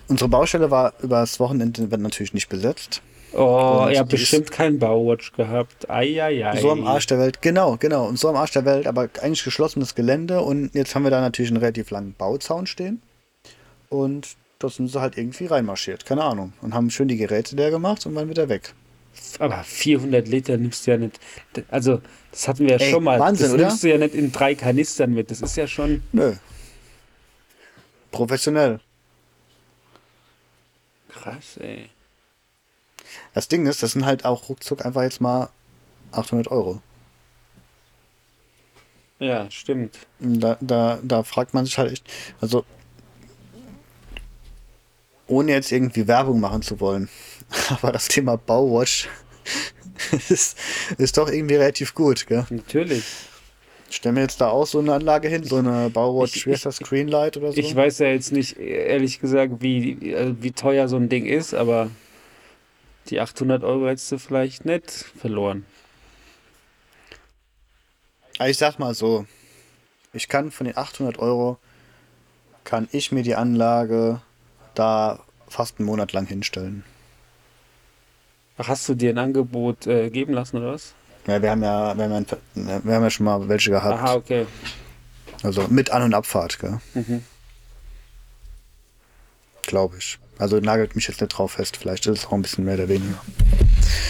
unsere 0.09 0.29
Baustelle 0.29 0.71
war 0.71 0.95
übers 1.03 1.39
Wochenende 1.39 1.87
natürlich 1.99 2.35
nicht 2.35 2.49
besetzt. 2.49 3.03
Oh, 3.37 3.89
ihr 3.91 3.99
habt 3.99 4.11
bestimmt 4.11 4.53
keinen 4.53 4.79
Bauwatch 4.79 5.33
gehabt. 5.33 5.91
Eieiei. 5.91 6.61
So 6.61 6.71
am 6.71 6.87
Arsch 6.87 7.07
der 7.07 7.19
Welt, 7.19 7.43
genau, 7.43 7.77
genau. 7.77 8.07
Und 8.07 8.19
so 8.19 8.29
am 8.29 8.37
Arsch 8.37 8.53
der 8.53 8.65
Welt, 8.65 8.87
aber 8.87 9.09
eigentlich 9.21 9.43
geschlossenes 9.43 9.95
Gelände. 9.95 10.41
Und 10.41 10.73
jetzt 10.75 10.95
haben 10.95 11.03
wir 11.03 11.11
da 11.11 11.21
natürlich 11.21 11.51
einen 11.51 11.59
relativ 11.59 11.91
langen 11.91 12.15
Bauzaun 12.17 12.67
stehen. 12.67 13.03
Und 13.89 14.29
da 14.61 14.69
sind 14.69 14.89
sie 14.89 15.01
halt 15.01 15.19
irgendwie 15.19 15.47
reinmarschiert, 15.47 16.07
keine 16.07 16.23
Ahnung. 16.23 16.53
Und 16.63 16.75
haben 16.75 16.91
schön 16.91 17.09
die 17.09 17.17
Geräte 17.17 17.57
leer 17.57 17.71
gemacht 17.71 18.07
und 18.07 18.15
waren 18.15 18.29
wieder 18.29 18.49
weg. 18.49 18.73
Aber 19.39 19.63
400 19.65 20.29
Liter 20.29 20.57
nimmst 20.57 20.87
du 20.87 20.93
ja 20.93 20.97
nicht. 20.97 21.19
Also, 21.71 22.01
das 22.31 22.49
hatten 22.49 22.61
wir 22.61 22.77
ja 22.77 22.81
Ey, 22.81 22.91
schon 22.91 23.05
mal. 23.05 23.19
Wahnsinn, 23.19 23.47
das 23.47 23.55
oder? 23.55 23.67
nimmst 23.67 23.83
du 23.83 23.91
ja 23.91 23.99
nicht 23.99 24.15
in 24.15 24.31
drei 24.33 24.55
Kanistern 24.55 25.13
mit. 25.13 25.31
Das 25.31 25.41
ist 25.41 25.57
ja 25.57 25.67
schon 25.67 26.03
Nö. 26.13 26.35
Professionell. 28.15 28.81
krass, 31.09 31.57
ey. 31.59 31.91
Das 33.35 33.49
Ding 33.49 33.67
ist, 33.67 33.83
das 33.83 33.93
sind 33.93 34.05
halt 34.05 34.25
auch 34.25 34.49
ruckzuck 34.49 34.85
einfach 34.85 35.03
jetzt 35.03 35.21
mal 35.21 35.49
800 36.13 36.49
Euro. 36.49 36.81
Ja, 39.19 39.51
stimmt. 39.51 39.99
Da, 40.19 40.57
da, 40.61 40.99
da 41.03 41.23
fragt 41.23 41.55
man 41.55 41.65
sich 41.65 41.79
halt 41.79 41.93
echt, 41.93 42.05
also 42.41 42.65
ohne 45.27 45.53
jetzt 45.53 45.73
irgendwie 45.73 46.07
Werbung 46.07 46.41
machen 46.41 46.63
zu 46.63 46.79
wollen, 46.81 47.09
aber 47.71 47.93
das 47.93 48.09
Thema 48.09 48.37
Bauwatch 48.37 49.09
ist, 50.29 50.59
ist 50.99 51.17
doch 51.17 51.29
irgendwie 51.29 51.57
relativ 51.57 51.95
gut, 51.95 52.27
gell? 52.27 52.47
Natürlich. 52.51 53.05
Stellen 53.91 54.17
wir 54.17 54.23
jetzt 54.23 54.41
da 54.41 54.49
auch 54.49 54.67
so 54.67 54.81
eine 54.81 54.93
Anlage 54.93 55.29
hin, 55.29 55.45
so 55.45 55.57
eine 55.57 55.91
Bauwatch, 55.91 56.47
wie 56.47 56.53
heißt 56.53 56.67
das, 56.67 56.77
Screenlight 56.77 57.37
oder 57.37 57.53
so? 57.53 57.59
Ich 57.59 57.75
weiß 57.75 58.01
ja 58.01 58.09
jetzt 58.09 58.33
nicht, 58.33 58.59
ehrlich 58.59 59.21
gesagt, 59.21 59.61
wie, 59.61 59.93
äh, 60.11 60.35
wie 60.41 60.51
teuer 60.53 60.89
so 60.89 60.97
ein 60.97 61.09
Ding 61.09 61.27
ist, 61.27 61.55
aber 61.55 61.91
die 63.09 63.21
800 63.21 63.63
Euro 63.63 63.87
hättest 63.87 64.11
du 64.11 64.19
vielleicht 64.19 64.65
nicht 64.65 64.91
verloren. 64.91 65.65
Also 68.39 68.51
ich 68.51 68.59
sag 68.59 68.79
mal 68.79 68.95
so, 68.95 69.27
ich 70.13 70.29
kann 70.29 70.51
von 70.51 70.67
den 70.67 70.77
800 70.77 71.19
Euro, 71.19 71.59
kann 72.65 72.89
ich 72.93 73.13
mir 73.13 73.23
die 73.23 73.37
Anlage 73.37 74.23
da 74.75 75.21
fast 75.49 75.79
einen 75.79 75.87
Monat 75.87 76.13
lang 76.13 76.27
hinstellen. 76.27 76.85
Ach, 78.57 78.69
hast 78.69 78.89
du 78.89 78.95
dir 78.95 79.11
ein 79.11 79.19
Angebot 79.19 79.87
äh, 79.87 80.11
geben 80.11 80.33
lassen 80.33 80.57
oder 80.57 80.73
was? 80.73 80.95
Ja, 81.27 81.41
wir 81.41 81.51
haben 81.51 81.63
ja, 81.63 81.97
wir 81.97 82.05
haben 82.05 82.27
ja, 82.55 82.81
wir 82.85 82.95
haben 82.95 83.03
ja 83.03 83.11
schon 83.11 83.25
mal 83.25 83.49
welche 83.49 83.71
gehabt. 83.71 83.95
Aha, 83.99 84.15
okay. 84.15 84.47
Also 85.43 85.67
mit 85.69 85.91
An- 85.91 86.03
und 86.03 86.15
Abfahrt, 86.15 86.59
gell? 86.59 86.81
Mhm. 86.95 87.23
Glaube 89.63 89.97
ich. 89.99 90.19
Also 90.39 90.59
nagelt 90.59 90.97
mich 90.97 91.07
jetzt 91.09 91.21
nicht 91.21 91.29
drauf 91.31 91.53
fest. 91.53 91.77
Vielleicht 91.77 92.07
ist 92.07 92.19
es 92.19 92.27
auch 92.27 92.33
ein 92.33 92.43
bisschen 92.43 92.65
mehr 92.65 92.75
oder 92.75 92.89
weniger. 92.89 93.21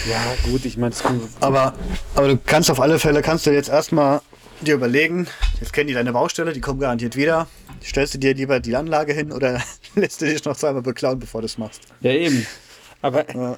Ja, 0.09 0.21
gut, 0.49 0.65
ich 0.65 0.77
meine, 0.77 0.93
es 0.93 1.03
Aber, 1.39 1.73
aber 2.15 2.27
du 2.27 2.37
kannst 2.37 2.69
auf 2.71 2.79
alle 2.79 2.99
Fälle, 2.99 3.21
kannst 3.21 3.45
du 3.45 3.51
jetzt 3.51 3.69
erstmal 3.69 4.21
dir 4.61 4.75
überlegen, 4.75 5.27
jetzt 5.59 5.73
kennen 5.73 5.87
die 5.87 5.93
deine 5.93 6.13
Baustelle, 6.13 6.53
die 6.53 6.61
kommen 6.61 6.79
garantiert 6.79 7.15
wieder. 7.15 7.47
Stellst 7.83 8.13
du 8.13 8.17
dir 8.17 8.33
lieber 8.33 8.59
die 8.59 8.75
Anlage 8.75 9.13
hin 9.13 9.31
oder 9.31 9.61
lässt 9.95 10.21
du 10.21 10.25
dich 10.25 10.43
noch 10.45 10.55
zweimal 10.57 10.81
beklauen, 10.81 11.19
bevor 11.19 11.41
du 11.41 11.45
es 11.45 11.57
machst? 11.57 11.81
Ja, 12.01 12.11
eben. 12.11 12.45
Aber, 13.01 13.29
Ja. 13.35 13.57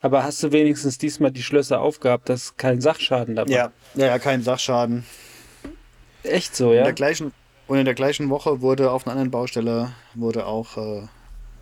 Aber 0.00 0.24
hast 0.24 0.42
du 0.42 0.52
wenigstens 0.52 0.98
diesmal 0.98 1.30
die 1.30 1.42
Schlösser 1.42 1.80
aufgehabt, 1.80 2.28
dass 2.28 2.56
kein 2.56 2.80
Sachschaden 2.80 3.36
dabei 3.36 3.50
Ja, 3.50 3.72
ja, 3.94 4.06
ja, 4.06 4.18
kein 4.18 4.42
Sachschaden. 4.42 5.04
Echt 6.22 6.56
so, 6.56 6.70
In 6.70 6.78
ja? 6.78 6.84
der 6.84 6.92
gleichen, 6.92 7.32
und 7.66 7.78
in 7.78 7.84
der 7.84 7.94
gleichen 7.94 8.30
Woche 8.30 8.60
wurde 8.60 8.90
auf 8.90 9.06
einer 9.06 9.12
anderen 9.12 9.30
Baustelle 9.30 9.92
wurde 10.14 10.46
auch 10.46 10.76
äh, 10.76 11.02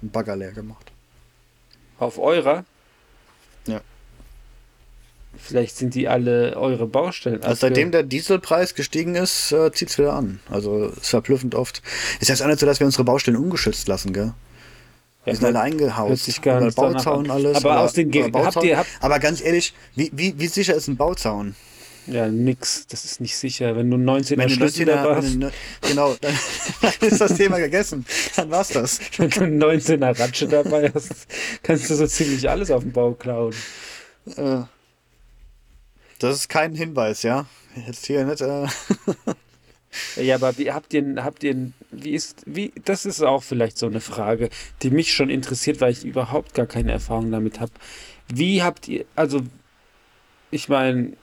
ein 0.02 0.10
Bagger 0.10 0.36
leer 0.36 0.52
gemacht. 0.52 0.92
Auf 1.98 2.18
eurer? 2.18 2.64
Ja. 3.66 3.80
Vielleicht 5.36 5.76
sind 5.76 5.94
die 5.94 6.08
alle 6.08 6.56
eure 6.56 6.86
Baustellen. 6.86 7.42
Also 7.42 7.60
seitdem 7.66 7.92
der 7.92 8.02
Dieselpreis 8.02 8.74
gestiegen 8.74 9.14
ist, 9.14 9.52
äh, 9.52 9.70
zieht 9.72 9.90
es 9.90 9.98
wieder 9.98 10.14
an. 10.14 10.40
Also 10.48 10.86
ist 10.86 11.10
verblüffend 11.10 11.54
oft. 11.54 11.82
Ist 12.20 12.28
jetzt 12.28 12.42
auch 12.42 12.46
nicht 12.46 12.60
so, 12.60 12.66
dass 12.66 12.80
wir 12.80 12.86
unsere 12.86 13.04
Baustellen 13.04 13.36
ungeschützt 13.36 13.88
lassen, 13.88 14.12
gell? 14.12 14.32
Die 15.26 15.34
sind 15.34 15.44
alle 15.44 15.60
eingehaust. 15.60 16.08
hört 16.10 16.18
sich 16.20 16.40
gar 16.40 16.60
Bauzaun 16.70 17.30
alles. 17.30 17.56
Aber 17.58 17.70
oder- 17.72 17.80
aus 17.80 17.92
den 17.92 18.10
Ge- 18.10 18.30
habt 18.32 18.62
ihr- 18.64 18.78
habt- 18.78 18.88
Aber 19.00 19.18
ganz 19.18 19.40
ehrlich, 19.42 19.74
wie, 19.94 20.10
wie, 20.14 20.38
wie 20.38 20.46
sicher 20.46 20.74
ist 20.74 20.88
ein 20.88 20.96
Bauzaun? 20.96 21.54
Ja, 22.06 22.26
nix. 22.28 22.86
Das 22.86 23.04
ist 23.04 23.20
nicht 23.20 23.36
sicher. 23.36 23.76
Wenn 23.76 23.90
du 23.90 23.98
19er 23.98 24.38
Wenn 24.38 24.48
du 24.48 24.54
Schlüssel 24.54 24.84
19er, 24.88 24.94
dabei 24.94 25.16
hast, 25.16 25.34
ne- 25.34 25.52
genau, 25.82 26.14
dann, 26.22 26.32
dann 26.80 26.92
ist 27.10 27.20
das 27.20 27.34
Thema 27.36 27.58
gegessen. 27.58 28.06
Dann 28.36 28.50
war's 28.50 28.68
das. 28.68 29.00
wenn 29.18 29.28
du 29.28 29.40
einen 29.42 29.62
19er 29.62 30.18
Ratsche 30.18 30.48
dabei 30.48 30.90
hast, 30.94 31.26
kannst 31.62 31.90
du 31.90 31.94
so 31.96 32.06
ziemlich 32.06 32.48
alles 32.48 32.70
auf 32.70 32.82
dem 32.82 32.92
Bau 32.92 33.12
klauen. 33.12 33.52
Äh, 34.36 34.60
Das 36.18 36.34
ist 36.36 36.48
kein 36.48 36.74
Hinweis, 36.74 37.22
ja. 37.22 37.44
Jetzt 37.86 38.06
hier 38.06 38.24
nicht. 38.24 38.40
Äh, 38.40 38.66
Ja, 40.16 40.34
aber 40.34 40.56
wie 40.58 40.70
habt 40.70 40.92
ihr, 40.92 41.24
habt 41.24 41.42
ihr, 41.44 41.72
wie 41.90 42.12
ist, 42.12 42.42
wie, 42.46 42.72
das 42.84 43.06
ist 43.06 43.22
auch 43.22 43.42
vielleicht 43.42 43.78
so 43.78 43.86
eine 43.86 44.00
Frage, 44.00 44.50
die 44.82 44.90
mich 44.90 45.12
schon 45.12 45.30
interessiert, 45.30 45.80
weil 45.80 45.92
ich 45.92 46.04
überhaupt 46.04 46.54
gar 46.54 46.66
keine 46.66 46.92
Erfahrung 46.92 47.30
damit 47.30 47.60
habe. 47.60 47.72
Wie 48.28 48.62
habt 48.62 48.88
ihr, 48.88 49.06
also, 49.16 49.40
ich 50.50 50.68
meine, 50.68 51.14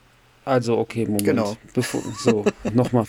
also, 0.46 0.78
okay, 0.78 1.06
Moment. 1.06 1.26
Genau. 1.26 1.58
Bevor, 1.74 2.02
so, 2.20 2.46
nochmal. 2.74 3.06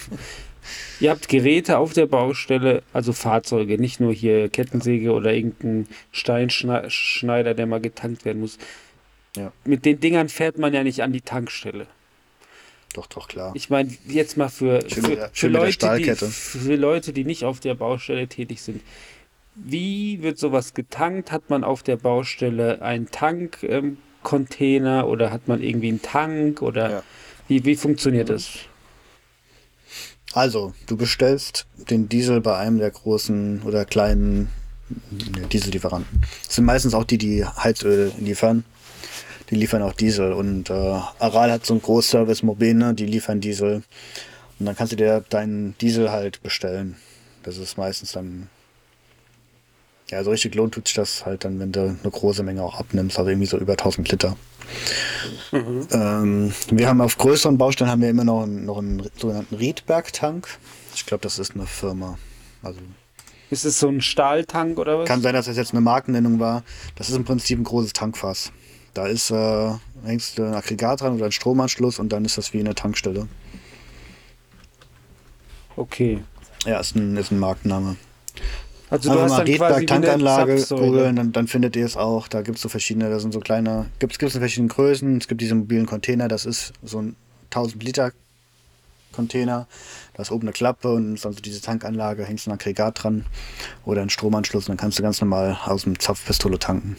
Ihr 0.98 1.10
habt 1.10 1.28
Geräte 1.28 1.78
auf 1.78 1.92
der 1.92 2.06
Baustelle, 2.06 2.82
also 2.92 3.12
Fahrzeuge, 3.12 3.78
nicht 3.78 4.00
nur 4.00 4.12
hier 4.12 4.48
Kettensäge 4.48 5.12
oder 5.12 5.32
irgendein 5.32 5.86
Steinschneider, 6.10 7.54
der 7.54 7.66
mal 7.66 7.80
getankt 7.80 8.24
werden 8.24 8.40
muss. 8.40 8.58
Ja. 9.36 9.52
Mit 9.64 9.84
den 9.84 10.00
Dingern 10.00 10.28
fährt 10.28 10.58
man 10.58 10.72
ja 10.74 10.82
nicht 10.82 11.02
an 11.02 11.12
die 11.12 11.20
Tankstelle. 11.20 11.86
Doch, 12.94 13.06
doch, 13.06 13.28
klar. 13.28 13.52
Ich 13.54 13.70
meine, 13.70 13.90
jetzt 14.06 14.36
mal 14.36 14.48
für, 14.48 14.80
Schön 14.88 15.04
für, 15.04 15.30
für, 15.32 15.48
Leute, 15.48 15.96
die, 15.98 16.14
für 16.14 16.76
Leute, 16.76 17.12
die 17.12 17.24
nicht 17.24 17.44
auf 17.44 17.60
der 17.60 17.74
Baustelle 17.74 18.26
tätig 18.28 18.62
sind. 18.62 18.80
Wie 19.54 20.22
wird 20.22 20.38
sowas 20.38 20.74
getankt? 20.74 21.32
Hat 21.32 21.48
man 21.50 21.64
auf 21.64 21.82
der 21.82 21.96
Baustelle 21.96 22.82
einen 22.82 23.10
Tankcontainer 23.10 25.08
oder 25.08 25.30
hat 25.30 25.48
man 25.48 25.62
irgendwie 25.62 25.88
einen 25.88 26.02
Tank 26.02 26.62
oder 26.62 26.90
Ja. 26.90 27.02
wie, 27.48 27.64
wie 27.64 27.76
funktioniert 27.76 28.28
das? 28.30 28.50
Also, 30.32 30.74
du 30.86 30.96
bestellst 30.98 31.66
den 31.90 32.08
Diesel 32.10 32.40
bei 32.42 32.56
einem 32.58 32.78
der 32.78 32.90
großen 32.90 33.62
oder 33.62 33.86
kleinen 33.86 34.50
ne, 35.10 35.46
Diesellieferanten. 35.50 36.20
Das 36.44 36.56
sind 36.56 36.64
meistens 36.66 36.92
auch 36.92 37.04
die, 37.04 37.16
die 37.18 37.44
Heizöl 37.44 38.12
liefern. 38.18 38.64
Die 39.50 39.54
liefern 39.54 39.82
auch 39.82 39.92
Diesel. 39.92 40.32
Und 40.32 40.70
äh, 40.70 40.72
Aral 40.72 41.52
hat 41.52 41.66
so 41.66 41.74
einen 41.74 41.82
Großservice 41.82 42.42
Mobene, 42.42 42.94
die 42.94 43.06
liefern 43.06 43.40
Diesel. 43.40 43.82
Und 44.58 44.66
dann 44.66 44.76
kannst 44.76 44.92
du 44.92 44.96
dir 44.96 45.24
deinen 45.28 45.76
Diesel 45.78 46.10
halt 46.10 46.42
bestellen. 46.42 46.96
Das 47.42 47.58
ist 47.58 47.78
meistens 47.78 48.12
dann. 48.12 48.48
Ja, 50.10 50.22
so 50.22 50.30
richtig 50.30 50.54
lohnt 50.54 50.74
tut 50.74 50.86
sich 50.86 50.94
das 50.94 51.26
halt 51.26 51.44
dann, 51.44 51.58
wenn 51.58 51.72
du 51.72 51.80
eine 51.80 52.10
große 52.10 52.44
Menge 52.44 52.62
auch 52.62 52.78
abnimmst, 52.78 53.18
also 53.18 53.28
irgendwie 53.28 53.48
so 53.48 53.58
über 53.58 53.72
1000 53.72 54.08
Liter. 54.12 54.36
Ähm, 55.52 56.52
wir 56.70 56.88
haben 56.88 57.00
auf 57.00 57.18
größeren 57.18 57.58
Baustellen 57.58 57.90
haben 57.90 58.02
wir 58.02 58.10
immer 58.10 58.24
noch 58.24 58.44
einen, 58.44 58.64
noch 58.66 58.78
einen 58.78 59.08
sogenannten 59.16 59.56
Riedberg-Tank. 59.56 60.46
Ich 60.94 61.06
glaube, 61.06 61.22
das 61.22 61.38
ist 61.38 61.54
eine 61.54 61.66
Firma. 61.66 62.18
Also 62.62 62.78
Ist 63.50 63.64
es 63.64 63.78
so 63.80 63.88
ein 63.88 64.00
Stahltank 64.00 64.78
oder 64.78 64.98
was? 64.98 65.08
kann 65.08 65.22
sein, 65.22 65.34
dass 65.34 65.46
das 65.46 65.56
jetzt 65.56 65.72
eine 65.72 65.80
Markennennung 65.80 66.38
war. 66.40 66.62
Das 66.94 67.08
ist 67.08 67.16
im 67.16 67.24
Prinzip 67.24 67.58
ein 67.58 67.64
großes 67.64 67.92
Tankfass. 67.92 68.52
Da 68.96 69.06
ist 69.06 69.30
äh, 69.30 69.72
hängst 70.04 70.38
du 70.38 70.44
ein 70.44 70.54
Aggregat 70.54 71.02
dran 71.02 71.16
oder 71.16 71.26
ein 71.26 71.32
Stromanschluss 71.32 71.98
und 71.98 72.12
dann 72.12 72.24
ist 72.24 72.38
das 72.38 72.54
wie 72.54 72.60
eine 72.60 72.74
Tankstelle. 72.74 73.28
Okay. 75.76 76.22
Ja, 76.64 76.80
ist 76.80 76.96
ein, 76.96 77.14
ist 77.16 77.30
ein 77.30 77.38
Markenname. 77.38 77.96
Also 78.88 79.10
du 79.10 79.18
Einfach 79.18 79.36
hast 79.36 79.38
mal 79.38 79.44
dann 79.44 79.56
quasi 79.56 79.86
Tankanlage 79.86 80.64
googeln, 80.70 81.16
dann, 81.16 81.32
dann 81.32 81.46
findet 81.46 81.76
ihr 81.76 81.84
es 81.84 81.96
auch. 81.96 82.26
Da 82.28 82.40
gibt 82.40 82.56
es 82.56 82.62
so 82.62 82.70
verschiedene, 82.70 83.10
da 83.10 83.20
sind 83.20 83.32
so 83.32 83.40
kleine, 83.40 83.86
gibt 83.98 84.22
es 84.22 84.34
in 84.34 84.40
verschiedenen 84.40 84.68
Größen. 84.68 85.18
Es 85.18 85.28
gibt 85.28 85.42
diese 85.42 85.54
mobilen 85.54 85.84
Container, 85.84 86.28
das 86.28 86.46
ist 86.46 86.72
so 86.82 87.02
ein 87.02 87.16
1000 87.50 87.82
Liter 87.82 88.12
Container. 89.12 89.66
Da 90.14 90.22
ist 90.22 90.30
oben 90.30 90.44
eine 90.44 90.52
Klappe 90.52 90.92
und 90.92 91.16
ist 91.16 91.26
also 91.26 91.40
diese 91.40 91.60
Tankanlage, 91.60 92.24
hängst 92.24 92.46
ein 92.46 92.52
Aggregat 92.52 93.02
dran 93.02 93.26
oder 93.84 94.00
ein 94.00 94.10
Stromanschluss 94.10 94.64
und 94.64 94.70
dann 94.70 94.76
kannst 94.78 94.98
du 94.98 95.02
ganz 95.02 95.20
normal 95.20 95.58
aus 95.66 95.82
dem 95.82 95.98
Zapfpistole 95.98 96.58
tanken. 96.58 96.96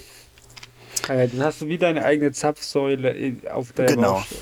Ja, 1.08 1.28
dann 1.28 1.44
hast 1.44 1.62
du 1.62 1.68
wie 1.68 1.78
deine 1.78 2.04
eigene 2.04 2.32
Zapfsäule 2.32 3.36
auf 3.54 3.72
der 3.74 3.86
Genau. 3.88 4.14
Baustelle. 4.14 4.42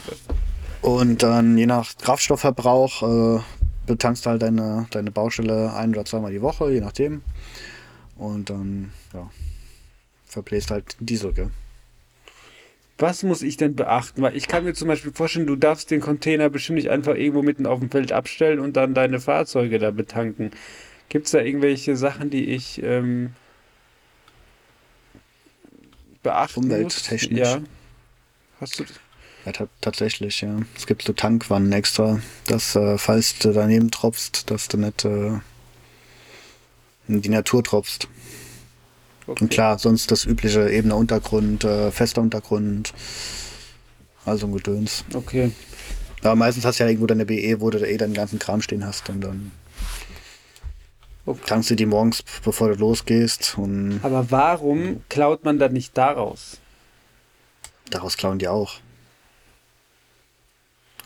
Und 0.82 1.24
dann 1.24 1.58
je 1.58 1.66
nach 1.66 1.98
Kraftstoffverbrauch 1.98 3.38
äh, 3.38 3.42
betankst 3.88 4.26
du 4.26 4.30
halt 4.32 4.42
deine, 4.42 4.88
deine 4.92 5.12
Baustelle 5.12 5.74
ein 5.74 5.92
oder 5.92 6.06
zweimal 6.06 6.32
die 6.32 6.42
Woche, 6.42 6.72
je 6.72 6.82
nachdem. 6.82 7.22
Und 8.18 8.50
dann, 8.50 8.92
ja, 9.14 9.30
verbläst 10.26 10.72
halt 10.72 10.96
Diesel, 11.00 11.34
gell? 11.34 11.50
Was 12.98 13.24
muss 13.24 13.42
ich 13.42 13.58
denn 13.58 13.76
beachten? 13.76 14.22
Weil 14.22 14.38
ich 14.38 14.48
kann 14.48 14.64
mir 14.64 14.74
zum 14.74 14.88
Beispiel 14.88 15.12
vorstellen, 15.12 15.48
du 15.48 15.58
darfst 15.58 15.92
den 15.92 16.00
Container 16.00 16.50
bestimmt 16.50 16.78
nicht 16.78 16.90
einfach 16.90 17.16
irgendwo 17.16 17.42
mitten 17.42 17.66
auf 17.66 17.80
dem 17.80 17.90
Feld 17.92 18.12
abstellen 18.14 18.60
und 18.60 18.78
dann 18.78 18.94
deine 18.94 19.20
Fahrzeuge 19.20 19.80
da 19.80 19.92
betanken. 19.92 20.52
Gibt 21.10 21.26
es 21.26 21.32
da 21.34 21.40
irgendwelche 21.42 21.98
Sachen, 21.98 22.30
die 22.30 22.46
ich 22.46 22.82
ähm, 22.84 23.34
beachten 26.26 26.64
Umwelttechnisch? 26.64 27.40
muss? 27.40 27.40
Ja. 27.40 27.62
Hast 28.60 28.80
du 28.80 28.84
das? 28.84 28.94
Ja, 29.46 29.52
ta 29.52 29.68
tatsächlich, 29.80 30.42
ja. 30.42 30.58
Es 30.76 30.88
gibt 30.88 31.04
so 31.04 31.14
Tankwannen 31.14 31.72
extra, 31.72 32.20
dass, 32.48 32.76
äh, 32.76 32.98
falls 32.98 33.38
du 33.38 33.54
daneben 33.54 33.92
tropfst, 33.92 34.50
dass 34.50 34.68
du 34.68 34.78
nicht 34.78 35.06
äh, 35.06 35.40
in 37.08 37.22
die 37.22 37.30
Natur 37.30 37.64
tropfst. 37.64 38.08
Okay. 39.28 39.44
Und 39.44 39.50
klar, 39.50 39.78
sonst 39.78 40.10
das 40.12 40.26
übliche 40.26 40.70
ebener 40.70 40.98
Untergrund, 40.98 41.64
äh, 41.64 41.92
fester 41.92 42.22
Untergrund, 42.22 42.94
also 44.26 44.48
ein 44.48 44.54
Gedöns. 44.54 45.06
Okay. 45.14 45.52
Aber 46.22 46.36
meistens 46.36 46.66
hast 46.66 46.80
du 46.80 46.84
ja 46.84 46.90
irgendwo 46.90 47.06
deine 47.06 47.26
BE, 47.26 47.62
wo 47.62 47.70
du 47.70 47.78
da 47.78 47.86
eh 47.86 47.98
deinen 47.98 48.16
ganzen 48.16 48.40
Kram 48.40 48.62
stehen 48.62 48.86
hast 48.86 49.10
und 49.10 49.22
dann. 49.22 49.52
Tankst 51.46 51.70
du 51.72 51.76
die 51.76 51.86
morgens, 51.86 52.24
bevor 52.44 52.70
du 52.70 52.76
losgehst 52.76 53.58
und 53.58 54.00
Aber 54.04 54.30
warum 54.32 55.04
klaut 55.10 55.44
man 55.44 55.60
dann 55.60 55.74
nicht 55.74 55.98
daraus? 55.98 56.60
daraus 57.90 58.18
klauen 58.18 58.40
die 58.40 58.48
auch. 58.48 58.76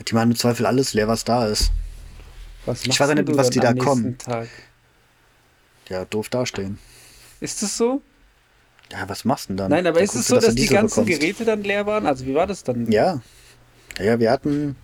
Die 0.08 0.14
machen 0.14 0.32
im 0.32 0.38
Zweifel 0.38 0.66
alles 0.66 0.94
leer, 0.94 1.08
was 1.08 1.26
da 1.26 1.46
ist. 1.48 1.72
Was 2.66 2.86
Ich 2.86 3.00
weiß 3.00 3.14
nicht, 3.14 3.36
was 3.36 3.50
die 3.50 3.60
da 3.60 3.74
kommen. 3.74 4.18
Tag? 4.18 4.48
Ja, 5.90 6.06
doof 6.06 6.30
dastehen. 6.30 6.80
Ist 7.42 7.62
das 7.62 7.78
so? 7.78 8.02
Ja, 8.92 9.08
was 9.08 9.26
machst 9.26 9.46
du 9.46 9.50
denn 9.50 9.58
dann? 9.58 9.72
Nein, 9.72 9.86
aber 9.88 9.96
Dann 9.96 10.06
ist 10.06 10.16
es 10.16 10.28
so, 10.28 10.36
du, 10.36 10.42
dass, 10.42 10.56
du 10.56 10.62
die 10.62 10.68
ganzen 10.68 11.04
bekommst. 11.06 11.20
Geräte 11.20 11.46
dann 11.46 11.64
leer 11.64 11.86
waren? 11.86 12.06
Also 12.06 12.26
wie 12.26 12.34
war 12.34 12.48
das 12.48 12.64
dann? 12.64 12.92
Ja. 12.92 13.22
ja. 13.98 14.06
Ja, 14.06 14.20
wir 14.20 14.32
hatten. 14.32 14.76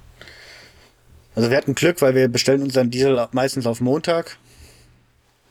Also 1.36 1.50
wir 1.50 1.58
hatten 1.58 1.76
Glück, 1.76 2.02
weil 2.02 2.16
wir 2.16 2.28
bestellen 2.28 2.62
unseren 2.62 2.92
Diesel 2.92 3.28
meistens 3.32 3.66
auf 3.66 3.82
Montag. 3.82 4.38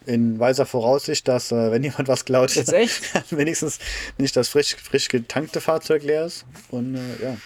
In 0.06 0.38
weiser 0.38 0.66
Voraussicht, 0.66 1.26
dass, 1.28 1.50
äh, 1.50 1.70
wenn 1.70 1.82
jemand 1.82 2.08
was 2.08 2.24
klaut, 2.24 2.54
wenigstens 3.30 3.78
nicht 4.18 4.36
das 4.36 4.48
frisch, 4.48 4.76
frisch 4.76 5.08
getankte 5.08 5.60
Fahrzeug 5.60 6.02
leer 6.02 6.26
ist. 6.26 6.44
Und 6.70 6.96
äh, 6.96 7.22
ja. 7.22 7.36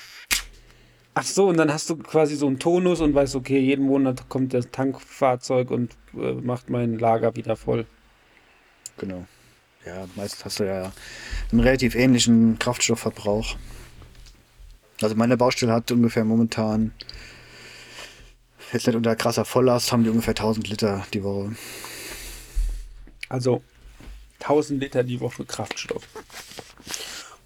Ach 1.14 1.24
so, 1.24 1.48
und 1.48 1.56
dann 1.56 1.72
hast 1.72 1.90
du 1.90 1.96
quasi 1.96 2.36
so 2.36 2.46
einen 2.46 2.58
Tonus 2.58 3.00
und 3.00 3.14
weißt, 3.14 3.34
okay, 3.34 3.58
jeden 3.58 3.86
Monat 3.86 4.28
kommt 4.28 4.54
das 4.54 4.70
Tankfahrzeug 4.70 5.70
und 5.70 5.96
äh, 6.14 6.32
macht 6.32 6.70
mein 6.70 6.98
Lager 6.98 7.34
wieder 7.34 7.56
voll. 7.56 7.86
Genau. 8.98 9.26
Ja, 9.84 10.06
meist 10.16 10.44
hast 10.44 10.60
du 10.60 10.64
ja 10.64 10.92
einen 11.50 11.60
relativ 11.60 11.94
ähnlichen 11.94 12.58
Kraftstoffverbrauch. 12.58 13.56
Also 15.00 15.14
meine 15.14 15.36
Baustelle 15.36 15.72
hat 15.72 15.90
ungefähr 15.90 16.24
momentan, 16.24 16.92
jetzt 18.72 18.86
nicht 18.86 18.96
unter 18.96 19.16
krasser 19.16 19.44
Volllast, 19.44 19.92
haben 19.92 20.04
die 20.04 20.10
ungefähr 20.10 20.32
1000 20.32 20.68
Liter 20.68 21.06
die 21.14 21.22
Woche. 21.22 21.52
Also 23.28 23.62
1000 24.40 24.80
Liter 24.80 25.04
die 25.04 25.20
Woche 25.20 25.44
Kraftstoff. 25.44 26.02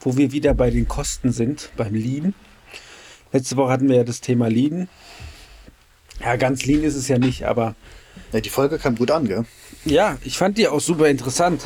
Wo 0.01 0.17
wir 0.17 0.33
wieder 0.33 0.55
bei 0.55 0.71
den 0.71 0.89
Kosten 0.89 1.33
sind, 1.33 1.71
beim 1.77 1.95
Lean. 1.95 2.35
Letzte 3.33 3.57
Woche 3.57 3.71
hatten 3.73 3.89
wir 3.89 3.97
ja 3.97 4.05
das 4.05 4.21
Thema 4.21 4.49
Lean. 4.49 4.89
Ja, 6.21 6.37
ganz 6.37 6.65
Lean 6.67 6.83
ist 6.83 6.95
es 6.97 7.09
ja 7.09 7.19
nicht, 7.19 7.45
aber 7.45 7.75
Ja, 8.33 8.41
die 8.41 8.51
Folge 8.51 8.79
kam 8.79 8.97
gut 8.97 9.11
an, 9.11 9.27
gell? 9.27 9.45
ja, 9.85 10.19
ich 10.25 10.37
fand 10.39 10.59
die 10.59 10.69
auch 10.69 10.81
super 10.81 11.09
interessant. 11.09 11.63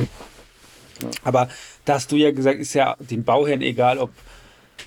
Aber 1.24 1.48
da 1.84 1.94
hast 1.94 2.10
du 2.12 2.16
ja 2.16 2.30
gesagt, 2.30 2.58
ist 2.58 2.72
ja 2.74 2.96
dem 2.98 3.24
Bauherrn 3.24 3.60
egal, 3.60 3.98
ob, 3.98 4.10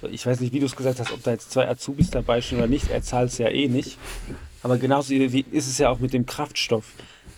ich 0.09 0.25
weiß 0.25 0.39
nicht, 0.39 0.53
wie 0.53 0.59
du 0.59 0.65
es 0.65 0.75
gesagt 0.75 0.99
hast, 0.99 1.11
ob 1.11 1.21
da 1.21 1.31
jetzt 1.31 1.51
zwei 1.51 1.67
Azubis 1.67 2.09
dabei 2.09 2.41
stehen 2.41 2.57
oder 2.59 2.67
nicht, 2.67 2.89
er 2.89 3.03
zahlt 3.03 3.31
es 3.31 3.37
ja 3.37 3.49
eh 3.49 3.67
nicht. 3.67 3.97
Aber 4.63 4.77
genauso 4.77 5.11
wie 5.11 5.45
ist 5.51 5.67
es 5.67 5.77
ja 5.77 5.89
auch 5.89 5.99
mit 5.99 6.13
dem 6.13 6.25
Kraftstoff. 6.25 6.85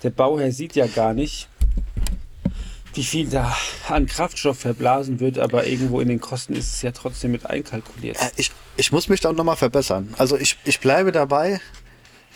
Der 0.03 0.09
Bauherr 0.09 0.51
sieht 0.51 0.75
ja 0.75 0.87
gar 0.87 1.13
nicht, 1.13 1.49
wie 2.93 3.03
viel 3.03 3.29
da 3.29 3.55
an 3.87 4.05
Kraftstoff 4.05 4.59
verblasen 4.59 5.19
wird, 5.19 5.39
aber 5.39 5.65
irgendwo 5.65 6.01
in 6.01 6.07
den 6.09 6.19
Kosten 6.19 6.53
ist 6.53 6.73
es 6.73 6.81
ja 6.81 6.91
trotzdem 6.91 7.31
mit 7.31 7.45
einkalkuliert. 7.45 8.17
Äh, 8.21 8.29
Ich, 8.35 8.51
ich 8.77 8.91
muss 8.91 9.07
mich 9.07 9.21
da 9.21 9.31
nochmal 9.31 9.55
verbessern. 9.55 10.13
Also 10.17 10.37
ich, 10.37 10.57
ich 10.65 10.79
bleibe 10.79 11.11
dabei, 11.11 11.61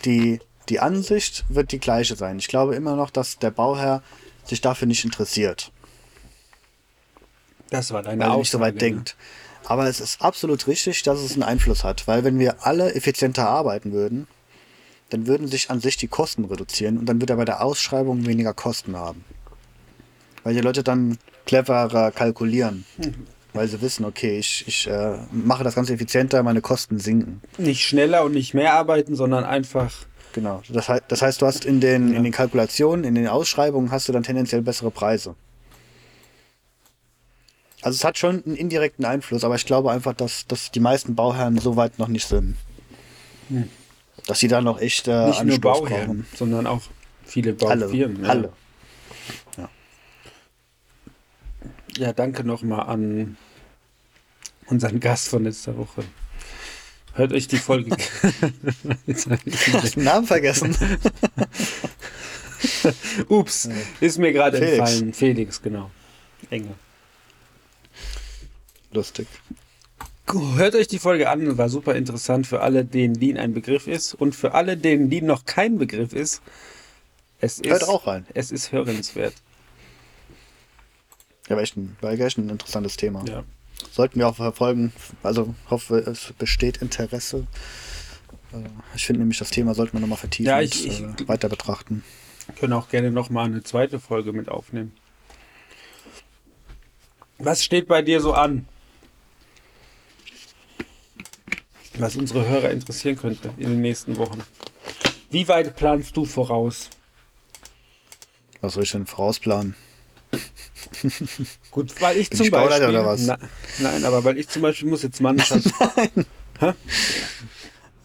die, 0.06 0.40
die 0.70 0.80
Ansicht 0.80 1.44
wird 1.50 1.72
die 1.72 1.80
gleiche 1.80 2.16
sein. 2.16 2.40
Ich 2.40 2.48
glaube 2.48 2.76
immer 2.76 2.96
noch, 2.96 3.10
dass 3.10 3.38
der 3.40 3.52
Bauherr 3.52 4.02
sich 4.46 4.62
dafür 4.62 4.88
nicht 4.88 5.04
interessiert, 5.04 5.72
Das 7.70 7.92
war 7.92 8.04
deine 8.04 8.20
weil 8.20 8.28
er 8.28 8.30
Aussage. 8.32 8.40
nicht 8.40 8.52
so 8.52 8.60
weit 8.60 8.74
ne? 8.76 8.80
denkt. 8.80 9.16
Aber 9.66 9.88
es 9.88 10.00
ist 10.00 10.22
absolut 10.22 10.68
richtig, 10.68 11.02
dass 11.04 11.20
es 11.20 11.34
einen 11.34 11.42
Einfluss 11.44 11.84
hat, 11.84 12.08
weil 12.08 12.24
wenn 12.24 12.38
wir 12.38 12.66
alle 12.66 12.94
effizienter 12.94 13.50
arbeiten 13.50 13.92
würden, 13.92 14.28
dann 15.10 15.26
würden 15.28 15.48
sich 15.48 15.72
an 15.72 15.80
sich 15.82 15.98
die 15.98 16.08
Kosten 16.08 16.46
reduzieren 16.46 17.00
und 17.00 17.08
dann 17.08 17.20
wird 17.20 17.32
er 17.32 17.36
bei 17.38 17.46
der 17.46 17.64
Ausschreibung 17.64 18.26
weniger 18.28 18.54
Kosten 18.54 18.96
haben. 18.96 19.24
Weil 20.46 20.54
die 20.54 20.62
Leute 20.62 20.82
dann 20.84 21.18
cleverer 21.46 22.12
kalkulieren, 22.12 22.86
weil 23.54 23.68
sie 23.68 23.82
wissen, 23.82 24.06
okay, 24.06 24.40
ich, 24.40 24.64
ich 24.68 24.88
äh, 24.88 25.18
mache 25.32 25.64
das 25.66 25.76
Ganze 25.76 25.94
effizienter, 25.94 26.42
meine 26.44 26.62
Kosten 26.62 27.00
sinken. 27.00 27.42
Nicht 27.58 27.84
schneller 27.86 28.24
und 28.24 28.32
nicht 28.34 28.54
mehr 28.54 28.74
arbeiten, 28.74 29.16
sondern 29.18 29.44
einfach 29.44 29.92
Genau. 30.34 30.62
Das, 30.70 30.90
hei- 30.90 31.02
das 31.08 31.22
heißt, 31.22 31.42
du 31.42 31.46
hast 31.46 31.64
in 31.64 31.80
den, 31.80 32.14
in 32.14 32.24
den 32.24 32.34
Kalkulationen, 32.34 33.06
in 33.06 33.16
den 33.16 33.28
Ausschreibungen 33.30 33.90
hast 33.92 34.08
du 34.10 34.12
dann 34.12 34.24
tendenziell 34.24 34.62
bessere 34.62 34.92
Preise. 34.92 35.34
Also 37.82 37.96
es 37.96 38.04
hat 38.04 38.18
schon 38.18 38.44
einen 38.46 38.56
indirekten 38.58 39.06
Einfluss, 39.06 39.44
aber 39.46 39.56
ich 39.56 39.66
glaube 39.66 39.92
einfach, 39.92 40.14
dass, 40.14 40.46
dass 40.48 40.72
die 40.72 40.80
meisten 40.82 41.16
Bauherren 41.16 41.58
so 41.58 41.76
weit 41.78 42.00
noch 42.00 42.08
nicht 42.10 42.28
sind. 42.28 42.58
Dass 44.28 44.40
sie 44.40 44.48
da 44.50 44.60
noch 44.62 44.82
echt 44.82 45.08
äh, 45.08 45.28
nicht 45.28 45.44
nur 45.46 45.54
Anstoß 45.56 45.62
Bauherren, 45.62 46.06
brauchen. 46.08 46.28
sondern 46.36 46.68
auch 46.68 46.82
viele 47.24 47.56
Alle. 47.66 47.86
Baufirmen. 47.86 48.24
ja. 48.24 48.30
Alle. 48.30 48.54
Ja, 49.58 49.70
danke 52.14 52.44
nochmal 52.44 52.88
an 52.88 53.38
unseren 54.68 55.00
Gast 55.00 55.30
von 55.30 55.44
letzter 55.44 55.78
Woche. 55.78 56.04
Hört 57.14 57.32
euch 57.32 57.48
die 57.48 57.58
Folge. 57.58 57.96
Jetzt 59.08 59.30
hab 59.30 59.48
ich 59.48 59.94
den 59.94 60.04
Namen 60.04 60.28
vergessen? 60.28 60.76
Ups, 63.30 63.70
ist 64.02 64.18
mir 64.18 64.34
gerade 64.34 64.60
entfallen. 64.60 65.14
Felix, 65.14 65.62
genau. 65.62 65.90
Enge. 66.50 66.74
Lustig. 68.92 69.28
Hört 70.28 70.76
euch 70.76 70.88
die 70.88 71.00
Folge 71.00 71.30
an, 71.30 71.58
war 71.58 71.70
super 71.70 71.96
interessant 71.96 72.48
für 72.48 72.62
alle, 72.62 72.84
denen 72.84 73.16
Lean 73.16 73.38
ein 73.38 73.54
Begriff 73.54 73.88
ist 73.88 74.14
und 74.14 74.36
für 74.36 74.54
alle, 74.54 74.76
denen 74.76 75.10
Lean 75.10 75.26
noch 75.26 75.46
kein 75.46 75.78
Begriff 75.78 76.14
ist. 76.14 76.42
Es 77.40 77.60
ist 77.60 77.70
Hört 77.70 77.88
auch 77.88 78.08
rein. 78.08 78.26
Es 78.34 78.52
ist 78.52 78.72
hörenswert. 78.72 79.36
Ja, 81.50 81.56
war 81.56 81.64
echt 81.64 81.78
ein, 81.78 81.96
war 82.02 82.12
echt 82.12 82.38
ein 82.38 82.50
interessantes 82.50 82.98
Thema. 82.98 83.24
Ja. 83.28 83.44
Sollten 83.92 84.20
wir 84.20 84.28
auch 84.28 84.36
verfolgen. 84.38 84.94
Also 85.24 85.54
hoffe, 85.70 85.98
es 86.00 86.34
besteht 86.38 86.78
Interesse. 86.78 87.46
Äh, 88.52 88.58
Ich 88.96 89.06
finde 89.06 89.20
nämlich, 89.20 89.38
das 89.40 89.50
Thema 89.52 89.74
sollten 89.76 89.94
wir 89.94 90.00
nochmal 90.00 90.18
vertiefen 90.18 90.48
Ja, 90.50 90.62
ich- 90.62 90.88
ich- 90.88 91.02
und 91.04 91.22
äh, 91.22 91.28
weiter 91.28 91.50
betrachten. 91.50 92.04
Können 92.60 92.74
auch 92.74 92.90
gerne 92.90 93.12
nochmal 93.12 93.46
eine 93.46 93.64
zweite 93.64 94.00
Folge 94.00 94.32
mit 94.34 94.50
aufnehmen. 94.50 94.94
Was 97.38 97.64
steht 97.64 97.88
bei 97.88 98.02
dir 98.02 98.22
so 98.22 98.34
an? 98.34 98.68
Was 101.98 102.16
unsere 102.16 102.48
Hörer 102.48 102.72
interessieren 102.72 103.16
könnte 103.18 103.50
in 103.58 103.70
den 103.70 103.82
nächsten 103.82 104.18
Wochen. 104.18 104.42
Wie 105.32 105.48
weit 105.48 105.76
planst 105.76 106.16
du 106.18 106.26
voraus? 106.26 106.90
Was 108.62 108.74
soll 108.74 108.84
ich 108.84 108.92
denn 108.92 109.06
vorausplanen? 109.06 109.76
Gut, 111.72 112.00
weil 112.02 112.18
ich 112.18 112.30
Bin 112.30 112.38
zum 112.38 112.46
ich 112.46 112.52
Beispiel. 112.52 112.88
oder 112.90 113.06
was? 113.06 113.22
Na, 113.26 113.38
nein, 113.80 114.04
aber 114.06 114.24
weil 114.24 114.38
ich 114.38 114.48
zum 114.48 114.62
Beispiel 114.62 114.90
muss 114.90 115.04
jetzt 115.04 115.22
Mannschaft. 115.22 115.66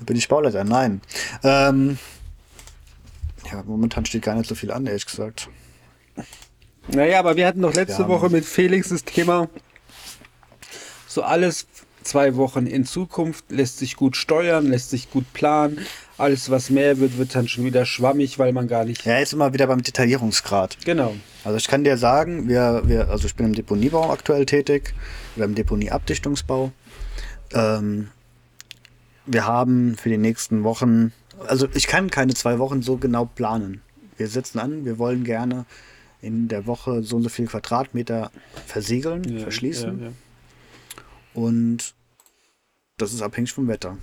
Bin 0.01 0.17
ich 0.17 0.29
Bauleiter? 0.29 0.65
Nein. 0.65 1.01
Ähm, 1.43 1.99
ja, 3.51 3.63
momentan 3.65 4.07
steht 4.07 4.23
gar 4.23 4.35
nicht 4.35 4.49
so 4.49 4.55
viel 4.55 4.71
an, 4.71 4.87
ehrlich 4.87 5.07
gesagt. 5.07 5.49
Naja, 6.89 7.19
aber 7.21 7.37
wir 7.37 7.47
hatten 7.47 7.63
doch 7.63 7.75
letzte 7.75 8.03
Ja. 8.03 8.09
Woche 8.09 8.29
mit 8.31 8.45
Felix 8.45 8.89
das 8.89 9.05
Thema, 9.05 9.49
so 11.07 11.23
alles 11.23 11.67
zwei 12.03 12.37
Wochen 12.37 12.67
in 12.67 12.85
Zukunft 12.85 13.45
lässt 13.51 13.79
sich 13.79 13.97
gut 13.97 14.17
steuern, 14.17 14.67
lässt 14.67 14.91
sich 14.91 15.11
gut 15.11 15.33
planen. 15.33 15.79
Alles, 16.19 16.51
was 16.51 16.71
mehr 16.71 16.99
wird, 16.99 17.19
wird 17.19 17.35
dann 17.35 17.49
schon 17.49 17.65
wieder 17.65 17.87
schwammig, 17.87 18.39
weil 18.39 18.53
man 18.53 18.69
gar 18.69 18.85
nicht. 18.85 19.05
Ja, 19.05 19.19
jetzt 19.19 19.33
immer 19.33 19.53
wieder 19.53 19.67
beim 19.67 19.83
Detaillierungsgrad. 19.83 20.79
Genau. 20.85 21.15
Also 21.45 21.57
ich 21.57 21.69
kann 21.69 21.85
dir 21.85 21.97
sagen, 21.97 22.49
wir, 22.49 22.83
wir, 22.85 23.09
also 23.09 23.27
ich 23.27 23.35
bin 23.35 23.47
im 23.47 23.55
Deponiebau 23.55 24.11
aktuell 24.11 24.47
tätig, 24.47 24.95
oder 25.37 25.47
im 25.47 25.55
Deponieabdichtungsbau. 25.55 26.73
Ähm, 27.53 28.09
wir 29.27 29.47
haben 29.47 29.97
für 29.97 30.09
die 30.09 30.19
nächsten 30.19 30.65
Wochen, 30.65 31.13
also 31.47 31.69
ich 31.75 31.87
kann 31.87 32.11
keine 32.11 32.35
zwei 32.35 32.59
Wochen 32.59 32.83
so 32.83 32.97
genau 32.97 33.25
planen. 33.25 33.81
Wir 34.17 34.29
setzen 34.29 34.59
an, 34.59 34.85
wir 34.85 34.99
wollen 34.99 35.25
gerne 35.25 35.65
in 36.21 36.49
der 36.49 36.67
Woche 36.67 37.03
so 37.03 37.17
und 37.17 37.23
so 37.23 37.29
viel 37.31 37.47
Quadratmeter 37.47 38.31
versiegeln, 38.67 39.25
Ja, 39.25 39.43
verschließen 39.43 39.99
Ja, 40.01 40.07
ja. 40.07 40.13
Und 41.35 41.95
das 42.97 43.13
ist 43.13 43.23
abhängig 43.23 43.53
vom 43.53 43.69
Wetter. 43.69 43.97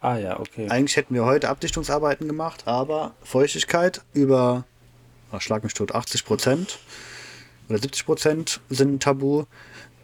Ah 0.00 0.18
ja, 0.18 0.38
okay. 0.38 0.68
Eigentlich 0.68 0.96
hätten 0.96 1.14
wir 1.14 1.24
heute 1.24 1.48
Abdichtungsarbeiten 1.48 2.28
gemacht, 2.28 2.66
aber 2.66 3.14
Feuchtigkeit 3.22 4.02
über, 4.12 4.64
ach, 5.32 5.40
schlag 5.40 5.64
mich 5.64 5.74
tot, 5.74 5.94
80 5.94 6.24
Prozent 6.24 6.78
oder 7.68 7.78
70 7.78 8.04
Prozent 8.04 8.60
sind 8.68 9.02
tabu. 9.02 9.44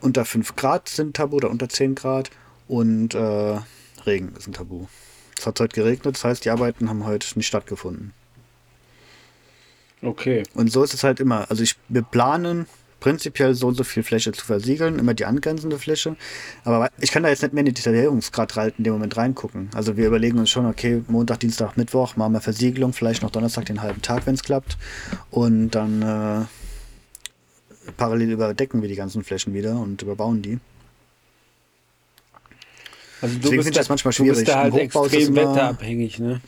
Unter 0.01 0.25
5 0.25 0.57
Grad 0.57 0.89
sind 0.89 1.17
tabu 1.17 1.37
oder 1.37 1.51
unter 1.51 1.69
10 1.69 1.95
Grad 1.95 2.31
und 2.69 3.15
äh, 3.15 3.59
Regen 4.07 4.35
ist 4.37 4.47
ein 4.47 4.53
Tabu. 4.53 4.87
Es 5.39 5.47
hat 5.47 5.61
heute 5.61 5.75
geregnet, 5.75 6.15
das 6.15 6.25
heißt, 6.25 6.45
die 6.45 6.51
Arbeiten 6.51 6.89
haben 6.89 7.05
heute 7.05 7.27
nicht 7.37 7.47
stattgefunden. 7.47 8.13
Okay. 10.03 10.45
Und 10.55 10.71
so 10.71 10.83
ist 10.83 10.95
es 10.95 11.05
halt 11.05 11.21
immer. 11.21 11.51
Also 11.51 11.63
ich, 11.63 11.77
wir 11.89 12.03
planen 12.03 12.67
prinzipiell 13.01 13.55
so 13.55 13.67
und 13.69 13.75
so 13.75 13.83
viel 13.85 14.03
Fläche 14.03 14.31
zu 14.33 14.45
versiegeln, 14.45 14.99
immer 14.99 15.15
die 15.15 15.25
angrenzende 15.25 15.79
Fläche. 15.79 16.17
Aber 16.65 16.89
ich 17.01 17.11
kann 17.11 17.23
da 17.23 17.29
jetzt 17.31 17.43
nicht 17.43 17.53
mehr 17.55 17.63
in 17.63 17.67
die 17.67 17.73
Detaillierungsgrad 17.73 18.57
in 18.79 18.85
dem 18.85 18.93
Moment 18.93 19.17
reingucken. 19.17 19.71
Also 19.75 19.97
wir 19.97 20.07
überlegen 20.07 20.39
uns 20.39 20.51
schon, 20.51 20.67
okay, 20.67 21.03
Montag, 21.09 21.41
Dienstag, 21.41 21.77
Mittwoch 21.77 22.17
machen 22.17 22.33
wir 22.35 22.41
Versiegelung, 22.41 22.93
vielleicht 22.93 23.23
noch 23.23 23.31
Donnerstag 23.31 23.65
den 23.67 23.83
halben 23.83 24.03
Tag, 24.03 24.27
wenn 24.27 24.35
es 24.35 24.43
klappt. 24.43 24.77
Und 25.31 25.71
dann 25.71 26.03
äh, 26.03 27.91
parallel 27.97 28.31
überdecken 28.33 28.83
wir 28.83 28.89
die 28.89 28.97
ganzen 28.97 29.25
Flächen 29.25 29.55
wieder 29.55 29.79
und 29.81 30.03
überbauen 30.03 30.43
die. 30.43 30.59
Also 33.23 33.35
du 33.35 33.41
Deswegen 33.41 33.41
bist 33.41 33.51
finde 33.51 33.69
ich 33.69 33.75
da, 33.75 33.81
das 33.81 33.89
manchmal 33.89 34.15
Du 34.15 34.25
bist 34.25 34.35
schwierig. 34.41 34.49
da 34.49 34.59
halt 34.61 34.75
extrem 34.77 35.29
immer- 35.37 35.51
wetterabhängig, 35.53 36.19
ne? 36.19 36.41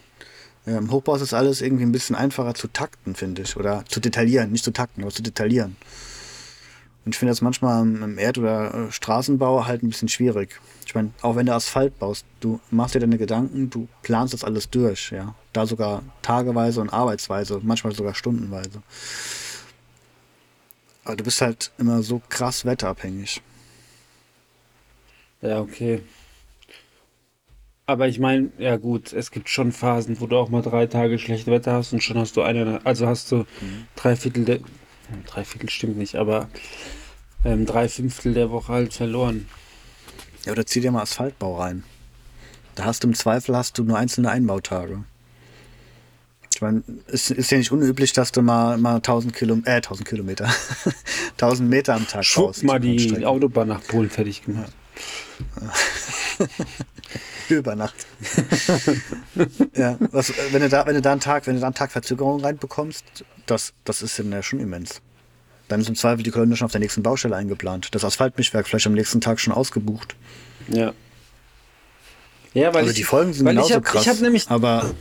Ja, 0.64 0.78
Im 0.78 0.90
Hochbau 0.92 1.16
ist 1.16 1.34
alles 1.34 1.60
irgendwie 1.60 1.82
ein 1.82 1.90
bisschen 1.90 2.14
einfacher 2.14 2.54
zu 2.54 2.68
takten, 2.68 3.16
finde 3.16 3.42
ich. 3.42 3.56
Oder 3.56 3.84
zu 3.88 3.98
detaillieren. 3.98 4.52
Nicht 4.52 4.62
zu 4.64 4.70
takten, 4.72 5.02
aber 5.02 5.10
zu 5.10 5.20
detaillieren. 5.22 5.76
Und 7.04 7.14
ich 7.14 7.18
finde 7.18 7.32
das 7.32 7.40
manchmal 7.42 7.82
im 7.82 8.16
Erd- 8.18 8.38
oder 8.38 8.74
äh, 8.74 8.92
Straßenbau 8.92 9.66
halt 9.66 9.82
ein 9.82 9.88
bisschen 9.88 10.08
schwierig. 10.08 10.60
Ich 10.86 10.94
meine, 10.94 11.10
auch 11.22 11.34
wenn 11.34 11.46
du 11.46 11.54
Asphalt 11.54 11.98
baust, 11.98 12.24
du 12.40 12.60
machst 12.70 12.94
dir 12.94 13.00
deine 13.00 13.18
Gedanken, 13.18 13.70
du 13.70 13.88
planst 14.02 14.34
das 14.34 14.44
alles 14.44 14.70
durch, 14.70 15.10
ja. 15.10 15.34
Da 15.52 15.66
sogar 15.66 16.02
tageweise 16.22 16.80
und 16.80 16.92
arbeitsweise, 16.92 17.60
manchmal 17.62 17.94
sogar 17.94 18.14
stundenweise. 18.14 18.82
Aber 21.04 21.16
du 21.16 21.24
bist 21.24 21.40
halt 21.40 21.72
immer 21.78 22.02
so 22.02 22.22
krass 22.28 22.64
wetterabhängig. 22.64 23.42
Ja, 25.40 25.60
okay. 25.60 26.02
Aber 27.84 28.06
ich 28.06 28.20
meine, 28.20 28.50
ja 28.58 28.76
gut, 28.76 29.12
es 29.12 29.32
gibt 29.32 29.48
schon 29.48 29.72
Phasen, 29.72 30.20
wo 30.20 30.26
du 30.26 30.36
auch 30.36 30.48
mal 30.48 30.62
drei 30.62 30.86
Tage 30.86 31.18
schlecht 31.18 31.48
Wetter 31.48 31.72
hast 31.72 31.92
und 31.92 32.02
schon 32.02 32.16
hast 32.16 32.36
du 32.36 32.42
eine, 32.42 32.80
also 32.84 33.08
hast 33.08 33.32
du 33.32 33.44
drei 33.96 34.14
Viertel 34.14 34.44
der, 34.44 34.60
drei 35.26 35.44
Viertel 35.44 35.70
stimmt 35.70 35.96
nicht, 35.96 36.16
aber 36.16 36.48
ähm, 37.44 37.66
drei 37.66 37.88
Fünftel 37.88 38.34
der 38.34 38.50
Woche 38.50 38.72
halt 38.72 38.94
verloren. 38.94 39.48
Ja, 40.44 40.52
oder 40.52 40.66
zieh 40.66 40.80
dir 40.80 40.90
mal 40.90 41.02
Asphaltbau 41.02 41.56
rein. 41.58 41.84
Da 42.74 42.84
hast 42.84 43.04
du 43.04 43.08
im 43.08 43.14
Zweifel 43.14 43.56
hast 43.56 43.78
du 43.78 43.84
nur 43.84 43.98
einzelne 43.98 44.30
Einbautage. 44.30 45.04
Ich 46.54 46.60
meine, 46.60 46.82
es 47.06 47.30
ist 47.30 47.50
ja 47.50 47.58
nicht 47.58 47.72
unüblich, 47.72 48.12
dass 48.12 48.30
du 48.32 48.42
mal, 48.42 48.78
mal 48.78 48.96
1000 48.96 49.34
Kilometer, 49.34 49.70
äh, 49.70 49.76
1000 49.76 50.08
Kilometer, 50.08 50.52
1000 51.32 51.68
Meter 51.68 51.94
am 51.94 52.06
Tag 52.06 52.24
Schub 52.24 52.46
baust. 52.46 52.62
mal 52.62 52.78
die. 52.78 53.24
Autobahn 53.24 53.68
nach 53.68 53.82
Polen 53.86 54.10
fertig 54.10 54.44
gemacht. 54.44 54.72
Über 57.48 57.74
Nacht. 57.76 58.06
ja, 59.76 59.96
was, 60.10 60.32
wenn 60.50 60.62
du 60.62 60.68
da, 60.68 60.86
wenn 60.86 60.94
du 60.94 61.02
da 61.02 61.12
einen 61.12 61.20
Tag, 61.20 61.46
wenn 61.46 61.54
du 61.54 61.60
da 61.60 61.66
einen 61.66 61.74
Tag 61.74 61.92
Verzögerung 61.92 62.40
reinbekommst, 62.40 63.04
das, 63.46 63.72
das 63.84 64.02
ist 64.02 64.18
dann 64.18 64.32
ja 64.32 64.42
schon 64.42 64.60
immens. 64.60 65.00
Dann 65.68 65.80
ist 65.80 65.88
im 65.88 65.94
Zweifel 65.94 66.22
die 66.22 66.30
Kolonne 66.30 66.56
schon 66.56 66.66
auf 66.66 66.72
der 66.72 66.80
nächsten 66.80 67.02
Baustelle 67.02 67.36
eingeplant. 67.36 67.94
Das 67.94 68.04
Asphaltmischwerk 68.04 68.66
vielleicht 68.66 68.86
am 68.86 68.94
nächsten 68.94 69.20
Tag 69.20 69.40
schon 69.40 69.52
ausgebucht. 69.52 70.16
Ja. 70.68 70.92
Ja, 72.54 72.74
weil 72.74 72.80
also 72.80 72.90
ich, 72.90 72.96
die 72.96 73.04
Folgen 73.04 73.32
sind 73.32 73.46
genauso 73.46 73.70
ich 73.70 73.76
hab, 73.76 73.84
krass. 73.84 74.06
Ich 74.06 74.20
nämlich 74.20 74.50
aber 74.50 74.94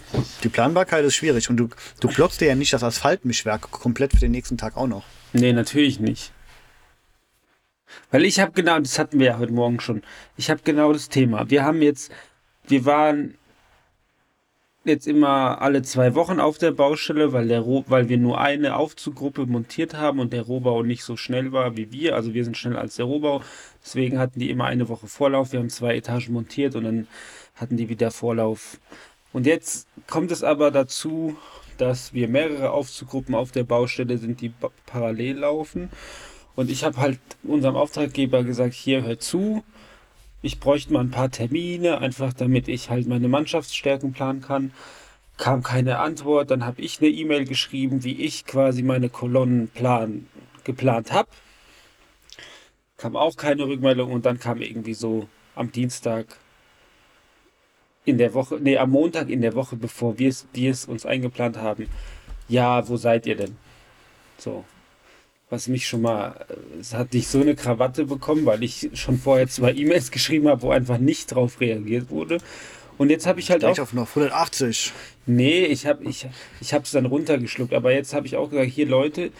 die 0.44 0.50
Planbarkeit 0.50 1.04
ist 1.04 1.16
schwierig 1.16 1.50
und 1.50 1.58
du, 1.58 1.68
du 2.00 2.08
klopfst 2.08 2.38
dir 2.40 2.48
ja 2.48 2.56
nicht 2.56 2.72
das 2.72 2.84
Asphaltmischwerk 2.84 3.70
komplett 3.72 4.14
für 4.14 4.20
den 4.20 4.32
nächsten 4.32 4.58
Tag 4.58 4.78
auch 4.78 4.88
noch. 4.88 5.04
Nee, 5.34 5.52
natürlich 5.52 6.00
nicht. 6.00 6.32
Weil 8.12 8.26
ich 8.26 8.40
habe 8.40 8.52
genau, 8.54 8.80
das 8.80 9.00
hatten 9.00 9.20
wir 9.20 9.28
ja 9.28 9.38
heute 9.40 9.54
Morgen 9.54 9.80
schon. 9.80 10.02
Ich 10.38 10.50
habe 10.50 10.62
genau 10.64 10.94
das 10.94 11.10
Thema. 11.10 11.50
Wir 11.50 11.64
haben 11.64 11.82
jetzt, 11.82 12.12
wir 12.68 12.86
waren 12.86 13.36
jetzt 14.84 15.08
immer 15.08 15.62
alle 15.62 15.84
zwei 15.84 16.16
Wochen 16.16 16.40
auf 16.40 16.58
der 16.58 16.72
Baustelle, 16.72 17.34
weil 17.34 17.48
der 17.48 17.66
weil 17.66 18.10
wir 18.10 18.18
nur 18.18 18.42
eine 18.42 18.76
Aufzuggruppe 18.76 19.46
montiert 19.46 19.94
haben 19.94 20.20
und 20.20 20.34
der 20.34 20.44
Rohbau 20.44 20.82
nicht 20.84 21.04
so 21.04 21.16
schnell 21.16 21.52
war 21.52 21.78
wie 21.78 21.92
wir. 21.92 22.16
Also 22.16 22.34
wir 22.34 22.44
sind 22.44 22.58
schneller 22.58 22.80
als 22.80 22.96
der 22.96 23.06
Rohbau. 23.06 23.42
Deswegen 23.84 24.18
hatten 24.18 24.40
die 24.40 24.50
immer 24.50 24.66
eine 24.66 24.90
Woche 24.90 25.08
Vorlauf. 25.08 25.52
Wir 25.52 25.60
haben 25.60 25.70
zwei 25.70 25.96
Etagen 25.96 26.34
montiert 26.34 26.76
und 26.76 26.86
dann 26.86 27.08
hatten 27.56 27.78
die 27.78 27.90
wieder 27.90 28.12
Vorlauf. 28.12 28.80
Und 29.34 29.46
jetzt 29.46 29.88
kommt 30.08 30.32
es 30.32 30.44
aber 30.44 30.72
dazu, 30.72 31.38
dass 31.78 32.14
wir 32.14 32.28
mehrere 32.28 32.72
Aufzuggruppen 32.72 33.34
auf 33.36 33.52
der 33.52 33.64
Baustelle 33.64 34.18
sind, 34.18 34.42
die 34.42 34.52
parallel 34.86 35.40
laufen. 35.40 35.90
Und 36.62 36.70
ich 36.70 36.84
habe 36.84 36.98
halt 36.98 37.20
unserem 37.42 37.76
Auftraggeber 37.76 38.44
gesagt, 38.44 38.76
hier 38.76 39.02
hör 39.02 39.18
zu, 39.18 39.64
ich 40.44 40.60
bräuchte 40.60 40.94
mal 40.94 41.00
ein 41.00 41.10
paar 41.10 41.32
Termine, 41.32 41.98
einfach 41.98 42.34
damit 42.34 42.68
ich 42.68 42.92
halt 42.92 43.08
meine 43.08 43.28
Mannschaftsstärken 43.28 44.14
planen 44.14 44.42
kann. 44.42 44.72
Kam 45.38 45.64
keine 45.64 45.98
Antwort, 45.98 46.52
dann 46.52 46.64
habe 46.64 46.84
ich 46.84 47.02
eine 47.02 47.10
E-Mail 47.10 47.46
geschrieben, 47.46 48.04
wie 48.04 48.14
ich 48.22 48.46
quasi 48.46 48.84
meine 48.84 49.10
Kolonnenplan 49.10 50.28
geplant 50.64 51.12
habe. 51.12 51.30
Kam 52.98 53.16
auch 53.16 53.38
keine 53.38 53.66
Rückmeldung 53.68 54.12
und 54.12 54.28
dann 54.28 54.38
kam 54.38 54.62
irgendwie 54.62 54.94
so 54.94 55.28
am 55.56 55.72
Dienstag 55.72 56.28
in 58.06 58.20
der 58.20 58.36
Woche, 58.36 58.60
nee, 58.62 58.78
am 58.78 58.92
Montag 58.92 59.30
in 59.30 59.42
der 59.42 59.56
Woche, 59.56 59.78
bevor 59.78 60.20
wir 60.20 60.30
es 60.30 60.86
uns 60.86 61.08
eingeplant 61.08 61.58
haben, 61.58 61.88
ja, 62.48 62.88
wo 62.88 62.98
seid 62.98 63.26
ihr 63.26 63.36
denn? 63.36 63.58
So. 64.38 64.64
Was 65.52 65.68
mich 65.68 65.86
schon 65.86 66.02
mal, 66.02 66.46
es 66.80 66.94
hat 66.94 67.14
nicht 67.14 67.28
so 67.28 67.42
eine 67.42 67.56
Krawatte 67.56 68.06
bekommen, 68.06 68.46
weil 68.46 68.64
ich 68.64 68.90
schon 68.94 69.20
vorher 69.20 69.48
zwei 69.48 69.74
E-Mails 69.74 70.10
geschrieben 70.12 70.48
habe, 70.48 70.64
wo 70.64 70.72
einfach 70.72 70.98
nicht 70.98 71.28
drauf 71.28 71.60
reagiert 71.60 72.10
wurde. 72.10 72.40
Und 72.98 73.10
jetzt 73.10 73.28
habe 73.28 73.40
ich 73.40 73.52
halt 73.52 73.66
auch 73.66 73.78
auf 73.78 73.94
noch 73.94 74.08
180. 74.08 74.94
Nee, 75.26 75.66
ich 75.66 75.86
habe 75.86 76.06
ich, 76.06 76.28
ich 76.62 76.72
es 76.72 76.92
dann 76.92 77.06
runtergeschluckt. 77.06 77.74
Aber 77.74 77.92
jetzt 77.92 78.14
habe 78.14 78.28
ich 78.28 78.38
auch 78.38 78.50
gesagt, 78.50 78.72
hier 78.72 78.88
Leute, 78.88 79.32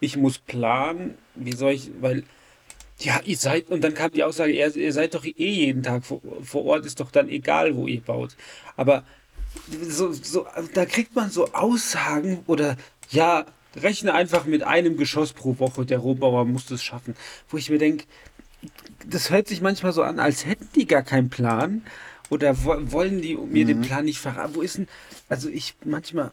ich 0.00 0.16
muss 0.16 0.38
planen. 0.38 1.18
Wie 1.34 1.52
soll 1.52 1.72
ich, 1.72 1.90
weil, 2.00 2.24
ja, 3.00 3.20
ihr 3.24 3.36
seid, 3.36 3.68
und 3.68 3.84
dann 3.84 3.94
kam 3.94 4.10
die 4.12 4.24
Aussage, 4.24 4.52
ihr, 4.52 4.74
ihr 4.74 4.92
seid 4.92 5.14
doch 5.14 5.24
eh 5.24 5.32
jeden 5.36 5.82
Tag 5.82 6.06
vor, 6.06 6.22
vor 6.42 6.64
Ort, 6.64 6.86
ist 6.86 7.00
doch 7.00 7.10
dann 7.10 7.28
egal, 7.28 7.76
wo 7.76 7.86
ihr 7.86 8.00
baut. 8.00 8.36
Aber 8.76 9.04
so, 9.86 10.12
so, 10.12 10.46
da 10.72 10.86
kriegt 10.86 11.14
man 11.14 11.30
so 11.30 11.52
Aussagen 11.52 12.40
oder, 12.46 12.76
ja, 13.10 13.44
rechne 13.76 14.14
einfach 14.14 14.44
mit 14.44 14.62
einem 14.62 14.96
Geschoss 14.96 15.32
pro 15.32 15.58
Woche, 15.58 15.84
der 15.84 15.98
Rohbauer 15.98 16.44
muss 16.44 16.66
das 16.66 16.82
schaffen. 16.82 17.14
Wo 17.48 17.56
ich 17.56 17.70
mir 17.70 17.78
denke, 17.78 18.04
das 19.06 19.30
hört 19.30 19.48
sich 19.48 19.60
manchmal 19.60 19.92
so 19.92 20.02
an, 20.02 20.18
als 20.18 20.46
hätten 20.46 20.68
die 20.74 20.86
gar 20.86 21.02
keinen 21.02 21.30
Plan. 21.30 21.82
Oder 22.30 22.64
wo, 22.64 22.74
wollen 22.92 23.22
die 23.22 23.36
mir 23.36 23.64
den 23.64 23.80
Plan 23.80 24.04
nicht 24.04 24.18
verraten? 24.18 24.54
Wo 24.54 24.60
ist 24.60 24.78
denn. 24.78 24.88
Also 25.28 25.48
ich 25.48 25.74
manchmal. 25.84 26.30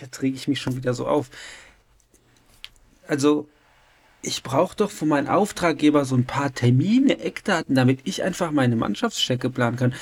Jetzt 0.00 0.22
rege 0.22 0.36
ich 0.36 0.48
mich 0.48 0.60
schon 0.60 0.76
wieder 0.76 0.94
so 0.94 1.06
auf. 1.06 1.28
Also, 3.06 3.48
ich 4.22 4.42
brauche 4.42 4.76
doch 4.76 4.90
von 4.90 5.08
meinem 5.08 5.28
Auftraggeber 5.28 6.04
so 6.04 6.14
ein 6.14 6.26
paar 6.26 6.54
Termine, 6.54 7.18
Eckdaten, 7.18 7.74
damit 7.74 8.00
ich 8.04 8.22
einfach 8.22 8.52
meine 8.52 8.76
Mannschaftschecke 8.76 9.50
planen 9.50 9.76
kann. 9.76 9.94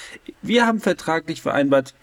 Wir 0.42 0.66
haben 0.66 0.80
vertraglich 0.80 1.40
vereinbart, 1.40 1.94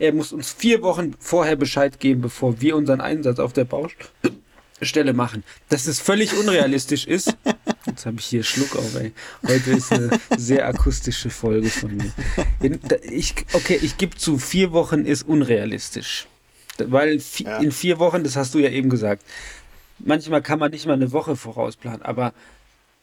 er 0.00 0.12
muss 0.12 0.32
uns 0.32 0.50
vier 0.50 0.82
Wochen 0.82 1.14
vorher 1.20 1.56
Bescheid 1.56 2.00
geben, 2.00 2.22
bevor 2.22 2.60
wir 2.60 2.74
unseren 2.74 3.00
Einsatz 3.00 3.38
auf 3.38 3.52
der 3.52 3.66
Baustelle 3.66 5.12
machen. 5.12 5.44
Dass 5.68 5.86
es 5.86 6.00
völlig 6.00 6.32
unrealistisch 6.36 7.06
ist. 7.06 7.36
Jetzt 7.86 8.06
habe 8.06 8.16
ich 8.18 8.26
hier 8.26 8.42
Schluck 8.42 8.76
auf, 8.76 8.94
ey. 8.96 9.12
Heute 9.46 9.72
ist 9.72 9.92
eine 9.92 10.10
sehr 10.36 10.66
akustische 10.66 11.28
Folge 11.28 11.68
von 11.68 11.96
mir. 11.96 12.12
Ich, 13.02 13.34
okay, 13.52 13.78
ich 13.80 13.98
gebe 13.98 14.16
zu, 14.16 14.38
vier 14.38 14.72
Wochen 14.72 15.04
ist 15.04 15.22
unrealistisch. 15.28 16.26
Weil 16.78 17.20
in 17.60 17.70
vier 17.70 17.98
Wochen, 17.98 18.24
das 18.24 18.36
hast 18.36 18.54
du 18.54 18.58
ja 18.58 18.70
eben 18.70 18.88
gesagt, 18.88 19.22
manchmal 19.98 20.40
kann 20.40 20.58
man 20.58 20.70
nicht 20.70 20.86
mal 20.86 20.94
eine 20.94 21.12
Woche 21.12 21.36
vorausplanen, 21.36 22.00
aber 22.00 22.32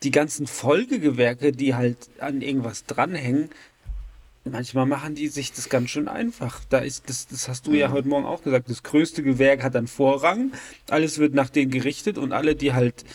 die 0.01 0.09
ganzen 0.09 0.47
Folgegewerke, 0.47 1.51
die 1.51 1.75
halt 1.75 1.97
an 2.19 2.41
irgendwas 2.41 2.85
dranhängen, 2.85 3.49
manchmal 4.51 4.85
machen 4.85 5.15
die 5.15 5.27
sich 5.27 5.53
das 5.53 5.69
ganz 5.69 5.89
schön 5.89 6.07
einfach. 6.07 6.61
Da 6.69 6.79
ist 6.79 7.09
das, 7.09 7.27
das 7.27 7.47
hast 7.47 7.67
du 7.67 7.73
ja 7.73 7.91
heute 7.91 8.07
Morgen 8.07 8.25
auch 8.25 8.43
gesagt. 8.43 8.69
Das 8.69 8.83
größte 8.83 9.23
Gewerk 9.23 9.63
hat 9.63 9.75
dann 9.75 9.87
Vorrang. 9.87 10.51
Alles 10.89 11.19
wird 11.19 11.33
nach 11.33 11.49
denen 11.49 11.71
gerichtet 11.71 12.17
und 12.17 12.31
alle, 12.33 12.55
die 12.55 12.73
halt 12.73 13.05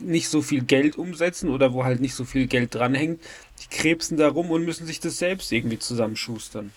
nicht 0.00 0.28
so 0.28 0.42
viel 0.42 0.62
Geld 0.62 0.96
umsetzen 0.96 1.50
oder 1.50 1.72
wo 1.72 1.84
halt 1.84 2.00
nicht 2.00 2.14
so 2.14 2.24
viel 2.24 2.46
Geld 2.46 2.74
dranhängt, 2.74 3.20
die 3.62 3.76
krebsen 3.76 4.16
da 4.16 4.28
rum 4.28 4.50
und 4.50 4.64
müssen 4.64 4.86
sich 4.86 5.00
das 5.00 5.18
selbst 5.18 5.52
irgendwie 5.52 5.78
zusammenschustern. 5.78 6.72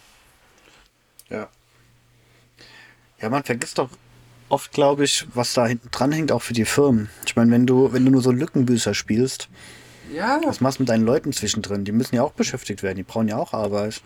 Ja. 1.30 1.50
Ja, 3.22 3.30
man 3.30 3.44
vergisst 3.44 3.78
doch 3.78 3.90
oft, 4.50 4.72
glaube 4.72 5.06
ich, 5.06 5.26
was 5.34 5.54
da 5.54 5.66
hinten 5.66 5.90
dran 5.92 6.12
hängt, 6.12 6.32
auch 6.32 6.42
für 6.42 6.54
die 6.54 6.66
Firmen. 6.66 7.10
Ich 7.26 7.36
meine, 7.36 7.52
wenn 7.52 7.66
du, 7.66 7.94
wenn 7.94 8.06
du 8.06 8.12
nur 8.12 8.22
so 8.22 8.32
Lückenbüßer 8.32 8.94
spielst, 8.94 9.50
Ja. 10.16 10.40
was 10.46 10.62
machst 10.62 10.80
du 10.80 10.84
mit 10.84 10.90
deinen 10.90 11.06
Leuten 11.06 11.34
zwischendrin? 11.34 11.84
Die 11.86 11.92
müssen 11.92 12.16
ja 12.16 12.24
auch 12.24 12.32
beschäftigt 12.34 12.84
werden, 12.84 12.98
die 12.98 13.04
brauchen 13.04 13.28
ja 13.28 13.38
auch 13.38 13.54
Arbeit. 13.54 14.02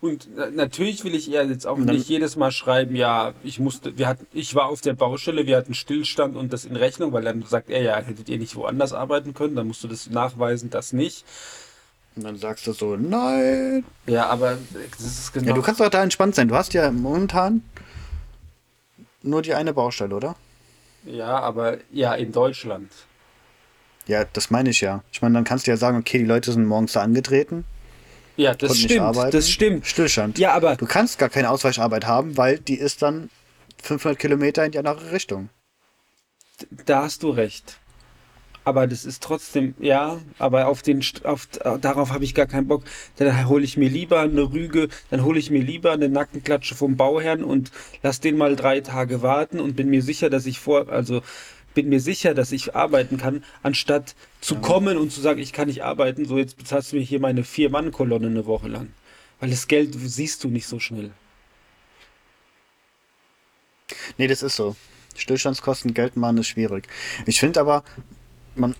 Und 0.00 0.28
na- 0.34 0.50
natürlich 0.50 1.04
will 1.04 1.14
ich 1.14 1.30
eher 1.30 1.44
jetzt 1.46 1.64
auch 1.66 1.78
nicht 1.78 2.08
jedes 2.08 2.34
Mal 2.36 2.50
schreiben, 2.50 2.96
ja, 2.96 3.34
ich 3.44 3.60
musste, 3.60 3.96
wir 3.96 4.08
hatten, 4.08 4.26
ich 4.32 4.54
war 4.56 4.66
auf 4.66 4.80
der 4.80 4.94
Baustelle, 4.94 5.46
wir 5.46 5.56
hatten 5.56 5.74
Stillstand 5.74 6.34
und 6.36 6.52
das 6.52 6.64
in 6.64 6.74
Rechnung, 6.74 7.12
weil 7.12 7.22
dann 7.22 7.42
sagt 7.44 7.70
er 7.70 7.80
ja, 7.82 7.96
hättet 7.98 8.28
ihr 8.28 8.38
nicht 8.38 8.56
woanders 8.56 8.92
arbeiten 8.92 9.32
können, 9.32 9.54
dann 9.54 9.68
musst 9.68 9.84
du 9.84 9.88
das 9.88 10.10
nachweisen, 10.10 10.70
das 10.70 10.92
nicht. 10.92 11.24
Und 12.16 12.24
dann 12.24 12.36
sagst 12.36 12.66
du 12.66 12.72
so, 12.72 12.96
nein. 12.96 13.84
Ja, 14.06 14.26
aber 14.26 14.58
das 14.90 15.00
ist 15.06 15.32
genau. 15.32 15.46
Ja, 15.48 15.52
du 15.54 15.62
kannst 15.62 15.80
doch 15.80 15.88
da 15.88 16.02
entspannt 16.02 16.34
sein. 16.34 16.48
Du 16.48 16.56
hast 16.56 16.74
ja 16.74 16.90
momentan 16.90 17.62
nur 19.22 19.40
die 19.42 19.54
eine 19.54 19.72
Baustelle, 19.72 20.14
oder? 20.16 20.34
ja, 21.04 21.38
aber 21.38 21.78
ja, 21.92 22.14
in 22.14 22.32
Deutschland. 22.32 22.90
Ja, 24.06 24.24
das 24.32 24.50
meine 24.50 24.70
ich 24.70 24.80
ja. 24.80 25.02
Ich 25.12 25.22
meine, 25.22 25.34
dann 25.34 25.44
kannst 25.44 25.66
du 25.66 25.70
ja 25.70 25.76
sagen, 25.76 25.98
okay, 25.98 26.18
die 26.18 26.24
Leute 26.24 26.52
sind 26.52 26.66
morgens 26.66 26.92
da 26.92 27.02
angetreten, 27.02 27.64
Ja, 28.36 28.54
das 28.54 28.78
stimmt, 28.78 29.16
das 29.34 29.48
stimmt. 29.50 29.86
Stillstand. 29.86 30.38
Ja, 30.38 30.52
aber 30.54 30.76
Du 30.76 30.86
kannst 30.86 31.18
gar 31.18 31.28
keine 31.28 31.50
Ausweicharbeit 31.50 32.06
haben, 32.06 32.36
weil 32.36 32.58
die 32.58 32.74
ist 32.76 33.02
dann 33.02 33.30
500 33.82 34.18
Kilometer 34.18 34.64
in 34.64 34.72
die 34.72 34.78
andere 34.78 35.12
Richtung. 35.12 35.50
da 36.86 37.02
hast 37.04 37.22
du 37.22 37.30
recht. 37.30 37.78
Aber 38.64 38.86
das 38.86 39.04
ist 39.04 39.24
trotzdem, 39.24 39.74
ja, 39.80 40.20
aber 40.38 40.68
auf 40.68 40.82
den, 40.82 41.02
auf, 41.24 41.48
darauf 41.80 42.10
habe 42.12 42.22
ich 42.22 42.32
gar 42.32 42.46
keinen 42.46 42.68
Bock. 42.68 42.84
Dann 43.16 43.48
hole 43.48 43.64
ich 43.64 43.76
mir 43.76 43.88
lieber 43.88 44.20
eine 44.20 44.52
Rüge, 44.52 44.88
dann 45.10 45.24
hole 45.24 45.40
ich 45.40 45.50
mir 45.50 45.60
lieber 45.62 45.90
eine 45.90 46.08
Nackenklatsche 46.08 46.76
vom 46.76 46.96
Bauherrn 46.96 47.42
und 47.42 47.72
lass 48.04 48.20
den 48.20 48.36
mal 48.36 48.54
drei 48.54 48.80
Tage 48.80 49.20
warten 49.20 49.58
und 49.58 49.74
bin 49.74 49.90
mir 49.90 50.00
sicher, 50.02 50.30
dass 50.30 50.46
ich 50.46 50.60
vor, 50.60 50.88
also 50.90 51.22
bin 51.74 51.88
mir 51.88 52.00
sicher, 52.00 52.34
dass 52.34 52.52
ich 52.52 52.74
arbeiten 52.74 53.16
kann, 53.18 53.44
anstatt 53.62 54.14
zu 54.40 54.56
kommen 54.56 54.96
und 54.96 55.10
zu 55.10 55.20
sagen, 55.20 55.40
ich 55.40 55.52
kann 55.52 55.68
nicht 55.68 55.84
arbeiten, 55.84 56.24
so 56.24 56.38
jetzt 56.38 56.56
bezahlst 56.56 56.92
du 56.92 56.96
mir 56.96 57.02
hier 57.02 57.20
meine 57.20 57.44
Vier-Mann-Kolonne 57.44 58.26
eine 58.26 58.46
Woche 58.46 58.68
lang. 58.68 58.92
Weil 59.40 59.50
das 59.50 59.68
Geld 59.68 59.94
siehst 59.94 60.44
du 60.44 60.48
nicht 60.48 60.66
so 60.66 60.78
schnell. 60.78 61.10
Nee, 64.18 64.26
das 64.26 64.42
ist 64.42 64.56
so. 64.56 64.76
Stillstandskosten 65.16 65.94
Geld 65.94 66.16
machen 66.16 66.38
ist 66.38 66.48
schwierig. 66.48 66.88
Ich 67.26 67.40
finde 67.40 67.60
aber, 67.60 67.84
man, 68.54 68.74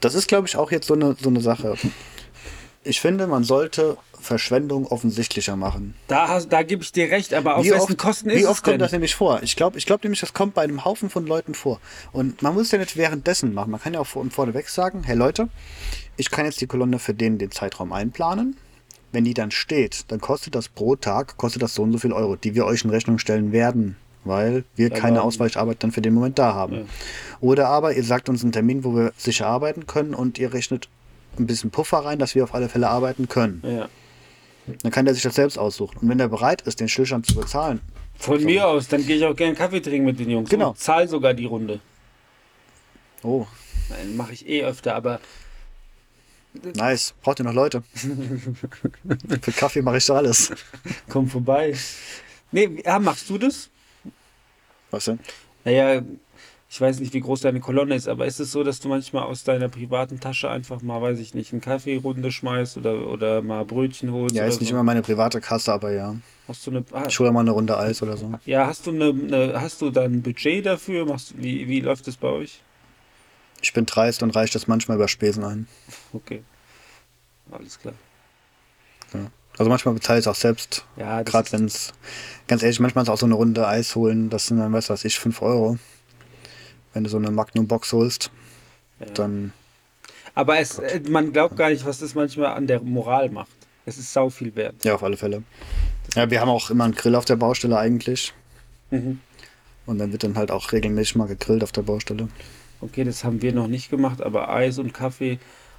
das 0.00 0.14
ist 0.14 0.28
glaube 0.28 0.48
ich 0.48 0.56
auch 0.56 0.70
jetzt 0.70 0.86
so 0.86 0.94
eine, 0.94 1.16
so 1.20 1.28
eine 1.28 1.40
Sache. 1.40 1.76
Ich 2.84 3.00
finde, 3.00 3.28
man 3.28 3.44
sollte 3.44 3.96
Verschwendung 4.22 4.86
offensichtlicher 4.86 5.56
machen. 5.56 5.94
Da, 6.08 6.28
hast- 6.28 6.48
da 6.52 6.62
gebe 6.62 6.82
ich 6.82 6.92
dir 6.92 7.10
recht, 7.10 7.34
aber 7.34 7.56
auf 7.56 7.64
wie 7.64 7.70
wessen 7.70 7.82
oft, 7.92 7.98
Kosten 7.98 8.30
wie 8.30 8.34
ist 8.34 8.46
oft 8.46 8.58
es 8.58 8.62
kommt 8.62 8.72
denn? 8.74 8.80
das 8.80 8.92
nämlich 8.92 9.14
vor? 9.14 9.42
Ich 9.42 9.56
glaube 9.56 9.76
ich 9.78 9.84
glaub 9.86 10.02
nämlich, 10.02 10.20
das 10.20 10.32
kommt 10.32 10.54
bei 10.54 10.62
einem 10.62 10.84
Haufen 10.84 11.10
von 11.10 11.26
Leuten 11.26 11.54
vor. 11.54 11.80
Und 12.12 12.40
man 12.42 12.54
muss 12.54 12.70
ja 12.70 12.78
nicht 12.78 12.96
währenddessen 12.96 13.52
machen. 13.52 13.70
Man 13.70 13.80
kann 13.80 13.92
ja 13.94 14.00
auch 14.00 14.06
vor- 14.06 14.24
vorneweg 14.30 14.68
sagen, 14.68 15.02
hey 15.04 15.16
Leute, 15.16 15.48
ich 16.16 16.30
kann 16.30 16.44
jetzt 16.46 16.60
die 16.60 16.66
Kolonne 16.66 16.98
für 16.98 17.14
den, 17.14 17.38
den 17.38 17.50
Zeitraum 17.50 17.92
einplanen. 17.92 18.56
Wenn 19.12 19.24
die 19.24 19.34
dann 19.34 19.50
steht, 19.50 20.04
dann 20.08 20.20
kostet 20.20 20.54
das 20.54 20.68
pro 20.70 20.96
Tag, 20.96 21.36
kostet 21.36 21.60
das 21.62 21.74
so 21.74 21.82
und 21.82 21.92
so 21.92 21.98
viel 21.98 22.12
Euro, 22.14 22.36
die 22.36 22.54
wir 22.54 22.64
euch 22.64 22.84
in 22.84 22.90
Rechnung 22.90 23.18
stellen 23.18 23.52
werden, 23.52 23.96
weil 24.24 24.64
wir 24.76 24.88
keine 24.88 25.18
Aber- 25.18 25.26
Ausweicharbeit 25.26 25.82
dann 25.82 25.92
für 25.92 26.00
den 26.00 26.14
Moment 26.14 26.38
da 26.38 26.54
haben. 26.54 26.74
Ja. 26.74 26.82
Oder 27.40 27.68
aber 27.68 27.92
ihr 27.94 28.04
sagt 28.04 28.28
uns 28.30 28.42
einen 28.42 28.52
Termin, 28.52 28.84
wo 28.84 28.94
wir 28.94 29.12
sicher 29.18 29.48
arbeiten 29.48 29.86
können 29.86 30.14
und 30.14 30.38
ihr 30.38 30.54
rechnet 30.54 30.88
ein 31.38 31.46
bisschen 31.46 31.70
Puffer 31.70 31.98
rein, 31.98 32.18
dass 32.18 32.34
wir 32.34 32.44
auf 32.44 32.54
alle 32.54 32.68
Fälle 32.68 32.88
arbeiten 32.88 33.28
können. 33.28 33.62
Ja. 33.66 33.88
Dann 34.82 34.92
kann 34.92 35.04
der 35.04 35.14
sich 35.14 35.22
das 35.22 35.34
selbst 35.34 35.58
aussuchen. 35.58 35.98
Und 35.98 36.08
wenn 36.08 36.20
er 36.20 36.28
bereit 36.28 36.62
ist, 36.62 36.80
den 36.80 36.88
Stillstand 36.88 37.26
zu 37.26 37.34
bezahlen, 37.34 37.80
Von 38.16 38.42
mir 38.44 38.66
aus, 38.68 38.88
dann 38.88 39.04
gehe 39.04 39.16
ich 39.16 39.24
auch 39.24 39.34
gerne 39.34 39.54
Kaffee 39.54 39.80
trinken 39.80 40.06
mit 40.06 40.18
den 40.20 40.30
Jungs. 40.30 40.48
Genau. 40.50 40.70
Und 40.70 40.78
zahl 40.78 41.08
sogar 41.08 41.34
die 41.34 41.46
Runde. 41.46 41.80
oh, 43.22 43.46
Nein, 43.88 44.16
mache 44.16 44.32
ich 44.32 44.48
eh 44.48 44.62
öfter, 44.64 44.94
aber 44.94 45.20
Nice. 46.74 47.14
Braucht 47.22 47.40
ihr 47.40 47.44
noch 47.44 47.54
Leute? 47.54 47.82
Für 47.94 49.52
Kaffee 49.52 49.82
mache 49.82 49.96
ich 49.98 50.04
so 50.04 50.14
alles. 50.14 50.52
komm 51.08 51.26
vorbei. 51.28 51.74
Nee, 52.50 52.82
ja, 52.84 52.98
machst 52.98 53.28
du 53.30 53.38
das? 53.38 53.70
Was 54.90 55.06
denn? 55.06 55.18
Naja, 55.64 56.02
ich 56.74 56.80
weiß 56.80 57.00
nicht, 57.00 57.12
wie 57.12 57.20
groß 57.20 57.42
deine 57.42 57.60
Kolonne 57.60 57.94
ist, 57.94 58.08
aber 58.08 58.24
ist 58.24 58.40
es 58.40 58.50
so, 58.50 58.64
dass 58.64 58.80
du 58.80 58.88
manchmal 58.88 59.24
aus 59.24 59.44
deiner 59.44 59.68
privaten 59.68 60.20
Tasche 60.20 60.48
einfach 60.48 60.80
mal, 60.80 61.02
weiß 61.02 61.18
ich 61.18 61.34
nicht, 61.34 61.52
eine 61.52 61.60
Kaffeerunde 61.60 62.32
schmeißt 62.32 62.78
oder, 62.78 63.08
oder 63.08 63.42
mal 63.42 63.66
Brötchen 63.66 64.10
holst? 64.10 64.34
Ja, 64.34 64.46
ist 64.46 64.58
nicht 64.60 64.70
so? 64.70 64.74
immer 64.76 64.82
meine 64.82 65.02
private 65.02 65.42
Kasse, 65.42 65.70
aber 65.70 65.92
ja. 65.92 66.16
Hast 66.48 66.66
du 66.66 66.70
eine, 66.70 66.82
ah, 66.92 67.04
Ich 67.06 67.20
hole 67.20 67.30
mal 67.30 67.40
eine 67.40 67.50
Runde 67.50 67.76
Eis 67.76 68.02
oder 68.02 68.16
so. 68.16 68.32
ja, 68.46 68.66
hast 68.66 68.86
du 68.86 68.90
eine, 68.90 69.10
eine, 69.10 69.60
hast 69.60 69.82
du 69.82 69.90
dann 69.90 70.14
ein 70.14 70.22
Budget 70.22 70.64
dafür? 70.64 71.04
Machst, 71.04 71.32
du- 71.32 71.42
wie, 71.42 71.68
wie 71.68 71.80
läuft 71.80 72.06
das 72.06 72.16
bei 72.16 72.28
euch? 72.28 72.62
Ich 73.60 73.74
bin 73.74 73.84
dreist 73.84 74.22
und 74.22 74.34
reiche 74.34 74.54
das 74.54 74.66
manchmal 74.66 74.96
über 74.96 75.08
Spesen 75.08 75.44
ein. 75.44 75.68
Okay. 76.14 76.42
Alles 77.50 77.78
klar. 77.78 77.92
Also 79.58 79.68
manchmal 79.68 79.92
bezahle 79.92 80.18
ich 80.20 80.22
es 80.24 80.28
auch 80.28 80.34
selbst. 80.34 80.86
Ja, 80.96 81.22
Gerade 81.22 81.52
wenn 81.52 81.66
es, 81.66 81.92
ganz 82.48 82.62
ehrlich, 82.62 82.80
manchmal 82.80 83.04
ist 83.04 83.10
auch 83.10 83.18
so 83.18 83.26
eine 83.26 83.34
Runde 83.34 83.68
Eis 83.68 83.94
holen, 83.94 84.30
das 84.30 84.46
sind 84.46 84.56
dann, 84.56 84.72
weiß 84.72 84.88
was 84.88 85.04
ich, 85.04 85.18
5 85.18 85.42
Euro. 85.42 85.76
Wenn 86.92 87.04
du 87.04 87.10
so 87.10 87.16
eine 87.16 87.30
Magnum-Box 87.30 87.92
holst, 87.92 88.30
Ja. 89.00 89.06
dann, 89.14 89.52
Aber 90.34 90.58
es, 90.58 90.78
äh, 90.78 91.00
man 91.08 91.32
glaubt 91.32 91.56
gar 91.56 91.70
nicht, 91.70 91.84
was 91.84 91.98
das 91.98 92.14
manchmal 92.14 92.54
an 92.54 92.66
der 92.66 92.80
Moral 92.80 93.30
macht. 93.30 93.50
Es 93.84 93.98
ist 93.98 94.12
sau 94.12 94.30
viel 94.30 94.54
wert. 94.54 94.84
ja, 94.84 94.94
auf 94.94 95.02
alle 95.02 95.16
Fälle. 95.16 95.42
Ja, 96.14 96.30
wir 96.30 96.40
haben 96.40 96.48
auch 96.48 96.70
immer 96.70 96.84
einen 96.84 96.94
Grill 96.94 97.14
auf 97.14 97.24
der 97.24 97.36
Baustelle 97.36 97.78
eigentlich. 97.78 98.32
Mhm. 98.90 99.20
Und 99.86 99.98
dann 99.98 100.12
wird 100.12 100.22
dann 100.22 100.36
halt 100.36 100.50
auch 100.50 100.70
regelmäßig 100.72 101.16
mal 101.16 101.26
gegrillt 101.26 101.62
auf 101.64 101.72
der 101.72 101.82
Baustelle. 101.82 102.28
Okay, 102.80 103.04
das 103.04 103.24
haben 103.24 103.42
wir 103.42 103.52
noch 103.52 103.66
nicht 103.66 103.90
gemacht, 103.90 104.22
aber 104.22 104.48
Eis 104.52 104.78
und 104.78 104.92
Kaffee 104.94 105.38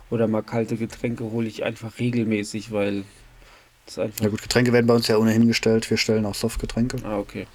oder 0.09 0.28
mal 0.28 0.41
kalte 0.43 0.76
Getränke 0.78 1.24
hole 1.32 1.47
ich 1.47 1.64
einfach 1.64 1.99
regelmäßig, 1.99 2.72
weil 2.72 3.03
das 3.86 3.99
einfach. 3.99 4.24
Ja 4.24 4.30
gut, 4.30 4.41
Getränke 4.41 4.74
werden 4.74 4.88
bei 4.88 4.93
uns 4.93 5.07
ja 5.07 5.18
ohnehin 5.18 5.47
gestellt. 5.47 5.89
Wir 5.89 5.97
stellen 5.97 6.26
auch 6.26 6.36
Softgetränke. 6.36 6.97
Ah, 7.05 7.18
okay. 7.18 7.47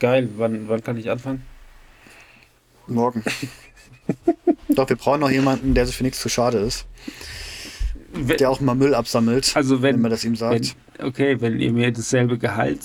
Geil. 0.00 0.28
Wann, 0.36 0.68
wann 0.68 0.82
kann 0.82 0.96
ich 0.96 1.10
anfangen? 1.10 1.44
Morgen. 2.86 3.22
Doch, 4.68 4.88
wir 4.88 4.96
brauchen 4.96 5.20
noch 5.20 5.30
jemanden, 5.30 5.74
der 5.74 5.86
sich 5.86 5.96
für 5.96 6.02
nichts 6.02 6.20
zu 6.20 6.28
schade 6.28 6.58
ist. 6.58 6.86
Wenn, 8.12 8.36
Der 8.36 8.50
auch 8.50 8.60
mal 8.60 8.74
Müll 8.74 8.94
absammelt, 8.94 9.52
also 9.56 9.80
wenn, 9.82 9.94
wenn 9.94 10.02
man 10.02 10.10
das 10.10 10.24
ihm 10.24 10.36
sagt. 10.36 10.76
wenn, 10.98 11.06
okay, 11.06 11.40
wenn 11.40 11.58
ihr 11.60 11.72
mir 11.72 11.90
dasselbe 11.92 12.36
Gehalt 12.38 12.80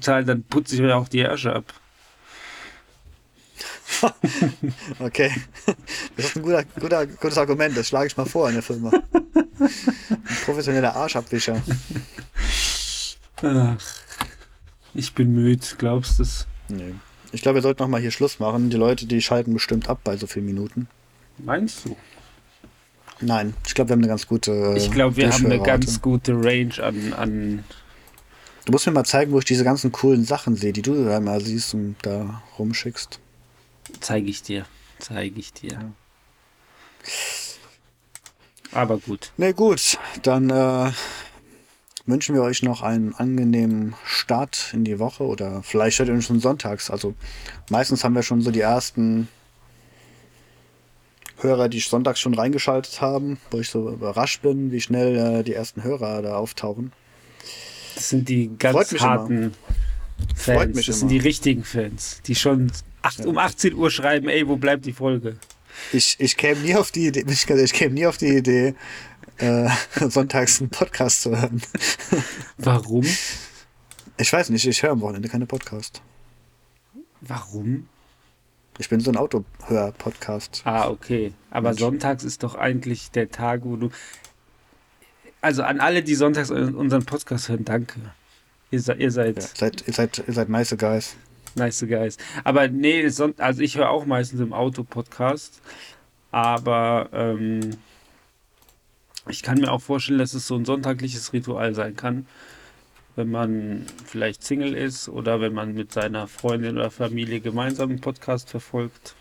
zahlt, 0.00 0.28
dann 0.28 0.42
putze 0.42 0.74
ich 0.74 0.80
mir 0.80 0.96
auch 0.96 1.08
die 1.08 1.20
Ärsche 1.20 1.54
ab. 1.54 1.64
Okay. 4.98 5.30
Das 6.16 6.26
ist 6.26 6.36
ein 6.36 6.42
guter, 6.42 6.64
guter, 6.78 7.06
gutes 7.06 7.36
Argument. 7.36 7.76
Das 7.76 7.88
schlage 7.88 8.06
ich 8.06 8.16
mal 8.16 8.24
vor 8.24 8.48
in 8.48 8.54
der 8.54 8.62
Firma. 8.62 8.90
Ein 8.90 10.36
professioneller 10.44 10.94
Arschabwischer. 10.96 11.62
Ach, 13.42 13.76
ich 14.94 15.12
bin 15.14 15.34
müde, 15.34 15.66
glaubst 15.76 16.18
du 16.18 16.22
es? 16.22 16.46
Nee. 16.68 16.94
Ich 17.32 17.42
glaube, 17.42 17.56
wir 17.56 17.62
sollten 17.62 17.82
noch 17.82 17.88
mal 17.88 18.00
hier 18.00 18.10
Schluss 18.10 18.38
machen. 18.40 18.70
Die 18.70 18.76
Leute, 18.76 19.06
die 19.06 19.20
schalten 19.22 19.52
bestimmt 19.54 19.88
ab 19.88 20.00
bei 20.04 20.16
so 20.16 20.26
vielen 20.26 20.46
Minuten. 20.46 20.88
Meinst 21.38 21.84
du? 21.84 21.96
Nein, 23.20 23.54
ich 23.66 23.74
glaube, 23.74 23.90
wir 23.90 23.92
haben 23.94 24.00
eine 24.00 24.08
ganz 24.08 24.26
gute. 24.26 24.50
äh, 24.52 24.76
Ich 24.76 24.90
glaube, 24.90 25.16
wir 25.16 25.30
haben 25.30 25.44
eine 25.46 25.60
ganz 25.62 26.00
gute 26.00 26.32
Range 26.32 26.72
an, 26.82 27.12
an. 27.12 27.64
Du 28.64 28.72
musst 28.72 28.86
mir 28.86 28.92
mal 28.92 29.04
zeigen, 29.04 29.32
wo 29.32 29.38
ich 29.38 29.44
diese 29.44 29.64
ganzen 29.64 29.92
coolen 29.92 30.24
Sachen 30.24 30.56
sehe, 30.56 30.72
die 30.72 30.82
du 30.82 31.04
da 31.04 31.20
mal 31.20 31.40
siehst 31.40 31.74
und 31.74 31.96
da 32.02 32.42
rumschickst. 32.58 33.20
Zeige 34.00 34.28
ich 34.28 34.42
dir. 34.42 34.64
Zeige 34.98 35.38
ich 35.38 35.52
dir. 35.52 35.92
Aber 38.72 38.98
gut. 38.98 39.32
Ne, 39.36 39.52
gut, 39.54 39.98
dann 40.22 40.50
äh, 40.50 40.90
wünschen 42.10 42.34
wir 42.34 42.42
euch 42.42 42.62
noch 42.62 42.82
einen 42.82 43.14
angenehmen 43.14 43.94
Start 44.04 44.70
in 44.72 44.84
die 44.84 44.98
Woche 44.98 45.24
oder 45.24 45.62
vielleicht 45.62 45.98
hört 45.98 46.08
ihr 46.08 46.14
uns 46.14 46.26
schon 46.26 46.40
sonntags. 46.40 46.90
Also 46.90 47.14
meistens 47.70 48.04
haben 48.04 48.14
wir 48.14 48.22
schon 48.22 48.40
so 48.40 48.50
die 48.50 48.60
ersten 48.60 49.28
Hörer, 51.38 51.68
die 51.68 51.80
sonntags 51.80 52.20
schon 52.20 52.34
reingeschaltet 52.34 53.00
haben, 53.00 53.38
wo 53.50 53.60
ich 53.60 53.70
so 53.70 53.88
überrascht 53.90 54.42
bin, 54.42 54.72
wie 54.72 54.80
schnell 54.80 55.16
äh, 55.16 55.42
die 55.42 55.54
ersten 55.54 55.82
Hörer 55.82 56.22
da 56.22 56.36
auftauchen. 56.36 56.92
Das 57.94 58.10
sind 58.10 58.28
die 58.28 58.50
ganz 58.58 58.90
Freut 58.90 59.00
harten 59.00 59.54
Freut 60.34 60.58
Fans. 60.58 60.76
mich 60.76 60.86
das 60.86 61.00
sind 61.00 61.10
immer. 61.10 61.20
die 61.20 61.26
richtigen 61.26 61.64
Fans, 61.64 62.20
die 62.26 62.34
schon 62.34 62.70
acht, 63.02 63.24
um 63.24 63.38
18 63.38 63.74
Uhr 63.74 63.90
schreiben, 63.90 64.28
ey, 64.28 64.46
wo 64.46 64.56
bleibt 64.56 64.84
die 64.86 64.92
Folge? 64.92 65.36
Ich, 65.92 66.16
ich 66.18 66.36
käme 66.36 66.60
nie 66.60 66.74
auf 66.74 66.90
die 66.90 67.06
Idee, 67.06 67.24
ich, 67.28 67.48
ich 67.48 67.72
käme 67.72 67.94
nie 67.94 68.06
auf 68.06 68.18
die 68.18 68.36
Idee, 68.36 68.74
äh, 69.40 69.68
sonntags 70.08 70.60
einen 70.60 70.70
Podcast 70.70 71.22
zu 71.22 71.36
hören. 71.36 71.62
Warum? 72.58 73.04
Ich 74.16 74.32
weiß 74.32 74.50
nicht, 74.50 74.66
ich 74.66 74.82
höre 74.82 74.90
am 74.90 75.00
Wochenende 75.00 75.28
keine 75.28 75.46
Podcast. 75.46 76.02
Warum? 77.20 77.88
Ich 78.78 78.88
bin 78.88 79.00
so 79.00 79.10
ein 79.10 79.16
Autohör-Podcast. 79.16 80.62
Ah, 80.64 80.88
okay. 80.88 81.32
Aber 81.50 81.70
Mensch. 81.70 81.80
sonntags 81.80 82.24
ist 82.24 82.42
doch 82.42 82.54
eigentlich 82.54 83.10
der 83.10 83.30
Tag, 83.30 83.60
wo 83.64 83.76
du. 83.76 83.90
Also 85.42 85.62
an 85.62 85.80
alle, 85.80 86.02
die 86.02 86.14
sonntags 86.14 86.50
unseren 86.50 87.04
Podcast 87.04 87.48
hören, 87.48 87.64
danke. 87.64 88.00
Ihr, 88.70 88.80
se 88.80 88.94
ihr 88.94 89.10
seid 89.10 89.36
Ja, 89.36 89.42
seid, 89.54 89.86
ihr, 89.86 89.92
seid, 89.92 90.22
ihr 90.26 90.32
seid 90.32 90.48
nice 90.48 90.74
guys. 90.78 91.16
nice 91.54 91.84
guys. 91.86 92.16
Aber 92.44 92.68
nee, 92.68 93.04
also 93.38 93.62
ich 93.62 93.76
höre 93.76 93.90
auch 93.90 94.06
meistens 94.06 94.40
im 94.40 94.52
Auto 94.52 94.84
Podcast. 94.84 95.60
Aber 96.30 97.08
ähm, 97.12 97.70
ich 99.28 99.42
kann 99.42 99.58
mir 99.58 99.70
auch 99.70 99.80
vorstellen, 99.82 100.18
dass 100.18 100.34
es 100.34 100.46
so 100.46 100.56
ein 100.56 100.64
sonntagliches 100.64 101.32
Ritual 101.32 101.74
sein 101.74 101.96
kann, 101.96 102.26
wenn 103.16 103.30
man 103.30 103.86
vielleicht 104.06 104.42
Single 104.44 104.74
ist 104.74 105.08
oder 105.08 105.40
wenn 105.40 105.52
man 105.52 105.74
mit 105.74 105.92
seiner 105.92 106.26
Freundin 106.28 106.76
oder 106.78 106.90
Familie 106.90 107.40
gemeinsam 107.40 107.90
einen 107.90 108.00
Podcast 108.00 108.50
verfolgt. 108.50 109.14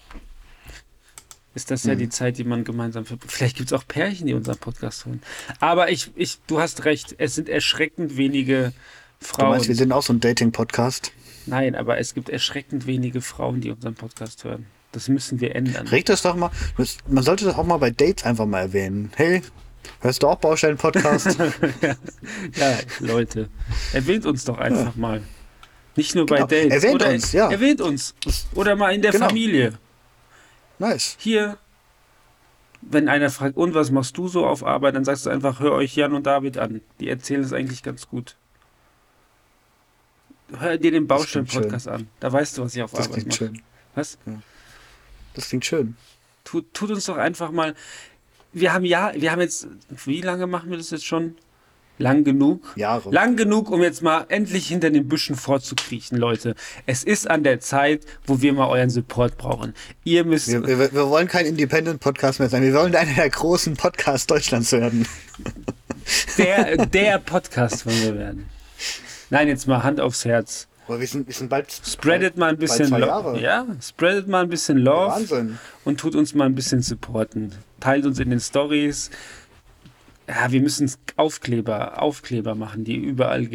Ist 1.55 1.71
das 1.71 1.83
ja 1.83 1.95
Mhm. 1.95 1.99
die 1.99 2.09
Zeit, 2.09 2.37
die 2.37 2.43
man 2.43 2.63
gemeinsam 2.63 3.05
verbringt. 3.05 3.31
Vielleicht 3.31 3.57
gibt 3.57 3.71
es 3.71 3.77
auch 3.77 3.87
Pärchen, 3.87 4.27
die 4.27 4.33
unseren 4.35 4.57
Podcast 4.59 5.05
hören. 5.05 5.21
Aber 5.59 5.89
ich, 5.91 6.11
ich, 6.15 6.37
du 6.47 6.59
hast 6.61 6.85
recht, 6.85 7.15
es 7.17 7.35
sind 7.35 7.49
erschreckend 7.49 8.15
wenige 8.17 8.71
Du 9.19 9.25
Frauen. 9.25 9.49
meinst, 9.49 9.67
wir 9.67 9.75
sind 9.75 9.91
auch 9.91 10.03
so 10.03 10.13
ein 10.13 10.19
Dating-Podcast. 10.19 11.11
Nein, 11.47 11.75
aber 11.75 11.97
es 11.97 12.13
gibt 12.13 12.29
erschreckend 12.29 12.85
wenige 12.85 13.21
Frauen, 13.21 13.59
die 13.61 13.71
unseren 13.71 13.95
Podcast 13.95 14.43
hören. 14.43 14.67
Das 14.91 15.07
müssen 15.09 15.41
wir 15.41 15.55
ändern. 15.55 15.87
Regt 15.87 16.09
das 16.09 16.21
doch 16.21 16.35
mal. 16.35 16.51
Man 17.07 17.23
sollte 17.23 17.45
das 17.45 17.55
auch 17.55 17.65
mal 17.65 17.77
bei 17.77 17.89
Dates 17.89 18.23
einfach 18.25 18.45
mal 18.45 18.59
erwähnen. 18.61 19.11
Hey, 19.15 19.41
hörst 20.01 20.23
du 20.23 20.27
auch 20.27 20.37
Baustellen-Podcast? 20.39 21.37
Ja, 22.55 22.77
Leute, 22.99 23.49
erwähnt 23.93 24.25
uns 24.25 24.45
doch 24.45 24.57
einfach 24.57 24.95
mal. 24.95 25.21
Nicht 25.95 26.15
nur 26.15 26.25
bei 26.25 26.37
Genau, 26.37 26.47
Dates. 26.47 26.71
erwähnt 26.71 26.95
Oder 26.95 27.09
uns, 27.09 27.31
ja. 27.33 27.51
Erwähnt 27.51 27.81
uns. 27.81 28.15
Oder 28.55 28.75
mal 28.75 28.93
in 28.93 29.01
der 29.01 29.11
Genau. 29.11 29.27
Familie. 29.27 29.77
nice. 30.77 31.15
Hier, 31.19 31.57
wenn 32.81 33.09
einer 33.09 33.29
fragt, 33.29 33.57
und 33.57 33.73
was 33.73 33.91
machst 33.91 34.17
du 34.17 34.27
so 34.29 34.45
auf 34.45 34.63
Arbeit, 34.63 34.95
dann 34.95 35.03
sagst 35.03 35.25
du 35.25 35.29
einfach, 35.29 35.59
hör 35.59 35.73
euch 35.73 35.95
Jan 35.95 36.13
und 36.13 36.25
David 36.25 36.57
an. 36.57 36.81
Die 36.99 37.09
erzählen 37.09 37.41
es 37.43 37.51
eigentlich 37.51 37.83
ganz 37.83 38.07
gut. 38.07 38.35
Hör 40.57 40.77
dir 40.77 40.91
den 40.91 41.07
Das 41.07 41.27
klingt 41.27 41.47
Baustellen-Podcast 41.51 41.87
an. 41.87 42.07
Da 42.19 42.31
weißt 42.31 42.57
du, 42.57 42.63
was 42.63 42.75
ich 42.75 42.81
auf 42.81 42.91
Das 42.91 43.01
Arbeit 43.07 43.13
klingt 43.13 43.27
mache. 43.27 43.37
schön. 43.37 43.61
Was? 43.95 44.17
Das 45.33 45.49
klingt 45.49 45.65
schön. 45.65 45.95
Tut, 46.43 46.73
tut 46.73 46.89
uns 46.91 47.05
doch 47.05 47.17
einfach 47.17 47.51
mal. 47.51 47.75
Wir 48.51 48.73
haben 48.73 48.85
ja, 48.85 49.11
wir 49.15 49.31
haben 49.31 49.41
jetzt, 49.41 49.67
wie 50.05 50.21
lange 50.21 50.47
machen 50.47 50.69
wir 50.69 50.77
das 50.77 50.91
jetzt 50.91 51.05
schon? 51.05 51.35
Lang 51.99 52.23
genug? 52.23 52.73
Jahre. 52.77 53.11
Lang 53.11 53.35
genug, 53.35 53.69
um 53.69 53.83
jetzt 53.83 54.01
mal 54.01 54.25
endlich 54.29 54.69
hinter 54.69 54.89
den 54.89 55.09
Büschen 55.09 55.35
vorzukriechen, 55.35 56.17
Leute. 56.17 56.55
Es 56.85 57.03
ist 57.03 57.29
an 57.29 57.43
der 57.43 57.59
Zeit, 57.59 58.05
wo 58.25 58.41
wir 58.41 58.53
mal 58.53 58.69
euren 58.69 58.89
Support 58.89 59.37
brauchen. 59.37 59.73
Ihr 60.05 60.23
müsst. 60.23 60.47
Wir, 60.47 60.65
wir, 60.65 60.93
wir 60.93 61.09
wollen 61.09 61.27
kein 61.27 61.45
Independent-Podcast 61.45 62.39
mehr 62.39 62.47
sein. 62.47 62.63
Wir 62.63 62.73
wollen 62.73 62.95
einer 62.95 63.13
der 63.13 63.29
großen 63.29 63.75
Podcasts 63.75 64.27
Deutschlands 64.27 64.71
werden. 64.71 65.05
Der, 66.37 66.85
der 66.85 67.19
Podcast 67.19 67.85
wollen 67.85 68.01
wir 68.01 68.17
werden. 68.17 68.49
Nein, 69.29 69.49
jetzt 69.49 69.67
mal 69.67 69.83
Hand 69.83 69.99
aufs 69.99 70.23
Herz. 70.23 70.68
Aber 70.89 70.99
wir 70.99 71.07
sind, 71.07 71.27
wir 71.27 71.33
sind 71.35 71.49
bald. 71.49 71.71
Spreadet 71.71 72.35
mal 72.37 72.49
ein 72.49 72.57
bisschen 72.57 72.87
zwei 72.87 72.97
Lo- 72.99 73.05
Jahre. 73.07 73.39
Ja, 73.39 73.65
spreadet 73.81 74.27
mal 74.27 74.41
ein 74.43 74.49
bisschen 74.49 74.79
Love 74.79 75.11
Wahnsinn. 75.11 75.59
und 75.85 75.99
tut 75.99 76.15
uns 76.15 76.33
mal 76.33 76.45
ein 76.45 76.55
bisschen 76.55 76.81
supporten. 76.81 77.53
Teilt 77.79 78.05
uns 78.05 78.19
in 78.19 78.31
den 78.31 78.39
Stories. 78.39 79.11
Ja, 80.27 80.51
wir 80.51 80.61
müssen 80.61 80.91
Aufkleber, 81.15 82.01
Aufkleber 82.01 82.55
machen, 82.55 82.83
die 82.83 82.95
überall 82.95 83.45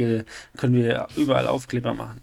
können 0.57 0.75
wir 0.75 1.09
überall 1.17 1.47
Aufkleber 1.49 1.93
machen. 1.95 2.21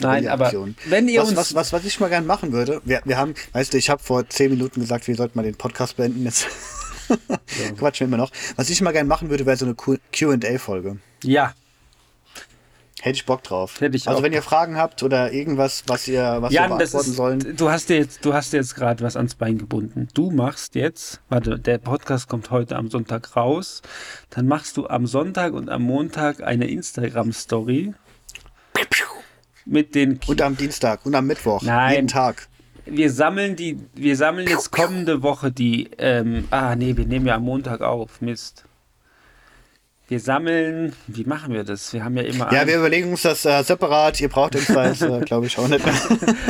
Nein, 0.00 0.26
aber 0.26 0.52
wenn 0.86 1.06
ihr 1.08 1.20
was, 1.20 1.28
uns 1.28 1.36
was, 1.36 1.54
was, 1.54 1.72
was 1.72 1.84
ich 1.84 2.00
mal 2.00 2.08
gerne 2.08 2.26
machen 2.26 2.52
würde, 2.52 2.80
wir, 2.84 3.02
wir 3.04 3.16
haben, 3.18 3.34
weißt 3.52 3.72
du, 3.72 3.78
ich 3.78 3.90
habe 3.90 4.02
vor 4.02 4.28
zehn 4.28 4.50
Minuten 4.50 4.80
gesagt, 4.80 5.06
wir 5.06 5.14
sollten 5.14 5.38
mal 5.38 5.42
den 5.42 5.54
Podcast 5.56 5.96
beenden. 5.96 6.24
Jetzt 6.24 6.46
quatschen 7.78 8.06
wir 8.10 8.14
immer 8.14 8.16
noch. 8.24 8.30
Was 8.56 8.70
ich 8.70 8.80
mal 8.80 8.92
gerne 8.92 9.08
machen 9.08 9.28
würde, 9.30 9.44
wäre 9.46 9.56
so 9.56 9.66
eine 9.66 9.74
QA-Folge. 10.12 10.96
ja, 11.24 11.52
Hätte 13.04 13.16
ich 13.16 13.26
Bock 13.26 13.42
drauf. 13.42 13.80
Hätte 13.80 13.96
ich 13.96 14.06
also 14.06 14.22
wenn 14.22 14.32
ihr 14.32 14.42
Fragen 14.42 14.76
habt 14.76 15.02
oder 15.02 15.32
irgendwas, 15.32 15.82
was 15.88 16.06
ihr, 16.06 16.38
was 16.40 16.52
wir 16.52 16.60
Jan, 16.60 16.78
das 16.78 16.92
beantworten 16.92 17.10
ist, 17.10 17.16
sollen. 17.16 17.56
du 17.56 17.68
hast 17.68 17.88
dir 17.88 17.96
jetzt, 17.96 18.24
du 18.24 18.32
hast 18.32 18.52
dir 18.52 18.58
jetzt 18.58 18.76
gerade 18.76 19.02
was 19.02 19.16
ans 19.16 19.34
Bein 19.34 19.58
gebunden. 19.58 20.06
Du 20.14 20.30
machst 20.30 20.76
jetzt, 20.76 21.20
warte, 21.28 21.58
der 21.58 21.78
Podcast 21.78 22.28
kommt 22.28 22.52
heute 22.52 22.76
am 22.76 22.90
Sonntag 22.90 23.34
raus. 23.34 23.82
Dann 24.30 24.46
machst 24.46 24.76
du 24.76 24.86
am 24.86 25.08
Sonntag 25.08 25.52
und 25.52 25.68
am 25.68 25.82
Montag 25.82 26.44
eine 26.44 26.68
Instagram-Story 26.68 27.92
mit 29.64 29.96
den. 29.96 30.20
Und 30.28 30.40
am 30.40 30.56
Dienstag 30.56 31.04
und 31.04 31.16
am 31.16 31.26
Mittwoch. 31.26 31.60
Nein. 31.62 31.94
Jeden 31.94 32.08
Tag. 32.08 32.46
Wir 32.84 33.10
sammeln 33.10 33.56
die, 33.56 33.80
wir 33.94 34.16
sammeln 34.16 34.46
jetzt 34.46 34.70
kommende 34.70 35.24
Woche 35.24 35.50
die. 35.50 35.90
Ähm, 35.98 36.46
ah 36.50 36.76
nee, 36.76 36.96
wir 36.96 37.06
nehmen 37.06 37.26
ja 37.26 37.34
am 37.34 37.42
Montag 37.42 37.80
auf. 37.80 38.20
Mist. 38.20 38.64
Wir 40.08 40.20
sammeln. 40.20 40.94
Wie 41.06 41.24
machen 41.24 41.54
wir 41.54 41.64
das? 41.64 41.92
Wir 41.92 42.04
haben 42.04 42.16
ja 42.16 42.24
immer. 42.24 42.52
Ja, 42.52 42.66
wir 42.66 42.76
überlegen 42.78 43.10
uns 43.10 43.22
das 43.22 43.44
äh, 43.44 43.62
separat. 43.62 44.20
Ihr 44.20 44.28
braucht 44.28 44.54
das, 44.54 44.68
äh, 44.68 45.20
glaube 45.24 45.46
ich, 45.46 45.56
auch 45.58 45.68
nicht. 45.68 45.84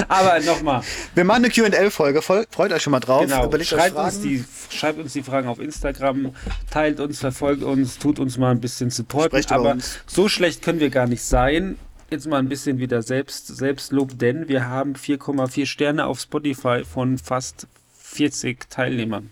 Aber 0.09 0.41
nochmal. 0.41 0.83
Wir 1.15 1.25
machen 1.25 1.45
eine 1.45 1.51
QA-Folge. 1.51 2.23
Freut 2.23 2.73
euch 2.73 2.83
schon 2.83 2.91
mal 2.91 3.01
drauf. 3.01 3.23
Genau. 3.23 3.45
Überlegt 3.45 3.71
Schreibt 3.71 3.97
uns, 3.97 4.21
die, 4.21 4.45
schreibt 4.71 4.99
uns 4.99 5.13
die 5.13 5.23
Fragen 5.23 5.49
auf 5.49 5.61
Instagram, 5.61 6.35
teilt 6.71 6.99
uns, 6.99 7.21
verfolgt 7.21 7.63
uns, 7.63 7.99
tut 7.99 8.19
uns 8.19 8.39
mal 8.39 8.51
ein 8.51 8.61
bisschen 8.61 8.91
Support. 8.91 9.53
Aber 9.53 9.77
so 10.07 10.29
schlecht 10.29 10.63
können 10.63 10.81
wir 10.81 10.91
gar 10.91 11.07
nicht 11.07 11.23
sein. 11.23 11.79
Jetzt 12.11 12.27
mal 12.27 12.39
ein 12.39 12.49
bisschen 12.49 12.79
wieder 12.79 13.03
Selbst, 13.03 13.47
Selbstlob, 13.47 14.19
denn 14.19 14.49
wir 14.49 14.69
haben 14.69 14.95
4,4 14.95 15.65
Sterne 15.67 16.07
auf 16.07 16.21
Spotify 16.21 16.85
von 16.85 17.17
fast 17.17 17.69
40 18.03 18.69
Teilnehmern. 18.69 19.31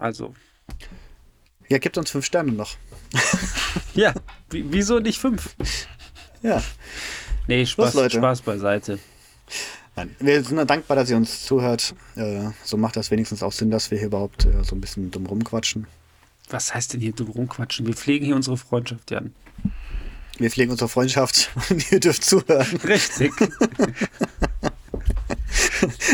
Also, 0.00 0.34
Ja, 1.68 1.78
gibt 1.78 1.96
uns 1.98 2.10
fünf 2.10 2.24
Sterne 2.26 2.50
noch. 2.52 2.76
ja, 3.94 4.12
wie- 4.50 4.64
wieso 4.72 4.98
nicht 4.98 5.20
fünf? 5.20 5.54
Ja. 6.42 6.60
Nee, 7.46 7.64
Spaß, 7.66 7.94
Leute. 7.94 8.16
Spaß 8.18 8.42
beiseite. 8.42 8.98
Nein, 9.96 10.16
wir 10.20 10.42
sind 10.42 10.68
dankbar, 10.70 10.96
dass 10.96 11.10
ihr 11.10 11.16
uns 11.16 11.44
zuhört. 11.44 11.94
Äh, 12.16 12.48
so 12.64 12.76
macht 12.76 12.96
das 12.96 13.10
wenigstens 13.10 13.42
auch 13.42 13.52
Sinn, 13.52 13.70
dass 13.70 13.90
wir 13.90 13.98
hier 13.98 14.06
überhaupt 14.08 14.46
äh, 14.46 14.64
so 14.64 14.74
ein 14.74 14.80
bisschen 14.80 15.10
dumm 15.10 15.26
rumquatschen. 15.26 15.86
Was 16.48 16.74
heißt 16.74 16.94
denn 16.94 17.00
hier 17.00 17.12
dumm 17.12 17.28
rumquatschen? 17.30 17.86
Wir 17.86 17.94
pflegen 17.94 18.24
hier 18.26 18.36
unsere 18.36 18.56
Freundschaft, 18.56 19.10
Jan. 19.10 19.34
Wir 20.38 20.50
pflegen 20.50 20.70
unsere 20.72 20.88
Freundschaft 20.88 21.50
und 21.70 21.92
ihr 21.92 22.00
dürft 22.00 22.24
zuhören. 22.24 22.66
Richtig. 22.84 23.32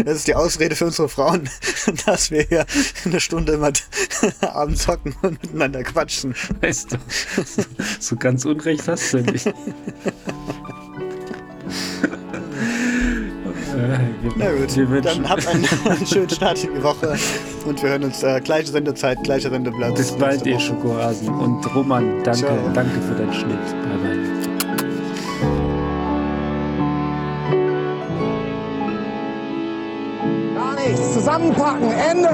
Das 0.04 0.16
ist 0.16 0.26
die 0.28 0.34
Ausrede 0.34 0.74
für 0.76 0.86
unsere 0.86 1.08
Frauen, 1.08 1.48
dass 2.06 2.30
wir 2.30 2.42
hier 2.42 2.66
eine 3.04 3.20
Stunde 3.20 3.52
immer 3.54 3.72
abends 4.40 4.86
hocken 4.88 5.14
und 5.22 5.42
miteinander 5.42 5.82
quatschen. 5.82 6.34
Weißt 6.60 6.92
du, 6.92 6.96
so 8.00 8.16
ganz 8.16 8.44
unrecht 8.44 8.86
hast 8.88 9.12
du 9.14 9.18
nicht. 9.18 9.46
Wir- 9.46 9.54
Na 14.36 14.50
gut, 14.52 15.04
dann 15.04 15.28
habt 15.28 15.46
einen, 15.46 15.64
einen 15.84 16.06
schönen 16.06 16.30
Start 16.30 16.62
in 16.64 16.74
die 16.74 16.82
Woche 16.82 17.16
und 17.66 17.82
wir 17.82 17.90
hören 17.90 18.04
uns 18.04 18.22
äh, 18.22 18.40
gleiche 18.40 18.70
Sendezeit, 18.72 19.22
gleicher 19.24 19.50
Sendeplatz. 19.50 19.94
Bis 19.96 20.12
bald, 20.12 20.46
ihr 20.46 20.54
Woche. 20.54 20.62
Schokorasen. 20.64 21.28
Und 21.28 21.74
Roman, 21.74 22.22
danke, 22.24 22.40
Ciao. 22.40 22.56
danke 22.74 23.00
für 23.02 23.14
deinen 23.14 23.34
Schnitt. 23.34 23.58
Bye, 23.82 23.98
bye. 24.02 24.45
Zusammenpacken. 31.26 31.90
Ende. 31.90 32.28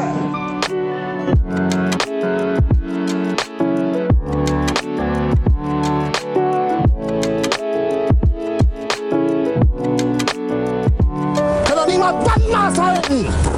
Kann 11.64 11.74
doch 11.74 11.86
niemand 11.86 12.22
Bandmaß 12.22 12.78
halten! 12.78 13.51